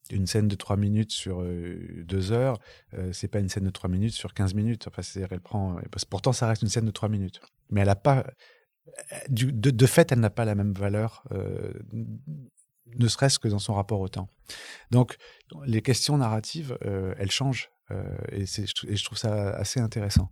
une 0.09 0.25
scène 0.25 0.47
de 0.47 0.55
3 0.55 0.77
minutes 0.77 1.12
sur 1.12 1.43
2 1.43 1.45
euh, 1.45 2.31
heures, 2.31 2.59
c'est 3.12 3.27
pas 3.27 3.39
une 3.39 3.49
scène 3.49 3.65
de 3.65 3.69
3 3.69 3.89
minutes 3.89 4.13
sur 4.13 4.33
15 4.33 4.55
minutes. 4.55 4.88
Enfin, 4.88 5.01
c'est-à-dire, 5.01 5.31
elle 5.31 5.41
prend. 5.41 5.77
Pourtant, 6.09 6.33
ça 6.33 6.47
reste 6.47 6.63
une 6.63 6.69
scène 6.69 6.85
de 6.85 6.91
3 6.91 7.09
minutes. 7.09 7.39
Mais 7.69 7.82
elle 7.82 7.89
a 7.89 7.95
pas. 7.95 8.25
Du, 9.29 9.53
de, 9.53 9.86
fait, 9.86 10.12
elle 10.12 10.19
n'a 10.19 10.32
pas 10.32 10.45
la 10.45 10.55
même 10.55 10.73
valeur, 10.73 11.23
ne 11.32 13.08
serait-ce 13.08 13.38
que 13.38 13.47
dans 13.47 13.60
son 13.60 13.75
rapport 13.75 13.99
au 13.99 14.08
temps. 14.08 14.29
Donc, 14.89 15.17
les 15.65 15.82
questions 15.82 16.17
narratives, 16.17 16.77
elles 16.82 17.32
changent. 17.32 17.69
et, 18.32 18.45
je 18.45 19.03
trouve 19.03 19.17
ça 19.17 19.51
assez 19.51 19.79
intéressant. 19.79 20.32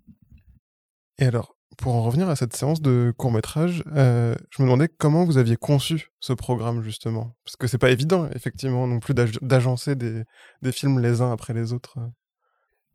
Et 1.19 1.25
alors, 1.25 1.57
pour 1.77 1.95
en 1.95 2.03
revenir 2.03 2.29
à 2.29 2.35
cette 2.35 2.55
séance 2.55 2.81
de 2.81 3.13
court 3.15 3.31
métrage, 3.31 3.83
euh, 3.95 4.35
je 4.49 4.61
me 4.61 4.67
demandais 4.67 4.87
comment 4.87 5.25
vous 5.25 5.37
aviez 5.37 5.55
conçu 5.55 6.11
ce 6.19 6.33
programme 6.33 6.81
justement, 6.81 7.35
parce 7.45 7.55
que 7.55 7.67
c'est 7.67 7.77
pas 7.77 7.91
évident 7.91 8.29
effectivement 8.33 8.87
non 8.87 8.99
plus 8.99 9.13
d'agencer 9.13 9.95
des, 9.95 10.23
films 10.71 10.99
les 10.99 11.21
uns 11.21 11.31
après 11.31 11.53
les 11.53 11.73
autres. 11.73 11.99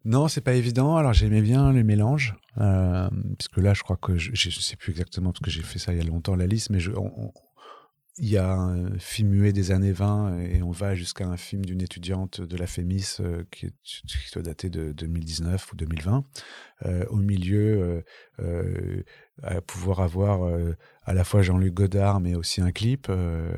Non, 0.04 0.26
c'est 0.28 0.40
pas 0.40 0.54
évident. 0.54 0.96
Alors 0.96 1.12
j'aimais 1.12 1.42
bien 1.42 1.72
le 1.72 1.84
mélange, 1.84 2.34
euh, 2.58 3.08
puisque 3.38 3.58
là 3.58 3.72
je 3.72 3.82
crois 3.82 3.96
que 3.96 4.16
je, 4.16 4.30
je 4.34 4.50
sais 4.50 4.76
plus 4.76 4.90
exactement 4.90 5.30
parce 5.32 5.40
que 5.40 5.50
j'ai 5.50 5.62
fait 5.62 5.78
ça 5.78 5.92
il 5.92 5.98
y 5.98 6.00
a 6.00 6.04
longtemps 6.04 6.34
la 6.34 6.46
liste, 6.46 6.70
mais 6.70 6.80
il 8.18 8.28
y 8.28 8.36
a 8.36 8.52
un 8.52 8.98
film 8.98 9.30
muet 9.30 9.52
des 9.52 9.70
années 9.70 9.92
20 9.92 10.40
et 10.40 10.62
on 10.62 10.72
va 10.72 10.94
jusqu'à 10.96 11.24
un 11.26 11.36
film 11.36 11.64
d'une 11.64 11.80
étudiante 11.80 12.40
de 12.40 12.56
la 12.56 12.66
FEMIS 12.66 13.18
euh, 13.20 13.44
qui, 13.50 13.68
qui 13.84 14.32
doit 14.34 14.42
dater 14.42 14.70
de 14.70 14.92
2019 14.92 15.72
ou 15.72 15.76
2020. 15.76 16.24
Euh, 16.84 17.06
au 17.08 17.16
milieu, 17.16 18.04
à 19.42 19.60
pouvoir 19.60 20.00
avoir 20.00 20.52
à 21.04 21.14
la 21.14 21.22
fois 21.22 21.42
Jean-Luc 21.42 21.74
Godard 21.74 22.20
mais 22.20 22.34
aussi 22.34 22.60
un 22.60 22.72
clip, 22.72 23.06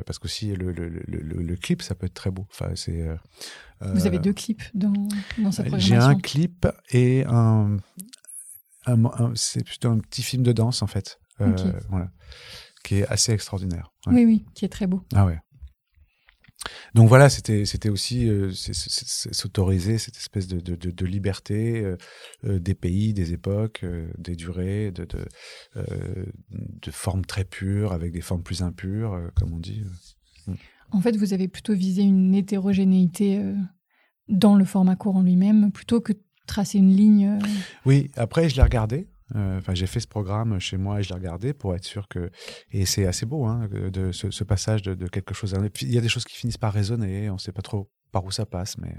parce 0.04 0.18
qu'aussi 0.18 0.54
le, 0.54 0.72
le, 0.72 0.88
le, 0.88 1.02
le, 1.06 1.56
clip 1.56 1.80
ça 1.80 1.94
peut 1.94 2.04
être 2.04 2.14
très 2.14 2.30
beau. 2.30 2.46
Enfin, 2.50 2.72
c'est, 2.74 3.08
Vous 3.92 4.06
avez 4.06 4.18
deux 4.18 4.32
clips 4.32 4.62
dans, 4.74 4.92
dans 5.38 5.52
cette 5.52 5.66
programmation 5.66 5.78
J'ai 5.78 5.96
un 5.96 6.14
clip 6.14 6.66
et 6.90 7.24
un, 7.26 7.76
un, 8.86 9.32
c'est 9.34 9.64
plutôt 9.64 9.90
un 9.90 9.98
petit 9.98 10.22
film 10.22 10.42
de 10.42 10.52
danse 10.52 10.82
en 10.82 10.86
fait. 10.86 11.18
Voilà 11.38 12.10
qui 12.84 12.96
est 12.96 13.06
assez 13.08 13.32
extraordinaire. 13.32 13.92
Oui, 14.06 14.24
oui, 14.24 14.44
qui 14.54 14.64
est 14.64 14.68
très 14.68 14.86
beau. 14.86 15.02
Ah 15.12 15.26
ouais. 15.26 15.40
Donc 16.94 17.08
voilà, 17.08 17.28
c'était 17.28 17.66
c'était 17.66 17.90
aussi 17.90 18.28
euh, 18.28 18.50
s'autoriser 18.52 19.98
cette 19.98 20.16
espèce 20.16 20.46
de, 20.46 20.60
de, 20.60 20.90
de, 20.90 21.06
liberté 21.06 21.82
euh, 21.82 21.96
euh, 22.44 22.58
des 22.58 22.74
pays, 22.74 23.12
des 23.12 23.32
époques, 23.32 23.84
des 24.16 24.36
durées, 24.36 24.90
de, 24.90 25.04
de, 25.04 25.26
de, 25.74 26.90
formes 26.90 27.24
très 27.24 27.44
pures 27.44 27.92
avec 27.92 28.12
des 28.12 28.22
formes 28.22 28.42
plus 28.42 28.62
impures, 28.62 29.30
comme 29.34 29.52
on 29.52 29.58
dit. 29.58 29.82
En 30.94 31.00
fait, 31.00 31.16
vous 31.16 31.32
avez 31.32 31.48
plutôt 31.48 31.74
visé 31.74 32.02
une 32.02 32.34
hétérogénéité 32.34 33.42
dans 34.28 34.54
le 34.54 34.64
format 34.64 34.96
court 34.96 35.16
en 35.16 35.22
lui-même, 35.22 35.72
plutôt 35.72 36.00
que 36.00 36.12
tracer 36.46 36.78
une 36.78 36.94
ligne. 36.94 37.38
Oui, 37.84 38.10
après, 38.16 38.48
je 38.48 38.56
l'ai 38.56 38.62
regardé. 38.62 39.08
Euh, 39.34 39.58
enfin, 39.58 39.74
j'ai 39.74 39.86
fait 39.86 40.00
ce 40.00 40.06
programme 40.06 40.60
chez 40.60 40.76
moi 40.76 41.00
et 41.00 41.02
je 41.02 41.08
l'ai 41.08 41.14
regardé 41.14 41.52
pour 41.52 41.74
être 41.74 41.84
sûr 41.84 42.08
que. 42.08 42.30
Et 42.70 42.84
c'est 42.86 43.06
assez 43.06 43.26
beau, 43.26 43.44
hein, 43.46 43.68
de, 43.70 44.12
ce, 44.12 44.44
passage 44.44 44.82
de, 44.82 45.08
quelque 45.08 45.34
chose 45.34 45.54
à 45.54 45.58
un 45.58 45.68
Il 45.80 45.92
y 45.92 45.98
a 45.98 46.00
des 46.00 46.08
choses 46.08 46.24
qui 46.24 46.36
finissent 46.36 46.58
par 46.58 46.72
résonner, 46.72 47.30
on 47.30 47.34
ne 47.34 47.38
sait 47.38 47.52
pas 47.52 47.62
trop 47.62 47.90
par 48.12 48.24
où 48.24 48.30
ça 48.30 48.46
passe, 48.46 48.76
mais. 48.78 48.94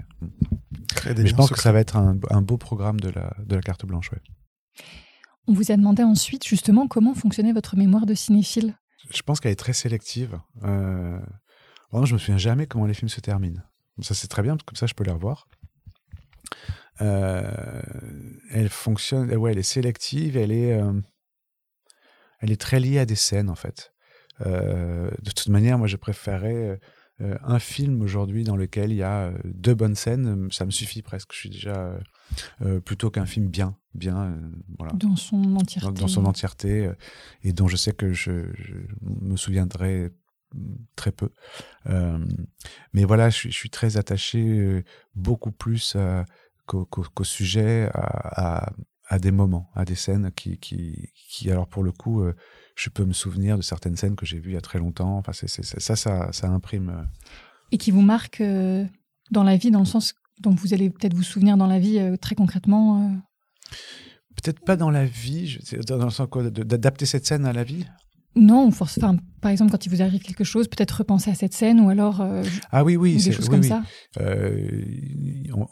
Mais 1.06 1.26
je 1.26 1.34
pense 1.34 1.50
que 1.50 1.60
ça 1.60 1.72
va 1.72 1.80
être 1.80 1.96
un, 1.96 2.42
beau 2.42 2.58
programme 2.58 3.00
de 3.00 3.08
la, 3.08 3.34
de 3.46 3.54
la 3.54 3.62
carte 3.62 3.86
blanche, 3.86 4.10
ouais. 4.12 4.20
On 5.46 5.52
vous 5.52 5.70
a 5.70 5.76
demandé 5.76 6.02
ensuite, 6.02 6.46
justement, 6.46 6.88
comment 6.88 7.14
fonctionnait 7.14 7.52
votre 7.52 7.76
mémoire 7.76 8.04
de 8.04 8.14
cinéphile? 8.14 8.74
Je 9.10 9.22
pense 9.22 9.38
qu'elle 9.38 9.52
est 9.52 9.56
très 9.56 9.72
sélective. 9.72 10.40
Euh... 10.64 11.20
Vraiment, 11.90 12.06
je 12.06 12.14
me 12.14 12.18
souviens 12.18 12.38
jamais 12.38 12.66
comment 12.66 12.86
les 12.86 12.94
films 12.94 13.08
se 13.08 13.20
terminent. 13.20 13.62
Ça, 14.02 14.14
c'est 14.14 14.28
très 14.28 14.42
bien, 14.42 14.56
comme 14.64 14.76
ça, 14.76 14.86
je 14.86 14.94
peux 14.94 15.04
les 15.04 15.12
revoir. 15.12 15.48
Euh, 17.00 17.82
elle 18.50 18.68
fonctionne, 18.68 19.34
ouais, 19.34 19.52
elle 19.52 19.58
est 19.58 19.62
sélective, 19.62 20.36
elle 20.36 20.52
est, 20.52 20.72
euh, 20.72 20.98
elle 22.40 22.50
est 22.50 22.60
très 22.60 22.80
liée 22.80 22.98
à 22.98 23.06
des 23.06 23.16
scènes 23.16 23.50
en 23.50 23.54
fait. 23.54 23.92
Euh, 24.46 25.10
de 25.22 25.30
toute 25.30 25.48
manière, 25.48 25.78
moi, 25.78 25.86
je 25.86 25.96
préférais 25.96 26.80
un 27.18 27.58
film 27.58 28.02
aujourd'hui 28.02 28.44
dans 28.44 28.56
lequel 28.56 28.90
il 28.90 28.98
y 28.98 29.02
a 29.02 29.32
deux 29.44 29.74
bonnes 29.74 29.94
scènes, 29.94 30.50
ça 30.52 30.66
me 30.66 30.70
suffit 30.70 31.00
presque. 31.00 31.32
Je 31.32 31.38
suis 31.38 31.48
déjà 31.48 31.98
plutôt 32.84 33.10
qu'un 33.10 33.24
film 33.24 33.48
bien, 33.48 33.74
bien, 33.94 34.38
voilà. 34.76 34.92
Dans 34.92 35.16
son 35.16 35.56
entièreté. 35.56 35.98
Dans, 35.98 36.08
son 36.08 36.26
entièreté, 36.26 36.90
et 37.42 37.54
dont 37.54 37.68
je 37.68 37.76
sais 37.76 37.92
que 37.92 38.12
je, 38.12 38.52
je 38.58 38.74
me 39.00 39.36
souviendrai 39.36 40.10
très 40.94 41.12
peu. 41.12 41.30
mais 42.92 43.04
voilà, 43.04 43.30
je 43.30 43.36
suis, 43.36 43.52
je 43.52 43.56
suis 43.56 43.70
très 43.70 43.96
attaché 43.96 44.84
beaucoup 45.14 45.52
plus 45.52 45.96
à 45.96 46.24
qu'au 46.66 47.24
sujet, 47.24 47.88
à, 47.94 48.72
à, 49.08 49.18
des 49.18 49.30
moments, 49.30 49.70
à 49.74 49.84
des 49.84 49.94
scènes 49.94 50.32
qui, 50.34 50.58
qui, 50.58 51.10
qui 51.14 51.50
alors 51.50 51.68
pour 51.68 51.84
le 51.84 51.92
coup, 51.92 52.24
je 52.74 52.90
peux 52.90 53.04
me 53.04 53.12
souvenir 53.12 53.56
de 53.56 53.62
certaines 53.62 53.96
scènes 53.96 54.16
que 54.16 54.26
j'ai 54.26 54.38
vues 54.38 54.50
il 54.50 54.54
y 54.54 54.58
a 54.58 54.62
très 54.62 54.78
longtemps. 54.78 55.16
Enfin, 55.18 55.32
ça, 55.32 55.96
ça 56.32 56.48
imprime. 56.48 57.08
Et 57.70 57.78
qui 57.78 57.90
vous 57.90 58.02
marque 58.02 58.42
dans 59.30 59.44
la 59.44 59.56
vie, 59.56 59.70
dans 59.70 59.80
le 59.80 59.86
sens 59.86 60.14
dont 60.40 60.54
vous 60.54 60.74
allez 60.74 60.90
peut-être 60.90 61.14
vous 61.14 61.22
souvenir 61.22 61.56
dans 61.56 61.66
la 61.66 61.78
vie 61.78 62.00
très 62.20 62.34
concrètement 62.34 63.16
Peut-être 64.36 64.60
pas 64.60 64.76
dans 64.76 64.90
la 64.90 65.06
vie, 65.06 65.58
dans 65.86 66.04
le 66.04 66.10
sens 66.10 66.28
d'adapter 66.28 67.06
cette 67.06 67.26
scène 67.26 67.46
à 67.46 67.52
la 67.52 67.64
vie? 67.64 67.86
Non, 68.36 68.70
force, 68.70 68.98
enfin, 68.98 69.16
par 69.40 69.50
exemple, 69.50 69.70
quand 69.70 69.86
il 69.86 69.88
vous 69.88 70.02
arrive 70.02 70.20
quelque 70.20 70.44
chose, 70.44 70.68
peut-être 70.68 70.92
repenser 70.92 71.30
à 71.30 71.34
cette 71.34 71.54
scène 71.54 71.80
ou 71.80 71.88
alors. 71.88 72.20
Euh, 72.20 72.44
ah 72.70 72.84
oui, 72.84 72.96
oui, 72.96 73.16
des 73.16 73.32
choses 73.32 73.48
comme 73.48 73.62
ça. 73.62 73.82
Euh, 74.20 74.82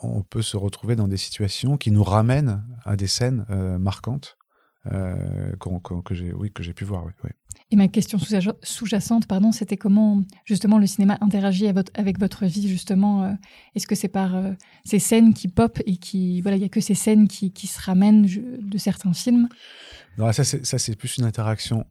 on, 0.02 0.22
peut 0.22 0.42
se 0.42 0.56
retrouver 0.56 0.96
dans 0.96 1.06
des 1.06 1.18
situations 1.18 1.76
qui 1.76 1.90
nous 1.90 2.02
ramènent 2.02 2.64
à 2.84 2.96
des 2.96 3.06
scènes 3.06 3.44
euh, 3.50 3.78
marquantes 3.78 4.38
que 4.84 6.14
j'ai, 6.14 6.32
oui, 6.32 6.50
que 6.52 6.62
j'ai 6.62 6.74
pu 6.74 6.84
voir. 6.84 7.06
Oui, 7.06 7.30
Et 7.70 7.76
ma 7.76 7.88
question 7.88 8.18
sous-jacente, 8.62 9.26
pardon, 9.26 9.50
c'était 9.50 9.78
comment 9.78 10.22
justement 10.44 10.78
le 10.78 10.86
cinéma 10.86 11.16
interagit 11.22 11.66
avec 11.94 12.20
votre 12.20 12.44
vie 12.44 12.68
justement. 12.68 13.34
Est-ce 13.74 13.86
que 13.86 13.94
c'est 13.94 14.08
par 14.08 14.36
ces 14.84 14.98
scènes 14.98 15.32
qui 15.32 15.48
pop 15.48 15.78
et 15.86 15.96
qui 15.96 16.42
voilà, 16.42 16.58
il 16.58 16.62
y 16.62 16.66
a 16.66 16.68
que 16.68 16.82
ces 16.82 16.94
scènes 16.94 17.28
qui, 17.28 17.50
qui 17.50 17.66
se 17.66 17.80
ramènent 17.80 18.26
de 18.26 18.78
certains 18.78 19.14
films? 19.14 19.48
Non, 20.18 20.30
ça 20.32 20.44
c'est 20.44 20.96
plus 20.96 21.16
une 21.16 21.24
interaction 21.24 21.86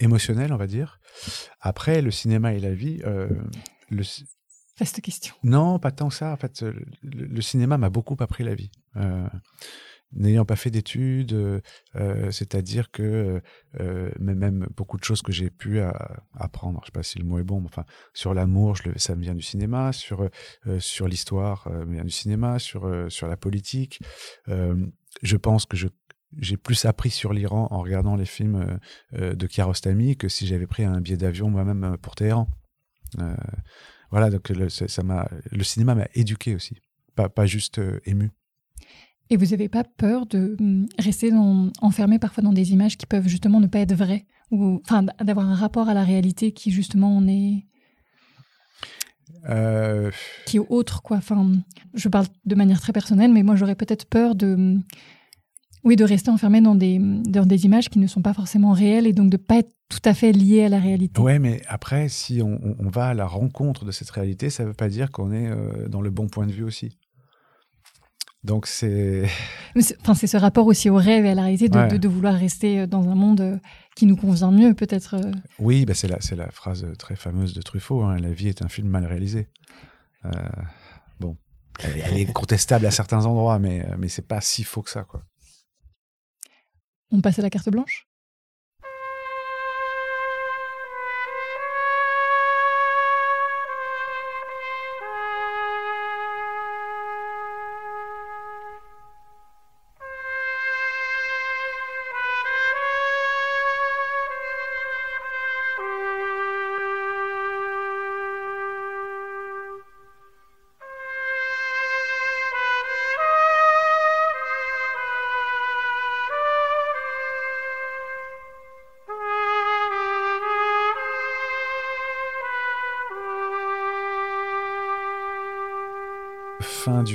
émotionnel, 0.00 0.52
on 0.52 0.56
va 0.56 0.66
dire. 0.66 0.98
Après, 1.60 2.02
le 2.02 2.10
cinéma 2.10 2.54
et 2.54 2.60
la 2.60 2.74
vie. 2.74 3.00
Euh, 3.04 3.28
le... 3.90 4.02
Vaste 4.78 5.00
question. 5.02 5.34
Non, 5.42 5.78
pas 5.78 5.92
tant 5.92 6.10
ça. 6.10 6.32
En 6.32 6.36
fait, 6.36 6.64
le, 7.02 7.40
cinéma 7.42 7.76
m'a 7.76 7.90
beaucoup 7.90 8.16
appris 8.18 8.44
la 8.44 8.54
vie. 8.54 8.70
Euh, 8.96 9.28
n'ayant 10.12 10.46
pas 10.46 10.56
fait 10.56 10.70
d'études, 10.70 11.34
euh, 11.34 12.30
c'est-à-dire 12.30 12.90
que 12.90 13.42
même 14.18 14.66
beaucoup 14.74 14.96
de 14.96 15.04
choses 15.04 15.22
que 15.22 15.30
j'ai 15.30 15.50
pu 15.50 15.80
apprendre, 16.34 16.80
je 16.82 16.86
sais 16.86 16.92
pas 16.92 17.02
si 17.02 17.18
le 17.18 17.24
mot 17.24 17.38
est 17.38 17.44
bon, 17.44 17.60
mais 17.60 17.66
enfin 17.66 17.84
sur 18.12 18.34
l'amour, 18.34 18.76
ça 18.96 19.14
me 19.14 19.22
vient 19.22 19.36
du 19.36 19.42
cinéma, 19.42 19.92
sur 19.92 20.28
sur 20.80 21.06
l'histoire, 21.06 21.64
ça 21.64 21.84
me 21.84 21.92
vient 21.92 22.04
du 22.04 22.10
cinéma, 22.10 22.58
sur 22.58 22.90
sur 23.08 23.28
la 23.28 23.36
politique. 23.36 24.00
je 24.48 25.36
pense 25.36 25.66
que 25.66 25.76
je 25.76 25.86
j'ai 26.38 26.56
plus 26.56 26.84
appris 26.84 27.10
sur 27.10 27.32
l'Iran 27.32 27.68
en 27.70 27.80
regardant 27.80 28.16
les 28.16 28.26
films 28.26 28.56
euh, 28.56 28.76
euh, 29.18 29.34
de 29.34 29.46
Kiarostami 29.46 30.16
que 30.16 30.28
si 30.28 30.46
j'avais 30.46 30.66
pris 30.66 30.84
un 30.84 31.00
billet 31.00 31.16
d'avion 31.16 31.50
moi-même 31.50 31.84
euh, 31.84 31.96
pour 31.96 32.14
Téhéran. 32.14 32.48
voilà, 34.10 34.30
donc 34.30 34.48
le, 34.48 34.68
ça 34.68 35.02
m'a, 35.02 35.28
le 35.50 35.64
cinéma 35.64 35.94
m'a 35.94 36.06
éduqué 36.14 36.54
aussi, 36.54 36.76
pas, 37.14 37.28
pas 37.28 37.46
juste 37.46 37.80
ému. 38.04 38.30
Et 39.32 39.36
vous 39.36 39.46
n'avez 39.46 39.68
pas 39.68 39.84
peur 39.84 40.26
de 40.26 40.56
hum, 40.58 40.88
rester 40.98 41.32
enfermé 41.80 42.18
parfois 42.18 42.42
dans 42.42 42.52
des 42.52 42.72
images 42.72 42.96
qui 42.96 43.06
peuvent 43.06 43.28
justement 43.28 43.60
ne 43.60 43.66
pas 43.66 43.80
être 43.80 43.94
vraies 43.94 44.26
ou 44.50 44.80
enfin 44.84 45.04
d'avoir 45.22 45.46
un 45.46 45.54
rapport 45.54 45.88
à 45.88 45.94
la 45.94 46.02
réalité 46.02 46.50
qui 46.52 46.72
justement 46.72 47.16
on 47.16 47.28
est 47.28 47.66
qui 50.46 50.56
est 50.56 50.66
autre 50.68 51.02
quoi. 51.02 51.16
Enfin, 51.16 51.52
je 51.94 52.08
parle 52.08 52.26
de 52.44 52.54
manière 52.54 52.80
très 52.80 52.92
personnelle, 52.92 53.32
mais 53.32 53.42
moi 53.42 53.56
j'aurais 53.56 53.76
peut-être 53.76 54.06
peur 54.06 54.34
de 54.34 54.54
hum, 54.54 54.82
oui, 55.84 55.96
de 55.96 56.04
rester 56.04 56.30
enfermé 56.30 56.60
dans 56.60 56.74
des, 56.74 56.98
dans 56.98 57.46
des 57.46 57.64
images 57.64 57.88
qui 57.88 57.98
ne 57.98 58.06
sont 58.06 58.22
pas 58.22 58.34
forcément 58.34 58.72
réelles 58.72 59.06
et 59.06 59.12
donc 59.12 59.30
de 59.30 59.36
ne 59.36 59.42
pas 59.42 59.58
être 59.58 59.72
tout 59.88 60.00
à 60.04 60.14
fait 60.14 60.32
lié 60.32 60.64
à 60.64 60.68
la 60.68 60.78
réalité. 60.78 61.20
Oui, 61.20 61.38
mais 61.38 61.62
après, 61.68 62.08
si 62.08 62.42
on, 62.42 62.60
on, 62.78 62.88
va 62.88 63.08
à 63.08 63.14
la 63.14 63.26
rencontre 63.26 63.84
de 63.84 63.90
cette 63.90 64.10
réalité, 64.10 64.50
ça 64.50 64.62
ne 64.62 64.68
veut 64.68 64.74
pas 64.74 64.88
dire 64.88 65.10
qu'on 65.10 65.32
est 65.32 65.48
euh, 65.48 65.88
dans 65.88 66.02
le 66.02 66.10
bon 66.10 66.28
point 66.28 66.46
de 66.46 66.52
vue 66.52 66.64
aussi. 66.64 66.98
Donc 68.44 68.66
c'est... 68.66 69.28
Enfin, 70.00 70.14
c'est 70.14 70.26
ce 70.26 70.36
rapport 70.36 70.66
aussi 70.66 70.90
au 70.90 70.96
rêve 70.96 71.24
et 71.24 71.30
à 71.30 71.34
la 71.34 71.42
réalité 71.42 71.68
de, 71.68 71.96
de, 71.96 72.08
vouloir 72.08 72.34
rester 72.34 72.80
euh, 72.80 72.86
dans 72.86 73.08
un 73.08 73.14
monde 73.14 73.40
euh, 73.40 73.56
qui 73.96 74.06
nous 74.06 74.16
convient 74.16 74.50
mieux, 74.50 74.74
peut-être. 74.74 75.16
Oui, 75.58 75.84
bah 75.86 75.94
c'est 75.94 76.08
la, 76.08 76.18
la 76.36 76.50
phrase 76.50 76.86
très 76.98 77.16
fameuse 77.16 77.54
de 77.54 77.62
Truffaut, 77.62 78.02
hein, 78.02 78.18
la 78.18 78.32
vie 78.32 78.48
est 78.48 78.62
un 78.62 78.68
film 78.68 78.88
mal 78.88 79.06
réalisé. 79.06 79.48
bon, 81.18 81.36
elle, 81.82 82.02
elle, 82.04 82.18
est 82.18 82.32
contestable 82.32 82.86
à 82.86 82.90
certains 82.90 83.24
endroits, 83.26 83.58
mais, 83.58 83.86
mais 83.98 84.08
c'est 84.08 84.26
pas 84.26 84.40
si 84.40 84.62
faux 84.62 84.82
que 84.82 84.90
ça, 84.90 85.04
quoi. 85.04 85.22
On 87.12 87.20
passe 87.20 87.38
à 87.38 87.42
la 87.42 87.50
carte 87.50 87.68
blanche? 87.70 88.09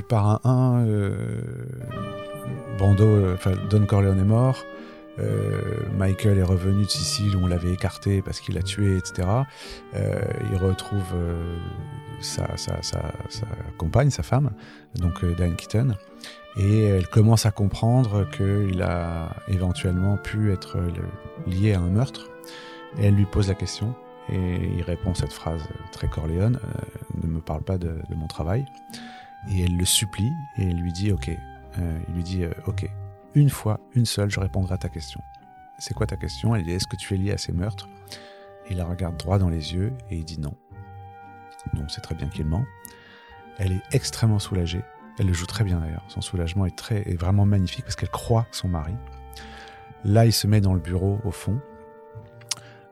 Du 0.06 0.08
parrain 0.08 0.40
1, 0.44 0.86
euh, 0.86 1.16
euh, 2.80 3.34
enfin 3.34 3.52
Don 3.70 3.86
Corleone 3.86 4.20
est 4.20 4.24
mort. 4.24 4.64
Euh, 5.18 5.62
Michael 5.98 6.38
est 6.38 6.44
revenu 6.44 6.84
de 6.84 6.90
Sicile 6.90 7.36
où 7.36 7.46
on 7.46 7.48
l'avait 7.48 7.72
écarté 7.72 8.22
parce 8.22 8.40
qu'il 8.40 8.56
l'a 8.56 8.62
tué, 8.62 8.98
etc. 8.98 9.28
il 9.94 10.58
retrouve 10.58 11.16
sa, 12.20 12.48
compagne, 13.78 14.10
sa 14.10 14.24
femme, 14.24 14.52
donc 14.96 15.24
Diane 15.24 15.56
Keaton, 15.56 15.96
et 16.58 16.84
elle 16.84 17.08
commence 17.08 17.46
à 17.46 17.52
comprendre 17.52 18.30
qu'il 18.30 18.82
a 18.82 19.30
éventuellement 19.48 20.18
pu 20.18 20.52
être 20.52 20.78
lié 21.48 21.74
à 21.74 21.80
un 21.80 21.90
meurtre. 21.90 22.30
Et 23.00 23.08
elle 23.08 23.16
lui 23.16 23.26
pose 23.26 23.48
la 23.48 23.56
question, 23.56 23.96
et 24.30 24.70
il 24.78 24.82
répond 24.84 25.14
cette 25.14 25.34
phrase 25.34 25.62
très 25.94 26.08
Corleone 26.08 26.60
Ne 27.24 27.30
me 27.30 27.40
parle 27.40 27.62
pas 27.62 27.78
de 27.78 27.96
mon 28.16 28.28
travail. 28.28 28.66
Et 29.50 29.64
elle 29.64 29.78
le 29.78 29.86
supplie 29.86 30.32
et 30.58 30.70
elle 30.70 30.78
lui 30.78 30.92
dit 30.92 31.12
Ok. 31.12 31.30
Euh, 31.30 32.00
il 32.08 32.16
lui 32.16 32.24
dit 32.24 32.44
euh, 32.44 32.52
Ok, 32.68 32.90
une 33.34 33.50
fois, 33.50 33.80
une 33.94 34.06
seule, 34.06 34.30
je 34.30 34.40
répondrai 34.40 34.74
à 34.74 34.78
ta 34.78 34.90
question. 34.90 35.22
C'est 35.78 35.94
quoi 35.94 36.08
ta 36.08 36.16
question? 36.16 36.56
Elle 36.56 36.64
dit 36.64 36.72
Est-ce 36.72 36.88
que 36.88 36.96
tu 36.96 37.14
es 37.14 37.18
lié 37.18 37.32
à 37.32 37.38
ces 37.38 37.52
meurtres? 37.52 37.88
Il 38.70 38.78
la 38.78 38.86
regarde 38.86 39.18
droit 39.18 39.38
dans 39.38 39.50
les 39.50 39.74
yeux 39.74 39.94
et 40.10 40.18
il 40.18 40.26
dit 40.26 40.40
non. 40.40 40.56
Donc 41.74 41.90
c'est 41.90 42.02
très 42.02 42.16
bien 42.16 42.28
qu'il 42.28 42.46
ment. 42.46 42.66
Elle 43.58 43.72
est 43.72 43.82
extrêmement 43.92 44.40
soulagée. 44.40 44.84
Elle 45.20 45.28
le 45.28 45.34
joue 45.34 45.46
très 45.46 45.64
bien 45.64 45.80
d'ailleurs. 45.80 46.04
Son 46.08 46.22
soulagement 46.22 46.66
est, 46.66 46.76
très, 46.76 47.10
est 47.10 47.20
vraiment 47.20 47.46
magnifique 47.46 47.86
parce 47.86 47.96
qu'elle 47.96 48.10
croit 48.10 48.48
son 48.52 48.68
mari. 48.68 48.94
Là, 50.04 50.26
il 50.26 50.34
se 50.34 50.46
met 50.46 50.62
dans 50.62 50.74
le 50.74 50.80
bureau 50.80 51.20
au 51.24 51.32
fond. 51.32 51.60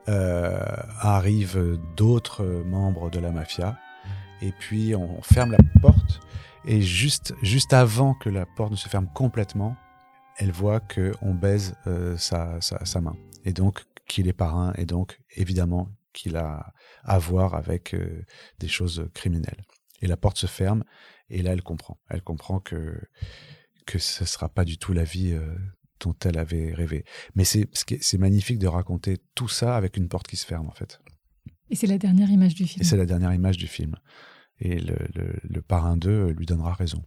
Euh, 0.08 0.58
arrivent 1.00 1.78
d'autres 1.96 2.44
membres 2.44 3.10
de 3.10 3.18
la 3.18 3.30
mafia. 3.30 3.76
Et 4.42 4.52
puis 4.52 4.94
on 4.94 5.22
ferme 5.22 5.52
la 5.52 5.58
porte 5.80 6.20
et 6.66 6.80
juste, 6.80 7.34
juste 7.42 7.72
avant 7.72 8.14
que 8.14 8.30
la 8.30 8.46
porte 8.46 8.70
ne 8.70 8.76
se 8.76 8.88
ferme 8.88 9.08
complètement, 9.12 9.76
elle 10.36 10.50
voit 10.50 10.80
qu'on 10.80 11.34
baise 11.34 11.76
euh, 11.86 12.16
sa, 12.16 12.60
sa, 12.60 13.00
main. 13.00 13.16
Et 13.44 13.52
donc 13.52 13.84
qu'il 14.08 14.28
est 14.28 14.34
parrain, 14.34 14.72
et 14.76 14.86
donc 14.86 15.20
évidemment 15.36 15.88
qu'il 16.12 16.36
a 16.36 16.72
à 17.02 17.18
voir 17.18 17.54
avec 17.54 17.94
euh, 17.94 18.24
des 18.58 18.68
choses 18.68 19.08
criminelles. 19.14 19.64
Et 20.00 20.06
la 20.06 20.16
porte 20.16 20.38
se 20.38 20.46
ferme, 20.46 20.84
et 21.28 21.42
là 21.42 21.52
elle 21.52 21.62
comprend. 21.62 21.98
Elle 22.08 22.22
comprend 22.22 22.60
que, 22.60 22.98
que 23.86 23.98
ce 23.98 24.24
ne 24.24 24.28
sera 24.28 24.48
pas 24.48 24.64
du 24.64 24.78
tout 24.78 24.92
la 24.92 25.04
vie 25.04 25.32
euh, 25.32 25.54
dont 26.00 26.16
elle 26.24 26.38
avait 26.38 26.72
rêvé. 26.72 27.04
Mais 27.34 27.44
c'est 27.44 28.18
magnifique 28.18 28.58
de 28.58 28.66
raconter 28.66 29.18
tout 29.34 29.48
ça 29.48 29.76
avec 29.76 29.96
une 29.96 30.08
porte 30.08 30.26
qui 30.26 30.36
se 30.36 30.46
ferme, 30.46 30.66
en 30.66 30.74
fait. 30.74 31.00
Et 31.70 31.76
c'est 31.76 31.86
la 31.86 31.98
dernière 31.98 32.30
image 32.30 32.54
du 32.54 32.66
film. 32.66 32.82
Et 32.82 32.84
c'est 32.84 32.96
la 32.96 33.06
dernière 33.06 33.32
image 33.32 33.56
du 33.56 33.66
film 33.66 33.96
et 34.60 34.78
le, 34.78 34.96
le, 35.42 35.62
parrain 35.62 35.96
2 35.96 36.30
lui 36.30 36.46
donnera 36.46 36.72
raison. 36.72 37.02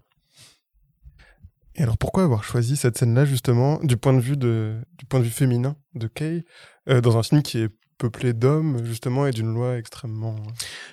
Et 1.76 1.84
alors 1.84 1.98
pourquoi 1.98 2.24
avoir 2.24 2.44
choisi 2.44 2.76
cette 2.76 2.98
scène-là 2.98 3.26
justement 3.26 3.80
du 3.84 3.98
point 3.98 4.14
de 4.14 4.20
vue 4.20 4.38
de 4.38 4.82
du 4.98 5.06
point 5.06 5.20
de 5.20 5.26
vue 5.26 5.32
féminin 5.32 5.76
de 5.94 6.08
Kay 6.08 6.44
euh, 6.90 7.02
dans 7.02 7.18
un 7.18 7.24
film 7.24 7.44
qui 7.44 7.60
est 7.60 7.70
peuplé 8.00 8.34
d'hommes 8.34 8.84
justement 8.84 9.28
et 9.28 9.32
d'une 9.32 9.54
loi 9.54 9.78
extrêmement 9.78 10.36
euh, 10.36 10.52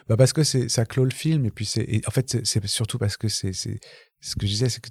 bah 0.08 0.16
parce 0.16 0.34
que 0.34 0.42
c'est 0.42 0.68
ça 0.68 0.84
clôt 0.84 1.04
le 1.04 1.10
film 1.10 1.46
et 1.46 1.50
puis 1.50 1.64
c'est 1.64 2.02
en 2.06 2.10
fait 2.10 2.44
c'est 2.44 2.66
surtout 2.66 2.98
parce 2.98 3.16
que 3.16 3.28
c'est 3.28 3.52
ce 3.52 4.36
que 4.36 4.46
je 4.46 4.52
disais 4.52 4.68
c'est 4.68 4.80
que 4.80 4.90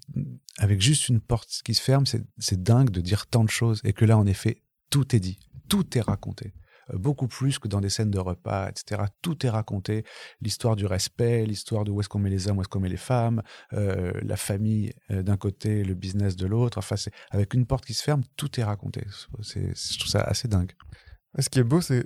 avec 0.58 0.82
juste 0.82 1.10
une 1.10 1.22
porte 1.22 1.62
qui 1.64 1.76
se 1.76 1.82
ferme 1.82 2.06
c'est 2.06 2.64
dingue 2.64 2.90
de 2.90 3.02
dire 3.02 3.28
tant 3.28 3.44
de 3.44 3.50
choses 3.50 3.80
et 3.84 3.94
que 3.94 4.06
là 4.06 4.18
en 4.18 4.26
effet 4.26 4.64
tout 4.90 5.16
est 5.16 5.20
dit 5.20 5.40
tout 5.70 5.96
est 5.96 6.02
raconté 6.02 6.54
beaucoup 6.94 7.28
plus 7.28 7.60
que 7.60 7.68
dans 7.68 7.82
des 7.82 7.90
scènes 7.90 8.12
de 8.12 8.20
repas, 8.20 8.70
etc. 8.70 9.04
Tout 9.22 9.46
est 9.46 9.50
raconté, 9.50 10.04
l'histoire 10.42 10.76
du 10.76 10.86
respect, 10.86 11.46
l'histoire 11.46 11.84
de 11.84 11.92
où 11.92 12.00
est-ce 12.00 12.10
qu'on 12.10 12.20
met 12.20 12.30
les 12.30 12.48
hommes, 12.48 12.58
où 12.58 12.62
est-ce 12.62 12.70
qu'on 12.70 12.80
met 12.80 12.90
les 12.90 12.98
femmes, 12.98 13.42
la 13.72 14.38
famille 14.38 14.94
d'un 15.10 15.38
côté, 15.38 15.84
le 15.84 15.94
business 15.94 16.36
de 16.36 16.46
l'autre. 16.46 16.78
Enfin, 16.78 16.96
c'est 16.96 17.12
avec 17.32 17.54
une 17.54 17.66
porte 17.66 17.86
qui 17.86 17.94
se 17.94 18.04
ferme, 18.04 18.24
tout 18.36 18.60
est 18.60 18.64
raconté. 18.64 19.06
C'est, 19.42 19.76
je 19.76 20.00
trouve 20.00 20.12
ça 20.12 20.22
assez 20.22 20.48
dingue. 20.48 20.72
Ce 21.40 21.50
qui 21.50 21.60
est 21.60 21.64
beau, 21.64 21.82
c'est 21.82 22.06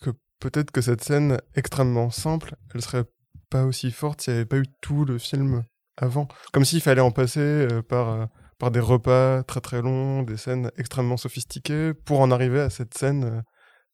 que 0.00 0.10
peut-être 0.40 0.70
que 0.70 0.80
cette 0.80 1.02
scène 1.02 1.38
extrêmement 1.54 2.10
simple, 2.10 2.56
elle 2.74 2.82
serait 2.82 3.04
pas 3.50 3.64
aussi 3.64 3.90
forte 3.90 4.20
s'il 4.20 4.32
n'y 4.32 4.38
avait 4.38 4.46
pas 4.46 4.58
eu 4.58 4.66
tout 4.80 5.04
le 5.04 5.18
film 5.18 5.64
avant. 5.96 6.28
Comme 6.52 6.64
s'il 6.64 6.80
fallait 6.80 7.00
en 7.00 7.12
passer 7.12 7.40
euh, 7.40 7.82
par, 7.82 8.08
euh, 8.08 8.26
par 8.58 8.70
des 8.70 8.80
repas 8.80 9.42
très 9.44 9.60
très 9.60 9.80
longs, 9.80 10.22
des 10.22 10.36
scènes 10.36 10.70
extrêmement 10.76 11.16
sophistiquées, 11.16 11.94
pour 11.94 12.20
en 12.20 12.30
arriver 12.30 12.60
à 12.60 12.70
cette 12.70 12.94
scène 12.94 13.42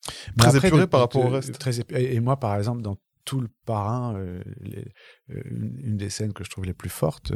euh, 0.08 0.12
très 0.38 0.56
épurée 0.56 0.86
par 0.86 1.00
rapport 1.00 1.24
au 1.24 1.28
reste. 1.28 1.58
Très 1.58 1.80
et 1.90 2.20
moi, 2.20 2.38
par 2.38 2.56
exemple, 2.56 2.82
dans 2.82 2.96
tout 3.24 3.40
le 3.40 3.48
parrain, 3.66 4.18
une, 5.28 5.96
des 5.96 6.10
scènes 6.10 6.32
que 6.32 6.42
je 6.42 6.50
trouve 6.50 6.64
les 6.64 6.72
plus 6.72 6.88
fortes, 6.88 7.32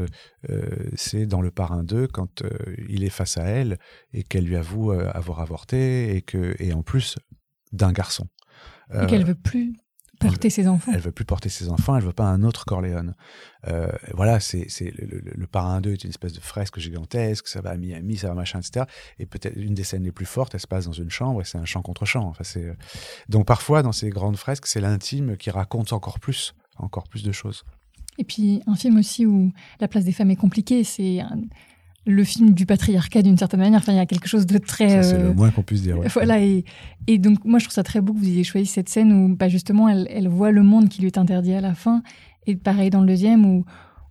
c'est 0.94 1.26
dans 1.26 1.42
le 1.42 1.50
parrain 1.50 1.84
2, 1.84 2.08
quand 2.08 2.42
il 2.88 3.04
est 3.04 3.10
face 3.10 3.36
à 3.36 3.44
elle 3.44 3.78
et 4.12 4.24
qu'elle 4.24 4.44
lui 4.44 4.56
avoue 4.56 4.92
avoir 4.92 5.40
avorté 5.40 6.16
et, 6.16 6.22
que, 6.22 6.56
et 6.58 6.72
en 6.72 6.82
plus 6.82 7.16
d'un 7.72 7.92
garçon. 7.92 8.28
Et 8.92 9.06
qu'elle 9.06 9.24
veut 9.24 9.34
plus 9.34 9.74
porter 10.28 10.50
ses 10.50 10.68
enfants. 10.68 10.92
Elle 10.94 11.00
veut 11.00 11.12
plus 11.12 11.24
porter 11.24 11.48
ses 11.48 11.68
enfants, 11.68 11.96
elle 11.96 12.02
veut 12.02 12.12
pas 12.12 12.24
un 12.24 12.42
autre 12.42 12.64
Corléone. 12.64 13.14
Euh, 13.66 13.90
voilà, 14.12 14.40
c'est 14.40 14.66
le, 14.80 15.20
le, 15.24 15.46
parrain 15.46 15.80
2 15.80 15.92
est 15.92 16.04
une 16.04 16.10
espèce 16.10 16.32
de 16.32 16.40
fresque 16.40 16.78
gigantesque, 16.78 17.48
ça 17.48 17.60
va 17.60 17.70
à 17.70 17.76
Miami, 17.76 18.16
ça 18.16 18.28
va 18.28 18.34
machin, 18.34 18.60
etc. 18.60 18.86
Et 19.18 19.26
peut-être 19.26 19.56
une 19.56 19.74
des 19.74 19.84
scènes 19.84 20.04
les 20.04 20.12
plus 20.12 20.26
fortes, 20.26 20.54
elle 20.54 20.60
se 20.60 20.66
passe 20.66 20.86
dans 20.86 20.92
une 20.92 21.10
chambre 21.10 21.40
et 21.40 21.44
c'est 21.44 21.58
un 21.58 21.64
chant 21.64 21.82
contre 21.82 22.04
chant. 22.04 22.26
Enfin, 22.28 22.44
euh, 22.56 22.74
donc 23.28 23.46
parfois 23.46 23.82
dans 23.82 23.92
ces 23.92 24.10
grandes 24.10 24.36
fresques, 24.36 24.66
c'est 24.66 24.80
l'intime 24.80 25.36
qui 25.36 25.50
raconte 25.50 25.92
encore 25.92 26.18
plus, 26.20 26.54
encore 26.76 27.08
plus 27.08 27.22
de 27.22 27.32
choses. 27.32 27.64
Et 28.18 28.24
puis 28.24 28.62
un 28.66 28.76
film 28.76 28.98
aussi 28.98 29.26
où 29.26 29.52
la 29.80 29.88
place 29.88 30.04
des 30.04 30.12
femmes 30.12 30.30
est 30.30 30.36
compliquée, 30.36 30.84
c'est 30.84 31.20
le 32.06 32.24
film 32.24 32.52
du 32.52 32.66
patriarcat 32.66 33.22
d'une 33.22 33.38
certaine 33.38 33.60
manière. 33.60 33.80
Enfin, 33.80 33.92
il 33.92 33.96
y 33.96 34.00
a 34.00 34.06
quelque 34.06 34.28
chose 34.28 34.46
de 34.46 34.58
très. 34.58 35.02
C'est 35.02 35.18
le 35.18 35.26
euh, 35.26 35.34
moins 35.34 35.50
qu'on 35.50 35.62
puisse 35.62 35.82
dire. 35.82 35.98
Voilà. 36.12 36.40
Et, 36.40 36.64
et, 37.06 37.18
donc, 37.18 37.44
moi, 37.44 37.58
je 37.58 37.64
trouve 37.64 37.74
ça 37.74 37.82
très 37.82 38.00
beau 38.00 38.12
que 38.12 38.18
vous 38.18 38.28
ayez 38.28 38.44
choisi 38.44 38.66
cette 38.66 38.88
scène 38.88 39.12
où, 39.12 39.34
bah, 39.34 39.48
justement, 39.48 39.88
elle, 39.88 40.06
elle, 40.10 40.28
voit 40.28 40.50
le 40.50 40.62
monde 40.62 40.88
qui 40.88 41.00
lui 41.00 41.06
est 41.06 41.18
interdit 41.18 41.54
à 41.54 41.60
la 41.60 41.74
fin. 41.74 42.02
Et 42.46 42.56
pareil 42.56 42.90
dans 42.90 43.00
le 43.00 43.06
deuxième 43.06 43.46
où, 43.46 43.64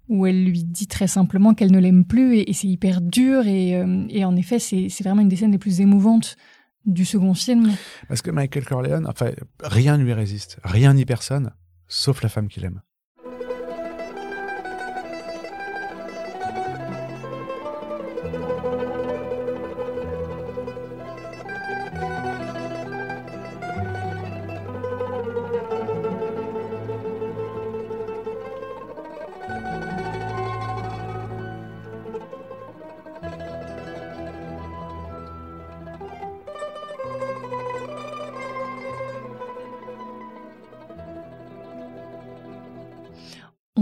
où 0.10 0.26
elle 0.26 0.44
lui 0.44 0.64
dit 0.64 0.88
très 0.88 1.08
simplement 1.08 1.54
qu'elle 1.54 1.72
ne 1.72 1.80
l'aime 1.80 2.06
plus. 2.06 2.38
Et, 2.38 2.54
c'est 2.54 2.68
hyper 2.68 3.02
dur. 3.02 3.46
Et, 3.46 3.76
euh, 3.76 4.06
et 4.10 4.26
en 4.26 4.36
effet, 4.36 4.60
c'est 4.60 4.89
vraiment 5.04 5.22
une 5.22 5.30
des 5.30 5.36
scènes 5.36 5.52
les 5.52 5.60
plus 5.60 5.82
émouvantes 5.82 6.36
du 6.86 7.06
second 7.06 7.34
film. 7.34 7.72
Parce 8.08 8.22
que 8.22 8.32
Michael 8.32 8.66
Corleone, 8.66 9.08
enfin, 9.08 9.32
rien 9.62 9.98
ne 9.98 10.04
lui 10.04 10.14
résiste. 10.14 10.60
Rien 10.64 10.94
ni 10.94 11.06
personne, 11.06 11.52
sauf 11.88 12.22
la 12.24 12.30
femme 12.30 12.48
qu'il 12.48 12.66
aime. 12.66 12.82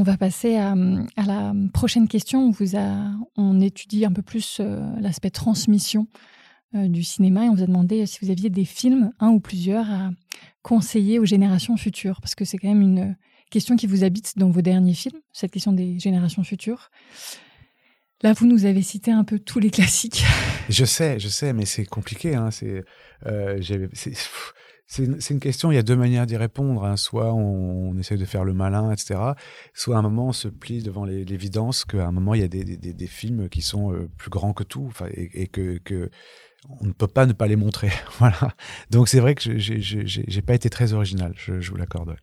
On 0.02 0.04
va 0.04 0.18
passer 0.18 0.56
à, 0.56 0.74
la 1.16 1.54
prochaine 1.76 2.08
question. 2.08 2.50
On, 2.50 3.22
on 3.38 3.62
étudie 3.62 4.04
un 4.04 4.12
peu 4.12 4.24
plus 4.24 4.58
euh, 4.60 4.84
l'aspect 5.00 5.30
transmission 5.30 6.08
euh, 6.74 6.88
du 6.88 7.04
cinéma 7.04 7.46
et 7.46 7.50
on 7.50 7.54
vous 7.54 7.62
a 7.62 7.68
demandé 7.68 8.08
si 8.08 8.18
vous 8.20 8.32
aviez 8.32 8.50
des 8.50 8.66
films, 8.66 9.12
un 9.20 9.30
ou 9.30 9.40
plusieurs, 9.40 9.88
à 9.92 10.10
conseiller 10.64 11.20
aux 11.20 11.26
générations 11.26 11.78
futures. 11.78 12.20
Parce 12.20 12.34
que 12.34 12.46
c'est 12.46 12.58
quand 12.58 12.70
même 12.70 12.82
une 12.82 13.16
question 13.52 13.76
qui 13.76 13.86
vous 13.86 14.04
habite 14.04 14.40
dans 14.40 14.50
vos 14.50 14.64
derniers 14.64 14.96
films, 14.96 15.20
cette 15.34 15.52
question 15.52 15.72
des 15.72 16.00
générations 16.00 16.44
futures. 16.44 16.90
Là, 18.24 18.34
vous 18.34 18.48
nous 18.48 18.66
avez 18.66 18.82
cité 18.82 19.12
un 19.12 19.24
peu 19.24 19.38
tous 19.38 19.60
les 19.60 19.70
classiques. 19.70 20.24
Je 20.68 20.84
sais, 20.84 21.20
je 21.20 21.28
sais, 21.28 21.54
mais 21.54 21.68
c'est 21.68 21.86
compliqué. 21.86 22.34
Hein. 22.34 22.50
C'est, 22.50 22.84
euh, 23.28 23.62
c'est 24.92 25.30
une, 25.30 25.40
question, 25.40 25.72
il 25.72 25.76
y 25.76 25.78
a 25.78 25.84
deux 25.84 25.96
manières 25.96 26.26
d'y 26.26 26.36
répondre. 26.36 26.84
Hein. 26.84 26.98
Soit 26.98 27.34
on, 27.34 27.98
essaie 27.98 28.18
de 28.18 28.26
faire 28.26 28.44
le 28.44 28.54
malin, 28.54 28.92
etc. 28.92 29.22
Soit 29.74 29.96
à 29.96 30.00
un 30.00 30.02
moment 30.02 30.28
on 30.28 30.34
se 30.34 30.50
plie 30.50 30.84
devant 30.84 31.06
l'évidence 31.06 31.86
qu'à 31.86 32.08
un 32.08 32.12
moment 32.12 32.34
il 32.34 32.42
y 32.42 32.44
a 32.44 32.50
des, 32.50 33.08
films 33.08 33.48
qui 33.48 33.62
sont 33.62 33.94
euh, 33.94 34.10
plus 34.18 34.30
grands 34.30 34.52
que 34.52 34.66
tout 34.66 34.92
et, 35.14 35.48
que, 35.48 35.80
on 36.82 36.88
ne 36.88 36.92
peut 36.92 37.08
pas 37.08 37.26
ne 37.26 37.32
pas 37.32 37.48
les 37.48 37.56
montrer. 37.56 37.90
voilà. 38.20 38.54
Donc 38.90 39.08
c'est 39.08 39.22
vrai 39.22 39.34
que 39.34 39.58
je 39.58 40.36
n'ai 40.36 40.42
pas 40.42 40.56
été 40.56 40.70
très 40.70 40.92
original, 40.92 41.32
je, 41.38 41.62
je 41.62 41.72
vous 41.72 41.78
l'accorde. 41.78 42.18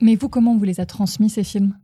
Mais 0.00 0.16
vous, 0.16 0.30
comment 0.30 0.52
on 0.52 0.56
vous 0.56 0.64
les 0.64 0.80
a 0.80 0.86
transmis 0.86 1.28
ces 1.28 1.44
films? 1.44 1.76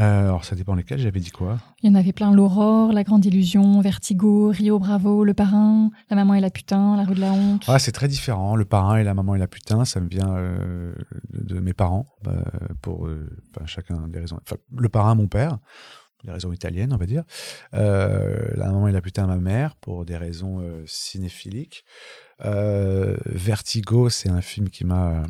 Euh, 0.00 0.24
alors, 0.24 0.44
ça 0.44 0.56
dépend 0.56 0.74
lesquels. 0.74 0.98
J'avais 0.98 1.20
dit 1.20 1.30
quoi? 1.30 1.58
Il 1.82 1.88
y 1.88 1.92
en 1.92 1.94
avait 1.94 2.12
plein. 2.12 2.32
L'Aurore, 2.32 2.92
La 2.92 3.04
Grande 3.04 3.24
Illusion, 3.24 3.80
Vertigo, 3.80 4.48
Rio 4.48 4.78
Bravo, 4.78 5.24
Le 5.24 5.34
Parrain, 5.34 5.90
La 6.10 6.16
Maman 6.16 6.34
et 6.34 6.40
la 6.40 6.50
Putain, 6.50 6.96
La 6.96 7.04
Rue 7.04 7.14
de 7.14 7.20
la 7.20 7.32
Honte. 7.32 7.64
Ah, 7.68 7.78
c'est 7.78 7.92
très 7.92 8.08
différent. 8.08 8.56
Le 8.56 8.64
Parrain 8.64 8.96
et 8.96 9.04
La 9.04 9.14
Maman 9.14 9.36
et 9.36 9.38
la 9.38 9.46
Putain, 9.46 9.84
ça 9.84 10.00
me 10.00 10.08
vient 10.08 10.34
euh, 10.36 10.94
de 11.32 11.60
mes 11.60 11.74
parents, 11.74 12.06
bah, 12.24 12.44
pour 12.82 13.06
euh, 13.06 13.28
chacun 13.66 14.08
des 14.08 14.18
raisons. 14.18 14.38
Enfin, 14.42 14.56
le 14.76 14.88
Parrain, 14.88 15.14
mon 15.14 15.28
père, 15.28 15.58
des 16.24 16.32
raisons 16.32 16.52
italiennes, 16.52 16.92
on 16.92 16.96
va 16.96 17.06
dire. 17.06 17.22
la 17.72 18.56
Maman 18.56 18.88
et 18.88 18.92
la 18.92 19.00
Putain, 19.00 19.28
ma 19.28 19.36
mère, 19.36 19.76
pour 19.76 20.04
des 20.04 20.16
raisons 20.16 20.60
cinéphiliques. 20.86 21.84
Vertigo, 22.40 24.08
c'est 24.08 24.30
un 24.30 24.40
film 24.40 24.70
qui 24.70 24.84
m'a 24.84 25.22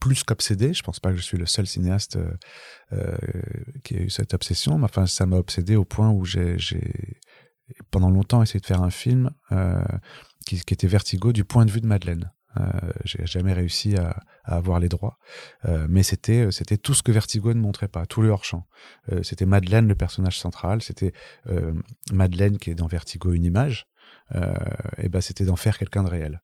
plus 0.00 0.22
qu'obsédé. 0.24 0.72
Je 0.72 0.82
pense 0.82 1.00
pas 1.00 1.10
que 1.10 1.16
je 1.16 1.22
suis 1.22 1.38
le 1.38 1.46
seul 1.46 1.66
cinéaste 1.66 2.16
euh, 2.16 2.30
euh, 2.92 3.16
qui 3.84 3.96
a 3.96 4.00
eu 4.00 4.10
cette 4.10 4.34
obsession, 4.34 4.78
mais 4.78 4.84
enfin, 4.84 5.06
ça 5.06 5.26
m'a 5.26 5.36
obsédé 5.36 5.76
au 5.76 5.84
point 5.84 6.10
où 6.10 6.24
j'ai 6.24 6.56
pendant 7.90 8.10
longtemps 8.10 8.42
essayé 8.42 8.60
de 8.60 8.66
faire 8.66 8.82
un 8.82 8.90
film 8.90 9.30
euh, 9.52 9.82
qui, 10.46 10.56
était 10.56 10.86
vertigo 10.86 11.32
du 11.32 11.44
point 11.44 11.64
de 11.64 11.70
vue 11.70 11.80
de 11.80 11.86
Madeleine. 11.86 12.32
Euh, 12.58 12.70
j'ai 13.04 13.26
jamais 13.26 13.52
réussi 13.52 13.96
à, 13.96 14.22
avoir 14.44 14.78
les 14.78 14.88
droits, 14.88 15.18
mais 15.88 16.04
c'était 16.04 16.52
c'était 16.52 16.76
tout 16.76 16.94
ce 16.94 17.02
que 17.02 17.10
Vertigo 17.10 17.52
ne 17.52 17.58
montrait 17.58 17.88
pas, 17.88 18.06
tout 18.06 18.22
le 18.22 18.28
hors 18.28 18.44
champ. 18.44 18.68
c'était 19.24 19.44
Madeleine 19.44 19.88
le 19.88 19.96
personnage 19.96 20.38
central, 20.38 20.82
c'était 20.82 21.12
Madeleine 22.12 22.56
qui 22.56 22.70
est 22.70 22.76
dans 22.76 22.86
Vertigo 22.86 23.32
une 23.32 23.42
image, 23.42 23.88
et 24.98 25.08
ben 25.08 25.20
c'était 25.20 25.44
d'en 25.44 25.56
faire 25.56 25.78
quelqu'un 25.78 26.04
de 26.04 26.08
réel. 26.08 26.40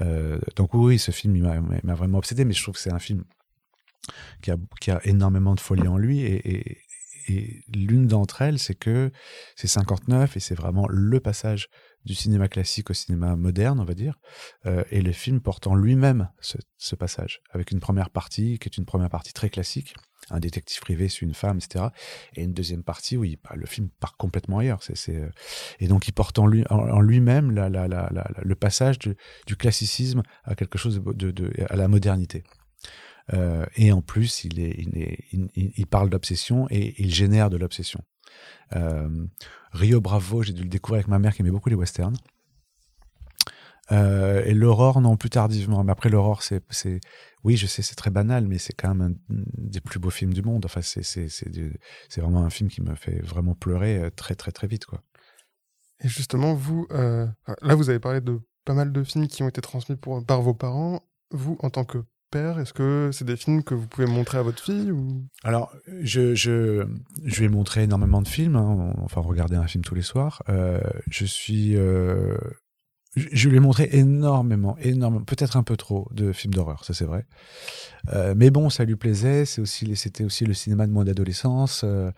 Euh, 0.00 0.38
donc 0.56 0.74
oui, 0.74 0.98
ce 0.98 1.10
film 1.10 1.38
m'a 1.82 1.94
vraiment 1.94 2.18
obsédé, 2.18 2.44
mais 2.44 2.54
je 2.54 2.62
trouve 2.62 2.74
que 2.74 2.80
c'est 2.80 2.92
un 2.92 2.98
film 2.98 3.24
qui 4.42 4.50
a, 4.50 5.00
énormément 5.04 5.54
de 5.54 5.60
folie 5.60 5.88
en 5.88 5.98
lui 5.98 6.20
et, 6.20 6.78
l'une 7.72 8.08
d'entre 8.08 8.42
elles, 8.42 8.58
c'est 8.58 8.74
que 8.74 9.12
c'est 9.54 9.68
59 9.68 10.36
et 10.36 10.40
c'est 10.40 10.56
vraiment 10.56 10.88
le 10.88 11.20
passage 11.20 11.68
du 12.04 12.14
cinéma 12.14 12.48
classique 12.48 12.90
au 12.90 12.94
cinéma 12.94 13.36
moderne, 13.36 13.80
on 13.80 13.84
va 13.84 13.94
dire, 13.94 14.18
euh, 14.66 14.84
et 14.90 15.02
le 15.02 15.12
film 15.12 15.40
porte 15.40 15.66
en 15.66 15.74
lui-même 15.74 16.30
ce, 16.40 16.56
ce, 16.78 16.94
passage, 16.94 17.42
avec 17.50 17.70
une 17.70 17.80
première 17.80 18.10
partie 18.10 18.58
qui 18.58 18.68
est 18.68 18.76
une 18.78 18.86
première 18.86 19.10
partie 19.10 19.32
très 19.32 19.50
classique, 19.50 19.94
un 20.30 20.40
détective 20.40 20.80
privé 20.80 21.08
sur 21.08 21.26
une 21.26 21.34
femme, 21.34 21.58
etc. 21.58 21.86
Et 22.36 22.42
une 22.42 22.52
deuxième 22.52 22.82
partie 22.82 23.16
où 23.16 23.24
il, 23.24 23.38
le 23.54 23.66
film 23.66 23.90
part 24.00 24.16
complètement 24.16 24.58
ailleurs. 24.58 24.82
C'est, 24.82 25.14
euh, 25.14 25.28
et 25.78 25.88
donc 25.88 26.08
il 26.08 26.12
porte 26.12 26.38
en, 26.38 26.46
lui, 26.46 26.64
en, 26.70 27.00
lui-même 27.00 27.50
la, 27.50 27.68
la, 27.68 27.88
la, 27.88 28.10
le 28.42 28.54
passage 28.54 28.98
du, 28.98 29.16
du, 29.46 29.56
classicisme 29.56 30.22
à 30.44 30.54
quelque 30.54 30.78
chose 30.78 31.02
de, 31.04 31.30
de, 31.30 31.52
à 31.68 31.76
la 31.76 31.88
modernité. 31.88 32.44
Euh, 33.32 33.66
et 33.76 33.92
en 33.92 34.02
plus, 34.02 34.44
il, 34.44 34.60
est, 34.60 34.74
il, 34.78 34.98
est, 34.98 35.24
il, 35.32 35.48
il 35.54 35.86
parle 35.86 36.10
d'obsession 36.10 36.66
et 36.70 37.00
il 37.00 37.14
génère 37.14 37.50
de 37.50 37.56
l'obsession. 37.56 38.02
Euh, 38.76 39.26
Rio 39.72 40.00
Bravo, 40.00 40.42
j'ai 40.42 40.52
dû 40.52 40.62
le 40.62 40.68
découvrir 40.68 40.98
avec 40.98 41.08
ma 41.08 41.18
mère 41.18 41.34
qui 41.34 41.42
aimait 41.42 41.50
beaucoup 41.50 41.68
les 41.68 41.76
westerns. 41.76 42.16
Euh, 43.92 44.44
et 44.44 44.54
l'aurore, 44.54 45.00
non, 45.00 45.16
plus 45.16 45.30
tardivement. 45.30 45.82
Mais 45.82 45.92
après, 45.92 46.10
l'aurore, 46.10 46.42
c'est, 46.42 46.62
oui, 47.42 47.56
je 47.56 47.66
sais, 47.66 47.82
c'est 47.82 47.96
très 47.96 48.10
banal, 48.10 48.46
mais 48.46 48.58
c'est 48.58 48.72
quand 48.72 48.94
même 48.94 49.16
un 49.30 49.34
des 49.58 49.80
plus 49.80 49.98
beaux 49.98 50.10
films 50.10 50.32
du 50.32 50.42
monde. 50.42 50.64
Enfin, 50.64 50.80
c'est, 50.82 51.00
vraiment 52.16 52.44
un 52.44 52.50
film 52.50 52.68
qui 52.68 52.82
me 52.82 52.94
fait 52.94 53.20
vraiment 53.20 53.54
pleurer 53.54 53.98
euh, 53.98 54.10
très, 54.10 54.34
très, 54.34 54.52
très 54.52 54.66
vite, 54.66 54.86
quoi. 54.86 55.02
Et 56.02 56.08
justement, 56.08 56.54
vous, 56.54 56.86
là, 56.90 57.74
vous 57.74 57.90
avez 57.90 57.98
parlé 57.98 58.22
de 58.22 58.40
pas 58.64 58.72
mal 58.72 58.90
de 58.90 59.04
films 59.04 59.26
qui 59.26 59.42
ont 59.42 59.48
été 59.48 59.60
transmis 59.60 59.96
par 59.96 60.40
vos 60.40 60.54
parents. 60.54 61.02
Vous, 61.30 61.58
en 61.60 61.68
tant 61.68 61.84
que 61.84 61.98
père, 62.30 62.58
est-ce 62.58 62.72
que 62.72 63.10
c'est 63.12 63.24
des 63.24 63.36
films 63.36 63.62
que 63.62 63.74
vous 63.74 63.86
pouvez 63.86 64.06
montrer 64.06 64.38
à 64.38 64.42
votre 64.42 64.62
fille 64.62 64.90
ou... 64.90 65.24
Alors, 65.42 65.72
je, 66.02 66.34
je, 66.34 66.86
je 67.24 67.40
vais 67.40 67.48
montrer 67.48 67.82
énormément 67.82 68.22
de 68.22 68.28
films, 68.28 68.56
hein, 68.56 68.94
enfin 68.98 69.20
regarder 69.20 69.56
un 69.56 69.66
film 69.66 69.84
tous 69.84 69.94
les 69.94 70.02
soirs. 70.02 70.42
Euh, 70.48 70.80
je 71.10 71.24
suis 71.24 71.76
euh, 71.76 72.36
je, 73.16 73.48
lui 73.48 73.56
ai 73.56 73.60
montré 73.60 73.88
énormément, 73.92 74.76
énormément, 74.78 75.24
peut-être 75.24 75.56
un 75.56 75.64
peu 75.64 75.76
trop 75.76 76.08
de 76.12 76.32
films 76.32 76.54
d'horreur, 76.54 76.84
ça 76.84 76.94
c'est 76.94 77.04
vrai. 77.04 77.26
Euh, 78.12 78.34
mais 78.36 78.50
bon, 78.50 78.70
ça 78.70 78.84
lui 78.84 78.94
plaisait. 78.94 79.44
C'est 79.44 79.60
aussi, 79.60 79.96
c'était 79.96 80.22
aussi 80.22 80.44
le 80.44 80.54
cinéma 80.54 80.86
de 80.86 80.92
mon 80.92 81.06
adolescence. 81.06 81.82
Euh, 81.84 82.12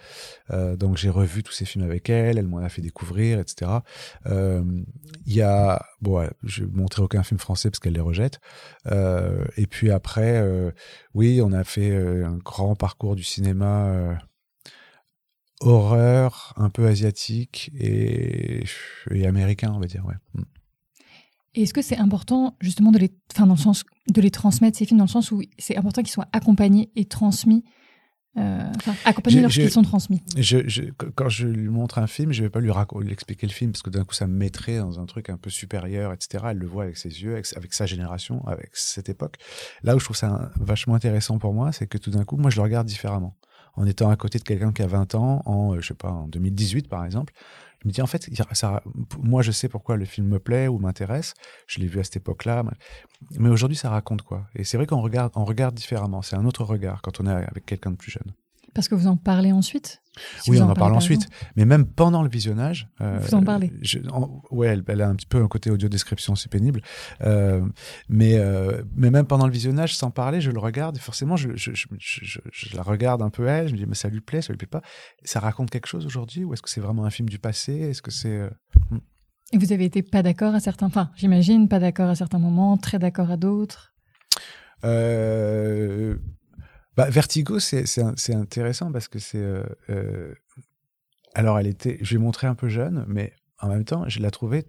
euh, 0.51 0.77
donc 0.77 0.99
j'ai 0.99 1.09
revu 1.09 1.43
tous 1.43 1.53
ces 1.53 1.65
films 1.65 1.85
avec 1.85 2.11
elle. 2.11 2.37
Elle 2.37 2.47
m'en 2.47 2.59
a 2.59 2.69
fait 2.69 2.83
découvrir, 2.83 3.41
etc. 3.41 3.71
Euh, 4.27 4.63
Il 5.25 5.35
y 5.35 5.41
a, 5.41 5.83
bon, 6.03 6.19
ouais, 6.19 6.31
je 6.43 6.65
montrer 6.65 7.03
aucun 7.03 7.23
film 7.23 7.41
français 7.41 7.71
parce 7.71 7.81
qu'elle 7.81 7.95
les 7.95 8.01
rejette. 8.01 8.41
Euh, 8.91 9.45
et 9.57 9.67
puis 9.67 9.91
après, 9.91 10.43
oui, 11.15 11.41
on 11.43 11.53
a 11.53 11.65
fait 11.65 11.95
un 11.97 12.37
grand 12.37 12.77
parcours 12.77 13.17
du 13.17 13.25
cinéma. 13.25 14.19
horreur, 15.61 16.53
un 16.57 16.71
peu 16.71 16.87
asiatique 16.87 17.71
et, 17.79 18.65
et 19.11 19.27
américain, 19.27 19.73
on 19.75 19.81
va 19.81 19.87
dire, 19.87 20.05
ouais. 20.05 20.15
Et 21.55 21.63
est-ce 21.63 21.75
que 21.75 21.83
c'est 21.83 21.99
important 21.99 22.57
justement 22.61 22.91
de 22.93 22.99
les, 22.99 23.11
enfin 23.35 23.47
dans 23.47 23.55
le 23.55 23.59
sens 23.61 23.85
de 24.09 24.21
les 24.21 24.31
transmettre 24.31 24.79
ces 24.79 24.87
films 24.87 24.99
dans 24.99 25.05
le 25.05 25.11
sens 25.11 25.31
où 25.33 25.43
c'est 25.59 25.77
important 25.77 26.03
qu'ils 26.03 26.11
soient 26.13 26.29
accompagnés 26.33 26.91
et 26.97 27.05
transmis, 27.05 27.63
euh, 28.39 28.65
enfin 28.77 28.95
accompagnés 29.05 29.43
lorsqu'ils 29.43 29.71
sont 29.71 29.83
transmis? 29.83 30.23
Je, 30.39 30.67
je- 30.67 30.85
quand 31.15 31.29
je 31.29 31.47
lui 31.47 31.69
montre 31.69 31.99
un 31.99 32.07
film, 32.07 32.33
je 32.33 32.43
vais 32.43 32.49
pas 32.49 32.61
lui, 32.61 32.71
expliquer 33.11 33.47
le 33.47 33.53
film 33.53 33.73
parce 33.73 33.83
que 33.83 33.91
d'un 33.91 34.05
coup 34.05 34.15
ça 34.15 34.27
me 34.27 34.35
mettrait 34.35 34.79
dans 34.79 34.99
un 34.99 35.05
truc 35.05 35.29
un 35.29 35.37
peu 35.37 35.51
supérieur, 35.51 36.15
etc. 36.15 36.45
Elle 36.51 36.57
le 36.59 36.67
voit 36.67 36.85
avec 36.85 36.97
ses 36.97 37.11
yeux, 37.23 37.33
avec, 37.35 37.47
avec 37.55 37.75
sa 37.75 37.85
génération, 37.85 38.43
avec 38.47 38.71
cette 38.73 39.11
époque. 39.11 39.37
Là 39.83 39.95
où 39.95 39.99
je 39.99 40.05
trouve 40.07 40.17
ça 40.17 40.29
un- 40.31 40.51
vachement 40.65 40.95
intéressant 40.95 41.39
pour 41.39 41.53
moi, 41.53 41.73
c'est 41.73 41.87
que 41.87 41.99
tout 41.99 42.11
d'un 42.11 42.25
coup, 42.25 42.39
moi 42.39 42.49
je 42.51 42.57
le 42.57 42.63
regarde 42.63 42.87
différemment. 42.87 43.37
En 43.75 43.87
étant 43.87 44.11
à 44.11 44.17
côté 44.17 44.39
de 44.39 44.45
quelqu'un 44.45 44.73
qui 44.73 44.83
a 44.83 44.87
20 44.87 45.15
ans, 45.15 45.43
en, 45.47 45.75
euh, 45.75 45.81
je 45.81 45.89
sais 45.89 45.95
pas, 45.95 46.11
en 46.11 46.29
2018 46.29 46.89
par 46.89 47.05
exemple, 47.05 47.33
je 47.83 47.89
me 47.89 47.93
dis 47.93 48.01
en 48.01 48.07
fait, 48.07 48.31
ça, 48.53 48.83
moi 49.19 49.43
je 49.43 49.51
sais 49.51 49.69
pourquoi 49.69 49.97
le 49.97 50.05
film 50.05 50.29
me 50.29 50.39
plaît 50.39 50.69
ou 50.69 50.79
m'intéresse. 50.79 51.35
Je 51.67 51.81
l'ai 51.81 51.87
vu 51.87 51.99
à 51.99 52.05
cette 52.05 52.17
époque-là, 52.17 52.63
mais 53.33 53.49
aujourd'hui 53.49 53.77
ça 53.77 53.91
raconte 53.91 54.23
quoi? 54.23 54.47
Et 54.55 54.65
c'est 54.65 54.77
vrai 54.77 54.87
qu'on 54.87 55.01
regarde, 55.01 55.33
on 55.35 55.45
regarde 55.45 55.75
différemment. 55.75 56.23
C'est 56.23 56.37
un 56.37 56.45
autre 56.47 56.65
regard 56.65 57.03
quand 57.03 57.21
on 57.21 57.27
est 57.27 57.33
avec 57.33 57.67
quelqu'un 57.67 57.91
de 57.91 57.97
plus 57.97 58.13
jeune. 58.13 58.33
Parce 58.75 58.89
que 58.89 58.95
vous 58.95 59.07
en 59.07 59.17
parlez 59.17 59.53
ensuite 59.53 60.01
Si 60.41 60.51
Oui, 60.51 60.59
on 60.61 60.65
en 60.65 60.75
parle 60.75 60.93
par 60.93 60.97
ensuite. 60.97 61.29
Mais 61.57 61.65
même 61.67 61.87
pendant 61.87 62.23
le 62.23 62.29
visionnage. 62.29 62.89
euh, 63.01 63.19
Vous 63.21 63.35
en 63.35 63.43
parlez 63.43 63.71
je- 63.83 63.99
en- 64.11 64.43
Ouais, 64.51 64.69
elle, 64.69 64.83
elle 64.89 65.03
a 65.03 65.09
un 65.09 65.15
petit 65.15 65.27
peu 65.27 65.43
un 65.43 65.49
côté 65.49 65.71
audio-description, 65.71 66.35
c'est 66.35 66.51
pénible. 66.51 66.81
Euh, 67.23 67.63
mais, 68.09 68.37
euh, 68.39 68.83
mais 68.97 69.11
même 69.11 69.27
pendant 69.27 69.47
le 69.47 69.53
visionnage, 69.53 69.95
sans 69.97 70.11
parler, 70.11 70.41
je 70.41 70.51
le 70.51 70.59
regarde 70.59 70.97
et 70.97 71.01
forcément, 71.01 71.37
je, 71.37 71.49
la 72.75 72.83
regarde 72.83 73.21
un 73.23 73.31
peu 73.31 73.47
elle. 73.47 73.69
Je 73.69 73.73
me 73.73 73.79
dis, 73.79 73.87
mais 73.87 73.95
ça 73.95 74.09
lui 74.09 74.21
plaît, 74.21 74.43
ça 74.43 74.53
lui 74.53 74.59
plaît 74.59 74.67
pas. 74.67 74.83
Ça 75.25 75.41
raconte 75.41 75.71
quelque 75.71 75.87
chose 75.89 76.07
aujourd'hui 76.07 76.45
ou 76.45 76.53
est-ce 76.55 76.63
que 76.63 76.71
c'est 76.71 76.81
vraiment 76.81 77.05
un 77.05 77.11
film 77.11 77.29
du 77.29 77.39
passé? 77.39 77.73
Est-ce 77.75 78.01
que 78.03 78.11
c'est. 78.11 78.37
euh, 78.37 78.51
Et 79.53 79.59
vous 79.59 79.73
avez 79.73 79.85
été 79.85 80.03
pas 80.03 80.23
d'accord 80.23 80.55
à 80.55 80.61
certains, 80.61 80.87
enfin 80.87 81.11
j'imagine 81.15 81.69
pas 81.69 81.79
d'accord 81.79 82.09
à 82.09 82.15
certains 82.15 82.39
moments, 82.39 82.77
très 82.79 82.99
d'accord 82.99 83.31
à 83.31 83.37
d'autres? 83.37 83.93
Euh, 84.85 86.17
bah, 86.97 87.09
Vertigo, 87.11 87.59
c'est 87.59 88.35
intéressant 88.35 88.93
parce 88.93 89.09
que 89.09 89.19
c'est. 89.19 89.39
euh, 89.39 89.65
euh, 89.91 90.35
alors, 91.35 91.59
elle 91.59 91.67
était. 91.67 91.99
Je 92.03 92.15
l'ai 92.15 92.19
montré 92.19 92.47
un 92.47 92.55
peu 92.55 92.69
jeune, 92.69 93.05
mais 93.09 93.33
en 93.59 93.69
même 93.69 93.85
temps, 93.85 94.09
je 94.09 94.21
la 94.21 94.31
trouvais 94.31 94.67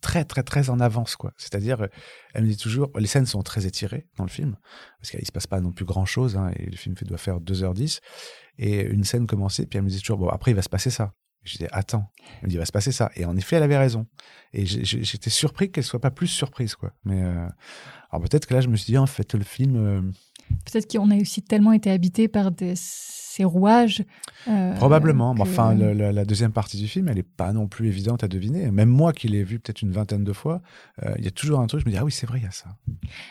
très, 0.00 0.24
très, 0.24 0.42
très 0.42 0.70
en 0.70 0.80
avance, 0.80 1.16
quoi. 1.16 1.32
C'est-à-dire, 1.36 1.82
euh, 1.82 1.88
elle 2.34 2.44
me 2.44 2.48
dit 2.48 2.56
toujours. 2.56 2.90
Les 2.98 3.06
scènes 3.06 3.26
sont 3.26 3.42
très 3.42 3.66
étirées 3.66 4.06
dans 4.16 4.24
le 4.24 4.30
film 4.30 4.56
parce 5.00 5.10
qu'il 5.10 5.26
se 5.26 5.32
passe 5.32 5.46
pas 5.46 5.60
non 5.60 5.72
plus 5.72 5.84
grand-chose, 5.84 6.36
hein, 6.36 6.52
et 6.56 6.66
le 6.66 6.76
film 6.76 6.94
doit 7.02 7.18
faire 7.18 7.40
2h10. 7.40 8.00
Et 8.58 8.82
une 8.82 9.04
scène 9.04 9.26
commençait, 9.26 9.66
puis 9.66 9.78
elle 9.78 9.84
me 9.84 9.88
dit 9.88 10.00
toujours, 10.00 10.18
bon, 10.18 10.28
après, 10.28 10.52
il 10.52 10.54
va 10.54 10.62
se 10.62 10.68
passer 10.68 10.90
ça. 10.90 11.14
Je 11.44 11.58
dis, 11.58 11.66
attends, 11.72 12.10
elle 12.40 12.44
me 12.44 12.48
dit, 12.48 12.54
il 12.54 12.58
va 12.58 12.64
se 12.64 12.72
passer 12.72 12.92
ça. 12.92 13.10
Et 13.16 13.26
en 13.26 13.36
effet, 13.36 13.56
elle 13.56 13.62
avait 13.62 13.76
raison. 13.76 14.06
Et 14.52 14.64
j'étais 14.64 15.30
surpris 15.30 15.70
qu'elle 15.70 15.84
soit 15.84 16.00
pas 16.00 16.10
plus 16.10 16.26
surprise, 16.26 16.74
quoi. 16.74 16.92
Mais 17.04 17.22
euh, 17.22 17.46
alors 18.10 18.22
peut-être 18.22 18.46
que 18.46 18.54
là, 18.54 18.60
je 18.60 18.68
me 18.68 18.76
suis 18.76 18.92
dit, 18.92 18.98
en 18.98 19.06
fait, 19.06 19.34
le 19.34 19.44
film, 19.44 19.76
euh, 19.76 20.02
Peut-être 20.64 20.90
qu'on 20.90 21.10
a 21.10 21.16
aussi 21.16 21.42
tellement 21.42 21.72
été 21.72 21.90
habité 21.90 22.28
par 22.28 22.50
des, 22.50 22.74
ces 22.76 23.44
rouages. 23.44 24.04
euh, 24.48 24.74
probablement. 24.74 25.34
Mais 25.34 25.42
que- 25.42 25.48
enfin, 25.48 25.74
le- 25.74 25.92
le- 25.94 26.10
la 26.10 26.24
deuxième 26.24 26.52
partie 26.52 26.76
du 26.78 26.86
film, 26.88 27.08
elle 27.08 27.18
est 27.18 27.22
pas 27.22 27.52
non 27.52 27.66
plus 27.66 27.88
évidente 27.88 28.22
à 28.24 28.28
deviner. 28.28 28.70
Même 28.70 28.88
moi, 28.88 29.12
qui 29.12 29.28
l'ai 29.28 29.42
vu 29.44 29.58
peut-être 29.58 29.82
une 29.82 29.90
vingtaine 29.92 30.24
de 30.24 30.32
fois, 30.32 30.62
euh, 31.02 31.14
il 31.18 31.24
y 31.24 31.28
a 31.28 31.30
toujours 31.30 31.60
un 31.60 31.66
truc. 31.66 31.80
Je 31.80 31.86
me 31.86 31.90
dis, 31.90 31.98
ah 31.98 32.04
oui, 32.04 32.12
c'est 32.12 32.26
vrai, 32.26 32.38
il 32.40 32.44
y 32.44 32.46
a 32.46 32.50
ça. 32.50 32.76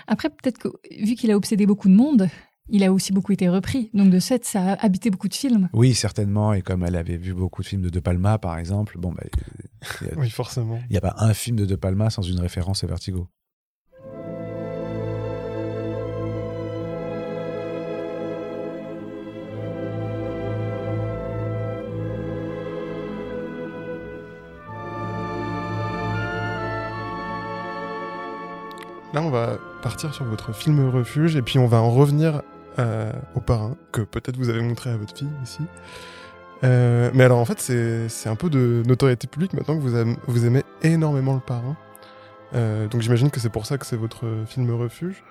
Après, 0.07 0.29
peut-être 0.29 0.57
que 0.57 0.67
vu 0.99 1.15
qu'il 1.15 1.31
a 1.31 1.37
obsédé 1.37 1.65
beaucoup 1.65 1.87
de 1.87 1.93
monde, 1.95 2.29
il 2.69 2.83
a 2.83 2.93
aussi 2.93 3.11
beaucoup 3.11 3.31
été 3.33 3.49
repris. 3.49 3.89
Donc 3.93 4.09
de 4.09 4.19
fait, 4.19 4.45
ça 4.45 4.73
a 4.73 4.85
habité 4.85 5.09
beaucoup 5.09 5.27
de 5.27 5.33
films. 5.33 5.69
Oui, 5.73 5.93
certainement. 5.93 6.53
Et 6.53 6.61
comme 6.61 6.83
elle 6.85 6.95
avait 6.95 7.17
vu 7.17 7.33
beaucoup 7.33 7.61
de 7.61 7.67
films 7.67 7.81
de 7.81 7.89
De 7.89 7.99
Palma, 7.99 8.37
par 8.39 8.57
exemple, 8.57 8.97
bon, 8.97 9.11
bah, 9.11 9.23
il 10.01 10.07
Oui, 10.17 10.29
forcément. 10.29 10.79
n'y 10.89 10.97
a 10.97 11.01
pas 11.01 11.15
un 11.17 11.33
film 11.33 11.57
de 11.57 11.65
De 11.65 11.75
Palma 11.75 12.09
sans 12.09 12.21
une 12.21 12.39
référence 12.39 12.83
à 12.83 12.87
Vertigo. 12.87 13.27
Là, 29.13 29.21
on 29.21 29.29
va 29.29 29.59
partir 29.83 30.13
sur 30.13 30.25
votre 30.25 30.53
film 30.53 30.89
refuge 30.89 31.35
et 31.35 31.41
puis 31.43 31.59
on 31.59 31.67
va 31.67 31.79
en 31.81 31.91
revenir 31.91 32.41
euh, 32.79 33.11
au 33.35 33.41
parrain 33.41 33.77
que 33.91 34.01
peut-être 34.01 34.37
vous 34.37 34.49
avez 34.49 34.61
montré 34.61 34.89
à 34.89 34.97
votre 34.97 35.15
fille 35.15 35.29
aussi. 35.43 35.61
Euh, 36.63 37.11
mais 37.13 37.23
alors 37.25 37.37
en 37.39 37.45
fait, 37.45 37.59
c'est 37.59 38.29
un 38.29 38.35
peu 38.35 38.49
de 38.49 38.81
notoriété 38.87 39.27
publique 39.27 39.53
maintenant 39.53 39.75
que 39.77 39.81
vous, 40.25 40.45
aimez, 40.45 40.63
énormément 40.81 41.35
le 41.35 41.41
parrain. 41.41 41.77
Euh, 42.55 42.87
donc 42.87 43.01
j'imagine 43.01 43.29
que 43.29 43.39
c'est 43.39 43.51
pour 43.51 43.65
ça 43.67 43.77
que 43.77 43.85
c'est 43.85 43.97
votre 43.97 44.25
film 44.47 44.71
refuge. 44.71 45.23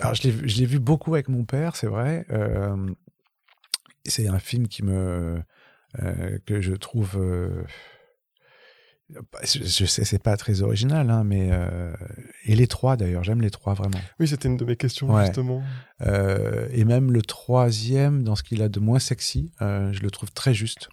Alors, 0.00 0.14
je 0.14 0.22
l'ai 0.24 0.66
vu- 0.66 0.78
beaucoup 0.78 1.14
avec 1.14 1.28
mon 1.28 1.44
père, 1.44 1.74
c'est 1.74 1.86
vrai. 1.86 2.26
C'est 4.04 4.28
un 4.28 4.38
film 4.38 4.68
qui 4.68 4.84
me 4.84 5.42
que 6.46 6.60
je 6.60 6.74
trouve. 6.74 7.18
Euh, 9.16 9.20
je, 9.44 9.64
je 9.64 9.84
sais, 9.86 10.04
c'est 10.04 10.22
pas 10.22 10.36
très 10.36 10.62
original, 10.62 11.10
hein, 11.10 11.24
mais 11.24 11.48
euh, 11.52 11.92
et 12.44 12.54
les 12.54 12.66
trois 12.66 12.96
d'ailleurs, 12.96 13.24
j'aime 13.24 13.40
les 13.40 13.50
trois 13.50 13.74
vraiment. 13.74 13.98
Oui, 14.18 14.28
c'était 14.28 14.48
une 14.48 14.56
de 14.56 14.64
mes 14.64 14.76
questions 14.76 15.12
Ouais. 15.12 15.26
justement. 15.26 15.62
Euh, 16.02 16.68
et 16.72 16.84
même 16.84 17.12
le 17.12 17.22
troisième, 17.22 18.22
dans 18.22 18.36
ce 18.36 18.42
qu'il 18.42 18.62
a 18.62 18.68
de 18.68 18.80
moins 18.80 18.98
sexy, 18.98 19.50
euh, 19.62 19.92
je 19.92 20.00
le 20.00 20.10
trouve 20.10 20.30
très 20.32 20.54
juste. 20.54 20.88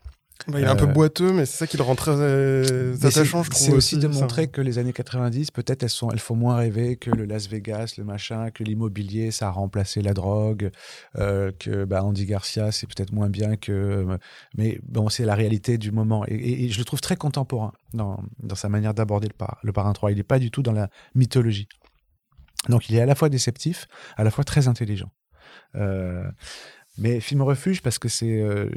Bah, 0.47 0.59
il 0.59 0.63
est 0.65 0.67
un 0.67 0.75
peu 0.75 0.85
Euh, 0.85 0.87
boiteux, 0.93 1.33
mais 1.33 1.45
c'est 1.45 1.57
ça 1.57 1.67
qui 1.67 1.77
le 1.77 1.83
rend 1.83 1.95
très 1.95 2.11
euh, 2.15 2.95
attachant, 3.03 3.43
je 3.43 3.49
trouve. 3.49 3.65
C'est 3.65 3.73
aussi 3.73 3.97
de 3.97 4.01
ça. 4.11 4.19
montrer 4.21 4.47
que 4.47 4.61
les 4.61 4.77
années 4.77 4.93
90, 4.93 5.51
peut-être 5.51 5.83
elles, 5.83 5.89
sont, 5.89 6.09
elles 6.11 6.19
font 6.19 6.35
moins 6.35 6.55
rêver 6.55 6.95
que 6.95 7.09
le 7.11 7.25
Las 7.25 7.47
Vegas, 7.49 7.95
le 7.97 8.03
machin, 8.03 8.49
que 8.51 8.63
l'immobilier, 8.63 9.31
ça 9.31 9.47
a 9.47 9.51
remplacé 9.51 10.01
la 10.01 10.13
drogue, 10.13 10.69
euh, 11.17 11.51
que 11.59 11.83
bah, 11.85 12.03
Andy 12.03 12.25
Garcia, 12.25 12.71
c'est 12.71 12.87
peut-être 12.87 13.11
moins 13.11 13.29
bien 13.29 13.55
que. 13.57 13.71
euh, 13.71 14.17
mais 14.57 14.79
bon, 14.87 15.09
c'est 15.09 15.25
la 15.25 15.35
réalité 15.35 15.77
du 15.77 15.91
moment. 15.91 16.25
Et, 16.27 16.35
et- 16.35 16.63
et 16.65 16.69
je 16.69 16.77
le 16.79 16.85
trouve 16.85 17.01
très 17.01 17.15
contemporain 17.17 17.73
dans, 17.93 18.23
dans 18.39 18.55
sa 18.55 18.69
manière 18.69 18.93
d'aborder 18.93 19.27
le, 19.27 19.33
par, 19.33 19.57
le 19.63 19.71
parrain 19.73 19.93
3. 19.93 20.11
Il 20.11 20.17
n'est 20.17 20.23
pas 20.23 20.39
du 20.39 20.51
tout 20.51 20.61
dans 20.63 20.71
la 20.73 20.89
mythologie. 21.15 21.67
Donc 22.69 22.89
il 22.89 22.95
est 22.95 23.01
à 23.01 23.05
la 23.05 23.15
fois 23.15 23.29
déceptif, 23.29 23.87
à 24.17 24.23
la 24.23 24.31
fois 24.31 24.43
très 24.43 24.67
intelligent. 24.67 25.11
Euh, 25.75 26.23
mais 26.97 27.19
film 27.19 27.41
refuge 27.41 27.81
parce 27.81 27.99
que 27.99 28.09
c'est 28.09 28.41
euh, 28.41 28.69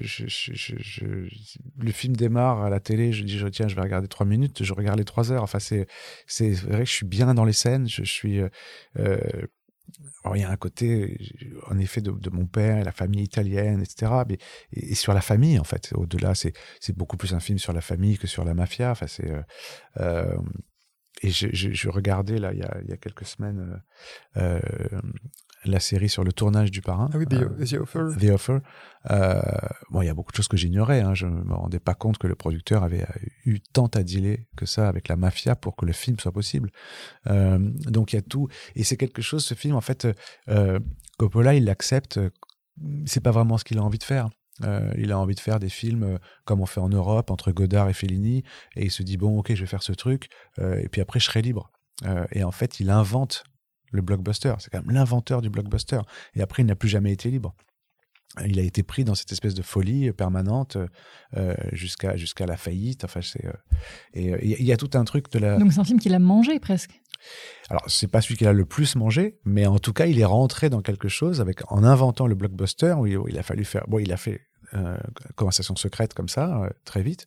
le 1.78 1.92
film 1.92 2.14
démarre 2.14 2.62
à 2.62 2.70
la 2.70 2.80
télé 2.80 3.12
je 3.12 3.24
dis 3.24 3.42
tiens 3.50 3.68
je 3.68 3.74
vais 3.74 3.80
regarder 3.80 4.08
trois 4.08 4.26
minutes 4.26 4.62
je 4.62 4.72
regarde 4.72 4.98
les 4.98 5.04
trois 5.04 5.32
heures. 5.32 5.42
Enfin 5.42 5.58
c'est 5.58 5.86
vrai 6.28 6.80
que 6.80 6.84
je 6.84 6.92
suis 6.92 7.06
bien 7.06 7.32
dans 7.34 7.44
les 7.44 7.52
scènes 7.52 7.88
je, 7.88 8.04
suis 8.04 8.40
euh, 8.40 8.48
euh, 8.98 9.18
alors, 10.22 10.36
il 10.36 10.40
y 10.40 10.44
a 10.44 10.50
un 10.50 10.56
côté 10.56 11.18
en 11.68 11.78
effet 11.78 12.00
de, 12.00 12.30
mon 12.30 12.46
père 12.46 12.84
la 12.84 12.92
famille 12.92 13.24
italienne 13.24 13.80
etc 13.80 14.12
mais 14.28 14.38
et, 14.72 14.92
et 14.92 14.94
sur 14.94 15.14
la 15.14 15.20
famille 15.20 15.58
en 15.58 15.64
fait. 15.64 15.90
Au 15.94 16.06
delà 16.06 16.34
c'est 16.34 16.52
beaucoup 16.96 17.16
plus 17.16 17.34
un 17.34 17.40
film 17.40 17.58
sur 17.58 17.72
la 17.72 17.80
famille 17.80 18.18
que 18.18 18.26
sur 18.26 18.44
la 18.44 18.54
mafia. 18.54 18.90
Enfin 18.90 19.06
c'est 19.06 19.32
et 21.22 21.30
je, 21.30 21.88
regardais 21.88 22.38
là 22.38 22.52
il 22.52 22.60
y 22.60 22.62
a, 22.62 22.78
il 22.82 22.90
y 22.90 22.92
a 22.92 22.96
quelques 22.96 23.26
semaines 23.26 23.82
la 25.64 25.80
série 25.80 26.08
sur 26.08 26.24
le 26.24 26.32
tournage 26.32 26.70
du 26.70 26.80
parrain 26.80 27.10
Ah 27.12 27.18
oui, 27.18 27.26
The, 27.26 27.34
Euh, 27.34 27.64
The 27.64 27.74
Offer. 27.74 28.06
The 28.18 28.30
Offer. 28.30 28.58
Euh, 29.10 29.40
bon, 29.90 30.02
il 30.02 30.06
y 30.06 30.08
a 30.08 30.14
beaucoup 30.14 30.32
de 30.32 30.36
choses 30.36 30.48
que 30.48 30.56
j'ignorais. 30.56 31.00
Hein. 31.00 31.14
Je 31.14 31.26
ne 31.26 31.42
me 31.42 31.54
rendais 31.54 31.80
pas 31.80 31.94
compte 31.94 32.18
que 32.18 32.26
le 32.26 32.34
producteur 32.34 32.82
avait 32.82 33.06
eu 33.44 33.60
tant 33.60 33.86
à 33.88 34.02
dealer 34.02 34.46
que 34.56 34.66
ça 34.66 34.88
avec 34.88 35.08
la 35.08 35.16
mafia 35.16 35.56
pour 35.56 35.76
que 35.76 35.84
le 35.86 35.92
film 35.92 36.18
soit 36.18 36.32
possible. 36.32 36.70
Euh, 37.28 37.58
donc 37.58 38.12
il 38.12 38.16
y 38.16 38.18
a 38.18 38.22
tout. 38.22 38.48
Et 38.74 38.84
c'est 38.84 38.96
quelque 38.96 39.22
chose, 39.22 39.44
ce 39.44 39.54
film, 39.54 39.74
en 39.76 39.80
fait, 39.80 40.06
euh, 40.48 40.78
Coppola, 41.18 41.54
il 41.54 41.64
l'accepte. 41.64 42.18
C'est 43.04 43.20
pas 43.22 43.30
vraiment 43.30 43.58
ce 43.58 43.64
qu'il 43.64 43.78
a 43.78 43.82
envie 43.82 43.98
de 43.98 44.04
faire. 44.04 44.30
Euh, 44.64 44.92
il 44.98 45.10
a 45.12 45.18
envie 45.18 45.34
de 45.34 45.40
faire 45.40 45.58
des 45.58 45.70
films 45.70 46.02
euh, 46.02 46.18
comme 46.44 46.60
on 46.60 46.66
fait 46.66 46.80
en 46.80 46.88
Europe, 46.90 47.30
entre 47.30 47.50
Godard 47.52 47.88
et 47.88 47.94
Fellini. 47.94 48.42
Et 48.76 48.84
il 48.84 48.90
se 48.90 49.02
dit, 49.02 49.16
bon, 49.16 49.38
ok, 49.38 49.54
je 49.54 49.60
vais 49.60 49.66
faire 49.66 49.82
ce 49.82 49.92
truc. 49.92 50.28
euh, 50.58 50.76
et 50.82 50.88
puis 50.88 51.00
après, 51.00 51.18
je 51.20 51.24
serai 51.26 51.42
libre. 51.42 51.70
Euh, 52.06 52.26
et 52.32 52.44
en 52.44 52.50
fait, 52.52 52.80
il 52.80 52.90
invente 52.90 53.44
le 53.90 54.02
blockbuster. 54.02 54.54
C'est 54.58 54.70
quand 54.70 54.84
même 54.84 54.94
l'inventeur 54.94 55.42
du 55.42 55.50
blockbuster. 55.50 56.00
Et 56.34 56.42
après, 56.42 56.62
il 56.62 56.66
n'a 56.66 56.76
plus 56.76 56.88
jamais 56.88 57.12
été 57.12 57.30
libre. 57.30 57.54
il 58.46 58.58
a 58.58 58.62
été 58.62 58.82
pris 58.82 59.04
dans 59.04 59.14
cette 59.14 59.32
espèce 59.32 59.54
de 59.54 59.62
folie 59.62 60.12
permanente 60.12 60.76
euh, 61.36 61.54
jusqu'à 61.72 62.16
jusqu'à 62.16 62.46
la 62.46 62.56
faillite. 62.56 63.04
Enfin, 63.04 63.20
c'est 63.22 63.44
euh, 63.44 63.52
et 64.14 64.60
il 64.60 64.66
y 64.66 64.72
a 64.72 64.76
tout 64.76 64.90
un 64.94 65.04
truc 65.04 65.30
de 65.32 65.38
la. 65.38 65.58
Donc 65.58 65.72
c'est 65.72 65.80
un 65.80 65.84
film 65.84 65.98
qu'il 65.98 66.14
a 66.14 66.18
mangé 66.18 66.58
presque. 66.60 67.00
Alors 67.68 67.84
c'est 67.86 68.08
pas 68.08 68.22
celui 68.22 68.36
qu'il 68.36 68.46
a 68.46 68.52
le 68.52 68.64
plus 68.64 68.96
mangé, 68.96 69.38
mais 69.44 69.66
en 69.66 69.78
tout 69.78 69.92
cas 69.92 70.06
il 70.06 70.18
est 70.18 70.24
rentré 70.24 70.70
dans 70.70 70.80
quelque 70.80 71.08
chose 71.08 71.40
avec 71.40 71.60
en 71.70 71.84
inventant 71.84 72.26
le 72.26 72.34
blockbuster 72.34 72.94
où 72.94 73.06
il, 73.06 73.38
a 73.38 73.42
fallu 73.42 73.64
faire. 73.64 73.84
Bon, 73.88 73.98
il 73.98 74.10
a 74.12 74.16
fait 74.16 74.40
euh, 74.72 74.96
conversation 75.36 75.76
secrète 75.76 76.14
comme 76.14 76.28
ça 76.28 76.70
très 76.84 77.02
vite. 77.02 77.26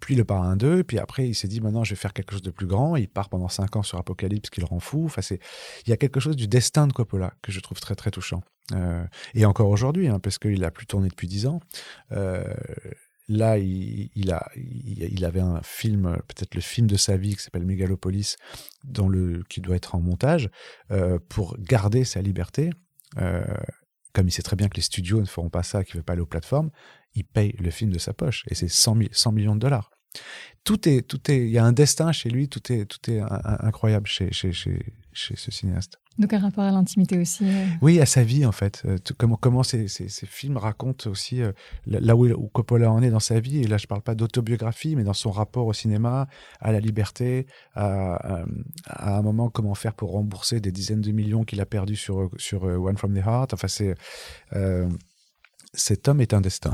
Puis 0.00 0.14
le 0.14 0.24
parrain 0.24 0.56
2, 0.56 0.84
puis 0.84 0.98
après 0.98 1.28
il 1.28 1.34
s'est 1.34 1.48
dit 1.48 1.60
maintenant 1.60 1.84
je 1.84 1.90
vais 1.90 2.00
faire 2.00 2.12
quelque 2.12 2.32
chose 2.32 2.42
de 2.42 2.50
plus 2.50 2.66
grand. 2.66 2.96
Il 2.96 3.08
part 3.08 3.28
pendant 3.28 3.48
5 3.48 3.76
ans 3.76 3.82
sur 3.82 3.98
Apocalypse 3.98 4.50
qui 4.50 4.60
le 4.60 4.66
rend 4.66 4.80
fou. 4.80 5.04
Enfin, 5.06 5.22
c'est 5.22 5.40
il 5.86 5.90
y 5.90 5.92
a 5.92 5.96
quelque 5.96 6.20
chose 6.20 6.36
du 6.36 6.48
destin 6.48 6.86
de 6.86 6.92
Coppola 6.92 7.34
que 7.42 7.52
je 7.52 7.60
trouve 7.60 7.80
très 7.80 7.94
très 7.94 8.10
touchant. 8.10 8.42
Euh, 8.72 9.04
et 9.34 9.44
encore 9.44 9.68
aujourd'hui, 9.68 10.08
hein, 10.08 10.18
parce 10.18 10.38
qu'il 10.38 10.62
a 10.64 10.70
plus 10.70 10.86
tourné 10.86 11.08
depuis 11.08 11.28
dix 11.28 11.46
ans. 11.46 11.60
Euh, 12.12 12.44
là, 13.28 13.58
il, 13.58 14.32
a, 14.32 14.48
il, 14.56 15.24
avait 15.24 15.40
un 15.40 15.60
film, 15.62 16.16
peut-être 16.28 16.54
le 16.54 16.60
film 16.60 16.86
de 16.86 16.96
sa 16.96 17.16
vie, 17.16 17.36
qui 17.36 17.42
s'appelle 17.42 17.64
Megalopolis, 17.64 18.36
dans 18.84 19.08
le, 19.08 19.42
qui 19.48 19.60
doit 19.60 19.76
être 19.76 19.94
en 19.94 20.00
montage, 20.00 20.50
euh, 20.90 21.18
pour 21.28 21.56
garder 21.58 22.04
sa 22.04 22.22
liberté. 22.22 22.70
Comme 24.12 24.28
il 24.28 24.32
sait 24.32 24.42
très 24.42 24.56
bien 24.56 24.68
que 24.68 24.76
les 24.76 24.82
studios 24.82 25.20
ne 25.20 25.26
feront 25.26 25.50
pas 25.50 25.62
ça, 25.62 25.84
qu'il 25.84 25.96
ne 25.96 26.00
veut 26.00 26.04
pas 26.04 26.14
aller 26.14 26.22
aux 26.22 26.26
plateformes, 26.26 26.70
il 27.14 27.24
paye 27.24 27.54
le 27.58 27.70
film 27.70 27.92
de 27.92 27.98
sa 27.98 28.12
poche. 28.12 28.44
Et 28.48 28.54
c'est 28.54 28.68
100, 28.68 28.98
100 29.12 29.32
millions 29.32 29.54
de 29.54 29.60
dollars 29.60 29.90
tout 30.64 30.88
est, 30.88 31.02
tout 31.02 31.30
est, 31.30 31.38
il 31.38 31.50
y 31.50 31.58
a 31.58 31.64
un 31.64 31.72
destin 31.72 32.12
chez 32.12 32.30
lui, 32.30 32.48
tout 32.48 32.72
est, 32.72 32.86
tout 32.86 33.10
est 33.10 33.20
incroyable 33.20 34.06
chez, 34.06 34.32
chez, 34.32 34.52
chez, 34.52 34.94
chez 35.12 35.36
ce 35.36 35.50
cinéaste. 35.50 35.98
Donc 36.20 36.34
un 36.34 36.38
rapport 36.38 36.64
à 36.64 36.70
l'intimité 36.70 37.18
aussi. 37.18 37.44
Euh. 37.44 37.66
Oui, 37.80 37.98
à 37.98 38.04
sa 38.04 38.22
vie 38.22 38.44
en 38.44 38.52
fait. 38.52 38.82
Euh, 38.84 38.98
comment, 39.16 39.36
comment 39.36 39.62
ces, 39.62 39.88
ces, 39.88 40.10
ces, 40.10 40.26
films 40.26 40.58
racontent 40.58 41.08
aussi 41.08 41.40
euh, 41.40 41.52
là 41.86 42.14
où, 42.14 42.28
où, 42.28 42.48
Coppola 42.48 42.92
en 42.92 43.02
est 43.02 43.08
dans 43.08 43.20
sa 43.20 43.40
vie. 43.40 43.62
Et 43.62 43.66
là, 43.66 43.78
je 43.78 43.86
parle 43.86 44.02
pas 44.02 44.14
d'autobiographie, 44.14 44.96
mais 44.96 45.02
dans 45.02 45.14
son 45.14 45.30
rapport 45.30 45.66
au 45.66 45.72
cinéma, 45.72 46.28
à 46.60 46.72
la 46.72 46.80
liberté, 46.80 47.46
à, 47.74 48.42
à, 48.86 49.16
un 49.16 49.22
moment 49.22 49.48
comment 49.48 49.74
faire 49.74 49.94
pour 49.94 50.12
rembourser 50.12 50.60
des 50.60 50.72
dizaines 50.72 51.00
de 51.00 51.10
millions 51.10 51.44
qu'il 51.44 51.60
a 51.62 51.66
perdus 51.66 51.96
sur, 51.96 52.28
sur 52.36 52.64
One 52.64 52.98
from 52.98 53.14
the 53.14 53.24
Heart. 53.24 53.54
Enfin, 53.54 53.68
c'est 53.68 53.94
cet 55.72 56.08
homme 56.08 56.20
est 56.20 56.34
un 56.34 56.42
destin. 56.42 56.72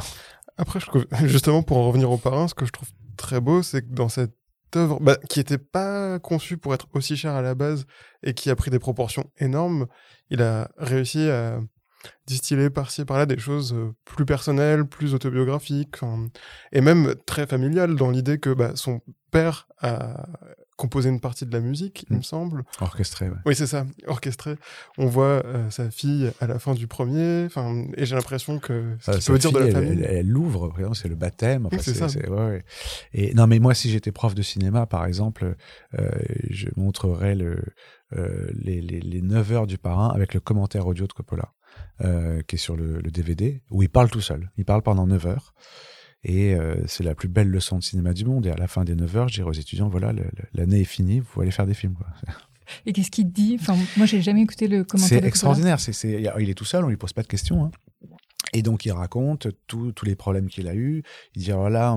Après, 0.58 0.80
justement, 1.24 1.62
pour 1.62 1.76
en 1.76 1.86
revenir 1.86 2.10
au 2.10 2.18
parrain, 2.18 2.48
ce 2.48 2.54
que 2.54 2.66
je 2.66 2.72
trouve 2.72 2.88
très 3.16 3.40
beau, 3.40 3.62
c'est 3.62 3.82
que 3.82 3.92
dans 3.92 4.08
cette 4.08 4.35
œuvre, 4.74 5.00
bah, 5.00 5.16
qui 5.28 5.38
n'était 5.38 5.58
pas 5.58 6.18
conçue 6.18 6.56
pour 6.56 6.74
être 6.74 6.86
aussi 6.94 7.16
chère 7.16 7.34
à 7.34 7.42
la 7.42 7.54
base 7.54 7.86
et 8.22 8.34
qui 8.34 8.50
a 8.50 8.56
pris 8.56 8.70
des 8.70 8.78
proportions 8.78 9.30
énormes, 9.38 9.86
il 10.30 10.42
a 10.42 10.70
réussi 10.76 11.28
à 11.28 11.60
distiller 12.26 12.70
par-ci 12.70 13.04
par-là 13.04 13.26
des 13.26 13.38
choses 13.38 13.72
euh, 13.72 13.94
plus 14.04 14.24
personnelles, 14.24 14.84
plus 14.84 15.14
autobiographiques, 15.14 15.96
et 16.72 16.80
même 16.80 17.14
très 17.26 17.46
familiales 17.46 17.96
dans 17.96 18.10
l'idée 18.10 18.38
que 18.38 18.50
bah, 18.50 18.72
son 18.74 19.00
père 19.30 19.68
a 19.78 20.26
composer 20.76 21.08
une 21.08 21.20
partie 21.20 21.46
de 21.46 21.52
la 21.52 21.60
musique, 21.60 22.06
il 22.10 22.16
me 22.16 22.20
mm. 22.20 22.24
semble. 22.24 22.64
Orchestré, 22.80 23.30
Oui, 23.44 23.54
c'est 23.54 23.66
ça, 23.66 23.86
orchestré. 24.06 24.56
On 24.98 25.06
voit 25.06 25.44
euh, 25.44 25.70
sa 25.70 25.90
fille 25.90 26.30
à 26.40 26.46
la 26.46 26.58
fin 26.58 26.74
du 26.74 26.86
premier, 26.86 27.48
et 27.96 28.06
j'ai 28.06 28.14
l'impression 28.14 28.58
que 28.58 28.96
ça 29.00 29.12
euh, 29.12 29.18
veut 29.28 29.38
dire 29.38 29.52
de 29.52 29.58
la 29.58 29.70
famille. 29.70 30.02
Elle, 30.02 30.28
l'ouvre, 30.28 30.72
c'est 30.94 31.08
le 31.08 31.16
baptême. 31.16 31.68
c'est 31.80 31.94
ça. 31.94 32.06
Et 33.12 33.34
non, 33.34 33.46
mais 33.46 33.58
moi, 33.58 33.74
si 33.74 33.90
j'étais 33.90 34.12
prof 34.12 34.34
de 34.34 34.42
cinéma, 34.42 34.86
par 34.86 35.06
exemple, 35.06 35.56
euh, 35.98 36.10
je 36.50 36.68
montrerais 36.76 37.34
le, 37.34 37.62
les, 38.12 38.80
les, 38.80 39.00
les 39.00 39.22
9 39.22 39.52
heures 39.52 39.66
du 39.66 39.78
parrain 39.78 40.10
avec 40.10 40.34
le 40.34 40.40
commentaire 40.40 40.86
audio 40.86 41.06
de 41.06 41.12
Coppola, 41.12 41.52
qui 42.46 42.56
est 42.56 42.58
sur 42.58 42.76
le, 42.76 43.00
le, 43.00 43.10
DVD, 43.10 43.62
où 43.70 43.82
il 43.82 43.88
parle 43.88 44.10
tout 44.10 44.20
seul. 44.20 44.50
Il 44.56 44.64
parle 44.64 44.82
pendant 44.82 45.06
9 45.06 45.26
heures. 45.26 45.54
Et 46.28 46.54
euh, 46.54 46.74
c'est 46.86 47.04
la 47.04 47.14
plus 47.14 47.28
belle 47.28 47.48
leçon 47.48 47.78
de 47.78 47.84
cinéma 47.84 48.12
du 48.12 48.24
monde. 48.24 48.46
Et 48.46 48.50
à 48.50 48.56
la 48.56 48.66
fin 48.66 48.84
des 48.84 48.96
9 48.96 49.16
heures, 49.16 49.28
je 49.28 49.34
dirais 49.34 49.48
aux 49.48 49.52
étudiants, 49.52 49.88
voilà, 49.88 50.12
l'année 50.54 50.80
est 50.80 50.84
finie, 50.84 51.20
vous 51.20 51.40
allez 51.40 51.52
faire 51.52 51.66
des 51.66 51.74
films. 51.74 51.94
Et 52.84 52.92
qu'est-ce 52.92 53.12
qu'il 53.12 53.30
dit? 53.30 53.56
Enfin, 53.60 53.76
moi, 53.96 54.06
j'ai 54.06 54.20
jamais 54.20 54.42
écouté 54.42 54.66
le 54.66 54.82
commentaire. 54.82 55.20
C'est 55.20 55.24
extraordinaire. 55.24 55.78
C'est, 55.78 55.92
il 56.40 56.50
est 56.50 56.54
tout 56.54 56.64
seul, 56.64 56.84
on 56.84 56.88
lui 56.88 56.96
pose 56.96 57.12
pas 57.12 57.22
de 57.22 57.28
questions. 57.28 57.64
Hein. 57.64 57.70
Et 58.56 58.62
donc 58.62 58.86
il 58.86 58.92
raconte 58.92 59.48
tous 59.66 59.92
les 60.04 60.14
problèmes 60.14 60.48
qu'il 60.48 60.66
a 60.66 60.74
eus. 60.74 61.02
Il 61.34 61.42
dit 61.42 61.50
voilà, 61.50 61.94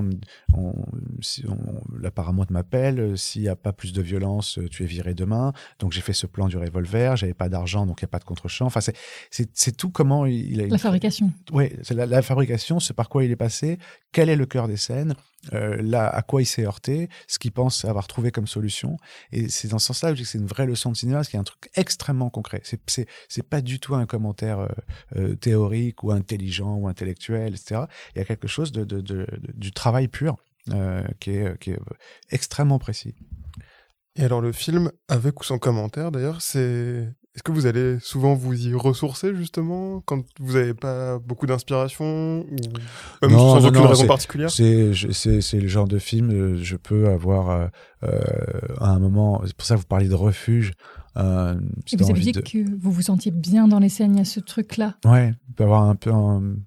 on, 0.52 0.74
si 1.22 1.42
on, 1.48 1.80
la 1.98 2.10
paramount 2.10 2.44
m'appelle, 2.50 3.16
s'il 3.16 3.40
n'y 3.40 3.48
a 3.48 3.56
pas 3.56 3.72
plus 3.72 3.94
de 3.94 4.02
violence, 4.02 4.58
tu 4.70 4.82
es 4.82 4.86
viré 4.86 5.14
demain. 5.14 5.54
Donc 5.78 5.92
j'ai 5.92 6.02
fait 6.02 6.12
ce 6.12 6.26
plan 6.26 6.48
du 6.48 6.58
revolver, 6.58 7.16
j'avais 7.16 7.32
pas 7.32 7.48
d'argent, 7.48 7.86
donc 7.86 8.02
il 8.02 8.04
n'y 8.04 8.08
a 8.08 8.12
pas 8.12 8.18
de 8.18 8.24
contre-champ. 8.24 8.66
Enfin 8.66 8.80
c'est 9.30 9.76
tout 9.78 9.88
comment 9.88 10.26
il, 10.26 10.60
a... 10.60 10.66
La 10.66 10.76
fabrication. 10.76 11.32
Oui, 11.50 11.70
c'est 11.80 11.94
la, 11.94 12.04
la, 12.04 12.20
fabrication, 12.20 12.78
c'est 12.78 12.92
par 12.92 13.08
quoi 13.08 13.24
il 13.24 13.30
est 13.30 13.36
passé, 13.36 13.78
quel 14.12 14.28
est 14.28 14.36
le 14.36 14.44
cœur 14.44 14.68
des 14.68 14.76
scènes, 14.76 15.14
euh, 15.52 15.80
là, 15.80 16.08
à 16.08 16.22
quoi 16.22 16.42
il 16.42 16.46
s'est 16.46 16.64
heurté, 16.64 17.08
ce 17.26 17.38
qu'il 17.38 17.52
pense 17.52 17.84
avoir 17.84 18.06
trouvé 18.06 18.30
comme 18.30 18.46
solution. 18.46 18.96
Et 19.32 19.48
c'est 19.48 19.68
dans 19.68 19.78
ce 19.78 19.88
sens-là 19.88 20.10
que 20.10 20.16
je 20.16 20.20
dis 20.20 20.24
que 20.24 20.30
c'est 20.30 20.38
une 20.38 20.46
vraie 20.46 20.66
leçon 20.66 20.90
de 20.90 20.96
cinéma, 20.96 21.18
parce 21.18 21.28
qu'il 21.28 21.36
y 21.36 21.38
a 21.38 21.40
un 21.40 21.44
truc 21.44 21.70
extrêmement 21.74 22.30
concret. 22.30 22.60
C'est, 22.64 22.80
c'est, 22.86 23.06
c'est 23.28 23.48
pas 23.48 23.60
du 23.60 23.80
tout 23.80 23.94
un 23.94 24.06
commentaire 24.06 24.60
euh, 24.60 24.68
euh, 25.16 25.34
théorique 25.36 26.02
ou 26.02 26.10
intelligent 26.10 26.74
ou 26.74 26.88
intellectuel, 26.88 27.54
etc. 27.54 27.82
Il 28.14 28.18
y 28.18 28.22
a 28.22 28.24
quelque 28.24 28.48
chose 28.48 28.72
de, 28.72 28.84
de, 28.84 29.00
de, 29.00 29.26
du 29.54 29.72
travail 29.72 30.08
pur 30.08 30.36
qui, 31.18 31.30
est, 31.30 31.58
qui 31.58 31.70
est 31.70 31.78
extrêmement 32.30 32.78
précis. 32.78 33.16
Et 34.16 34.24
alors 34.24 34.40
le 34.40 34.52
film, 34.52 34.92
avec 35.08 35.40
ou 35.40 35.44
sans 35.44 35.58
commentaire 35.58 36.12
d'ailleurs, 36.12 36.42
c'est 36.42 37.08
est-ce 37.34 37.44
que 37.44 37.52
vous 37.52 37.66
allez 37.66 37.98
souvent 38.00 38.34
vous 38.34 38.66
y 38.66 38.74
ressourcer 38.74 39.34
justement 39.36 40.00
quand 40.00 40.24
vous 40.40 40.54
n'avez 40.54 40.74
pas 40.74 41.18
beaucoup 41.20 41.46
d'inspiration 41.46 42.40
ou 42.40 42.56
même 43.22 43.30
sans 43.30 43.64
aucune 43.64 43.82
raison 43.82 44.06
particulière? 44.06 44.50
C'est 44.50 44.90
le 44.90 45.68
genre 45.68 45.86
de 45.86 45.98
film 45.98 46.30
euh, 46.30 46.56
je 46.56 46.76
peux 46.76 47.08
avoir 47.08 47.50
euh, 47.50 47.66
euh, 48.02 48.20
à 48.78 48.90
un 48.90 48.98
moment. 48.98 49.42
C'est 49.46 49.54
pour 49.54 49.66
ça 49.66 49.76
que 49.76 49.80
vous 49.80 49.86
parlez 49.86 50.08
de 50.08 50.14
refuge. 50.14 50.72
Euh, 51.16 51.60
Et 51.92 51.96
vous 51.96 52.10
avez 52.10 52.20
dit 52.20 52.32
que 52.32 52.78
vous 52.78 52.90
vous 52.90 53.02
sentiez 53.02 53.30
bien 53.30 53.68
dans 53.68 53.78
les 53.78 53.88
scènes, 53.88 54.16
il 54.16 54.18
y 54.18 54.22
a 54.22 54.24
ce 54.24 54.40
truc-là? 54.40 54.96
Ouais, 55.04 55.32
peut 55.54 55.64
avoir 55.64 55.82
un 55.84 55.94
peu 55.94 56.10
une 56.10 56.64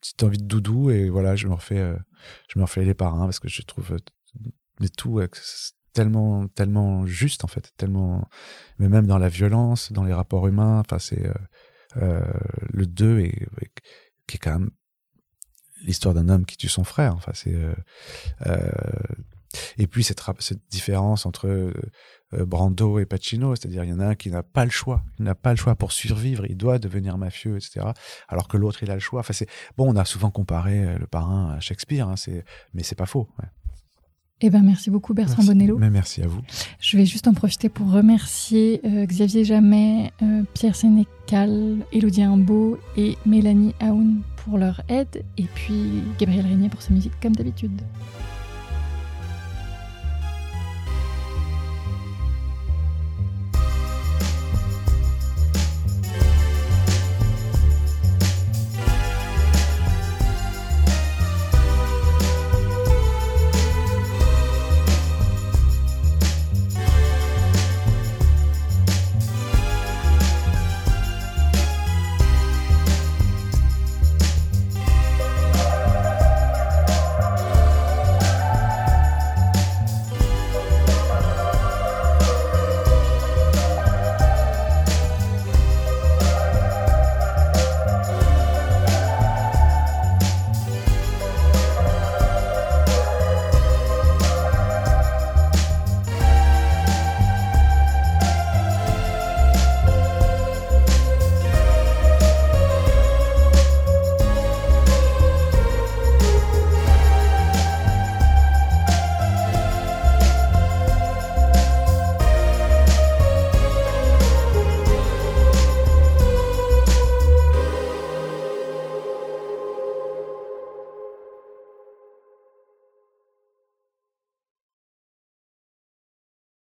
petite 0.00 0.22
envie 0.24 0.38
de 0.38 0.44
doudou 0.44 0.90
et 0.90 1.08
voilà, 1.08 1.36
je 1.36 1.46
me 1.46 1.54
refais, 1.54 1.94
je 2.48 2.58
me 2.58 2.64
refais 2.64 2.84
les 2.84 2.94
parrains 2.94 3.24
parce 3.24 3.38
que 3.38 3.48
je 3.48 3.62
trouve 3.62 3.96
mais 4.80 4.88
tout 4.88 5.20
tellement 5.92 6.46
tellement 6.48 7.06
juste 7.06 7.44
en 7.44 7.48
fait 7.48 7.72
tellement 7.76 8.28
mais 8.78 8.88
même 8.88 9.06
dans 9.06 9.18
la 9.18 9.28
violence 9.28 9.92
dans 9.92 10.04
les 10.04 10.12
rapports 10.12 10.46
humains 10.46 10.80
enfin 10.80 10.98
c'est 10.98 11.26
euh, 11.26 11.34
euh 11.96 12.20
le 12.72 12.86
2 12.86 13.20
et, 13.20 13.46
qui 14.26 14.36
est 14.36 14.38
quand 14.38 14.58
même 14.58 14.70
l'histoire 15.82 16.14
d'un 16.14 16.28
homme 16.28 16.44
qui 16.44 16.56
tue 16.56 16.68
son 16.68 16.84
frère 16.84 17.14
enfin 17.14 17.32
c'est 17.34 17.54
euh, 18.46 18.70
et 19.78 19.88
puis 19.88 20.04
cette 20.04 20.22
différence 20.70 21.26
entre 21.26 21.72
Brando 22.32 23.00
et 23.00 23.06
Pacino 23.06 23.56
c'est-à-dire 23.56 23.82
il 23.82 23.90
y 23.90 23.92
en 23.92 23.98
a 23.98 24.06
un 24.06 24.14
qui 24.14 24.30
n'a 24.30 24.44
pas 24.44 24.64
le 24.64 24.70
choix 24.70 25.02
il 25.18 25.24
n'a 25.24 25.34
pas 25.34 25.50
le 25.50 25.56
choix 25.56 25.74
pour 25.74 25.90
survivre 25.90 26.46
il 26.46 26.56
doit 26.56 26.78
devenir 26.78 27.18
mafieux 27.18 27.56
etc 27.56 27.86
alors 28.28 28.46
que 28.46 28.56
l'autre 28.56 28.84
il 28.84 28.90
a 28.92 28.94
le 28.94 29.00
choix 29.00 29.20
enfin 29.20 29.32
c'est 29.32 29.48
bon 29.76 29.92
on 29.92 29.96
a 29.96 30.04
souvent 30.04 30.30
comparé 30.30 30.96
le 30.96 31.06
parrain 31.08 31.54
à 31.56 31.60
Shakespeare 31.60 32.08
hein, 32.08 32.14
mais 32.74 32.84
c'est 32.84 32.94
pas 32.94 33.06
faux. 33.06 33.28
Eh 34.42 34.48
ben, 34.48 34.62
merci 34.62 34.90
beaucoup 34.90 35.12
Bertrand 35.12 35.42
Bonello. 35.44 35.76
Mais 35.78 35.90
merci 35.90 36.22
à 36.22 36.26
vous. 36.26 36.40
Je 36.80 36.96
vais 36.96 37.04
juste 37.04 37.28
en 37.28 37.34
profiter 37.34 37.68
pour 37.68 37.90
remercier 37.90 38.80
euh, 38.84 39.04
Xavier 39.04 39.44
Jamet, 39.44 40.12
euh, 40.22 40.42
Pierre 40.54 40.74
Sénécal, 40.74 41.76
Elodie 41.92 42.22
Imbeau 42.22 42.78
et 42.96 43.18
Mélanie 43.26 43.74
Aoun 43.80 44.22
pour 44.36 44.56
leur 44.56 44.80
aide, 44.88 45.22
et 45.36 45.44
puis 45.54 46.02
Gabriel 46.18 46.46
Régnier 46.46 46.70
pour 46.70 46.80
sa 46.80 46.94
musique 46.94 47.12
comme 47.20 47.36
d'habitude. 47.36 47.82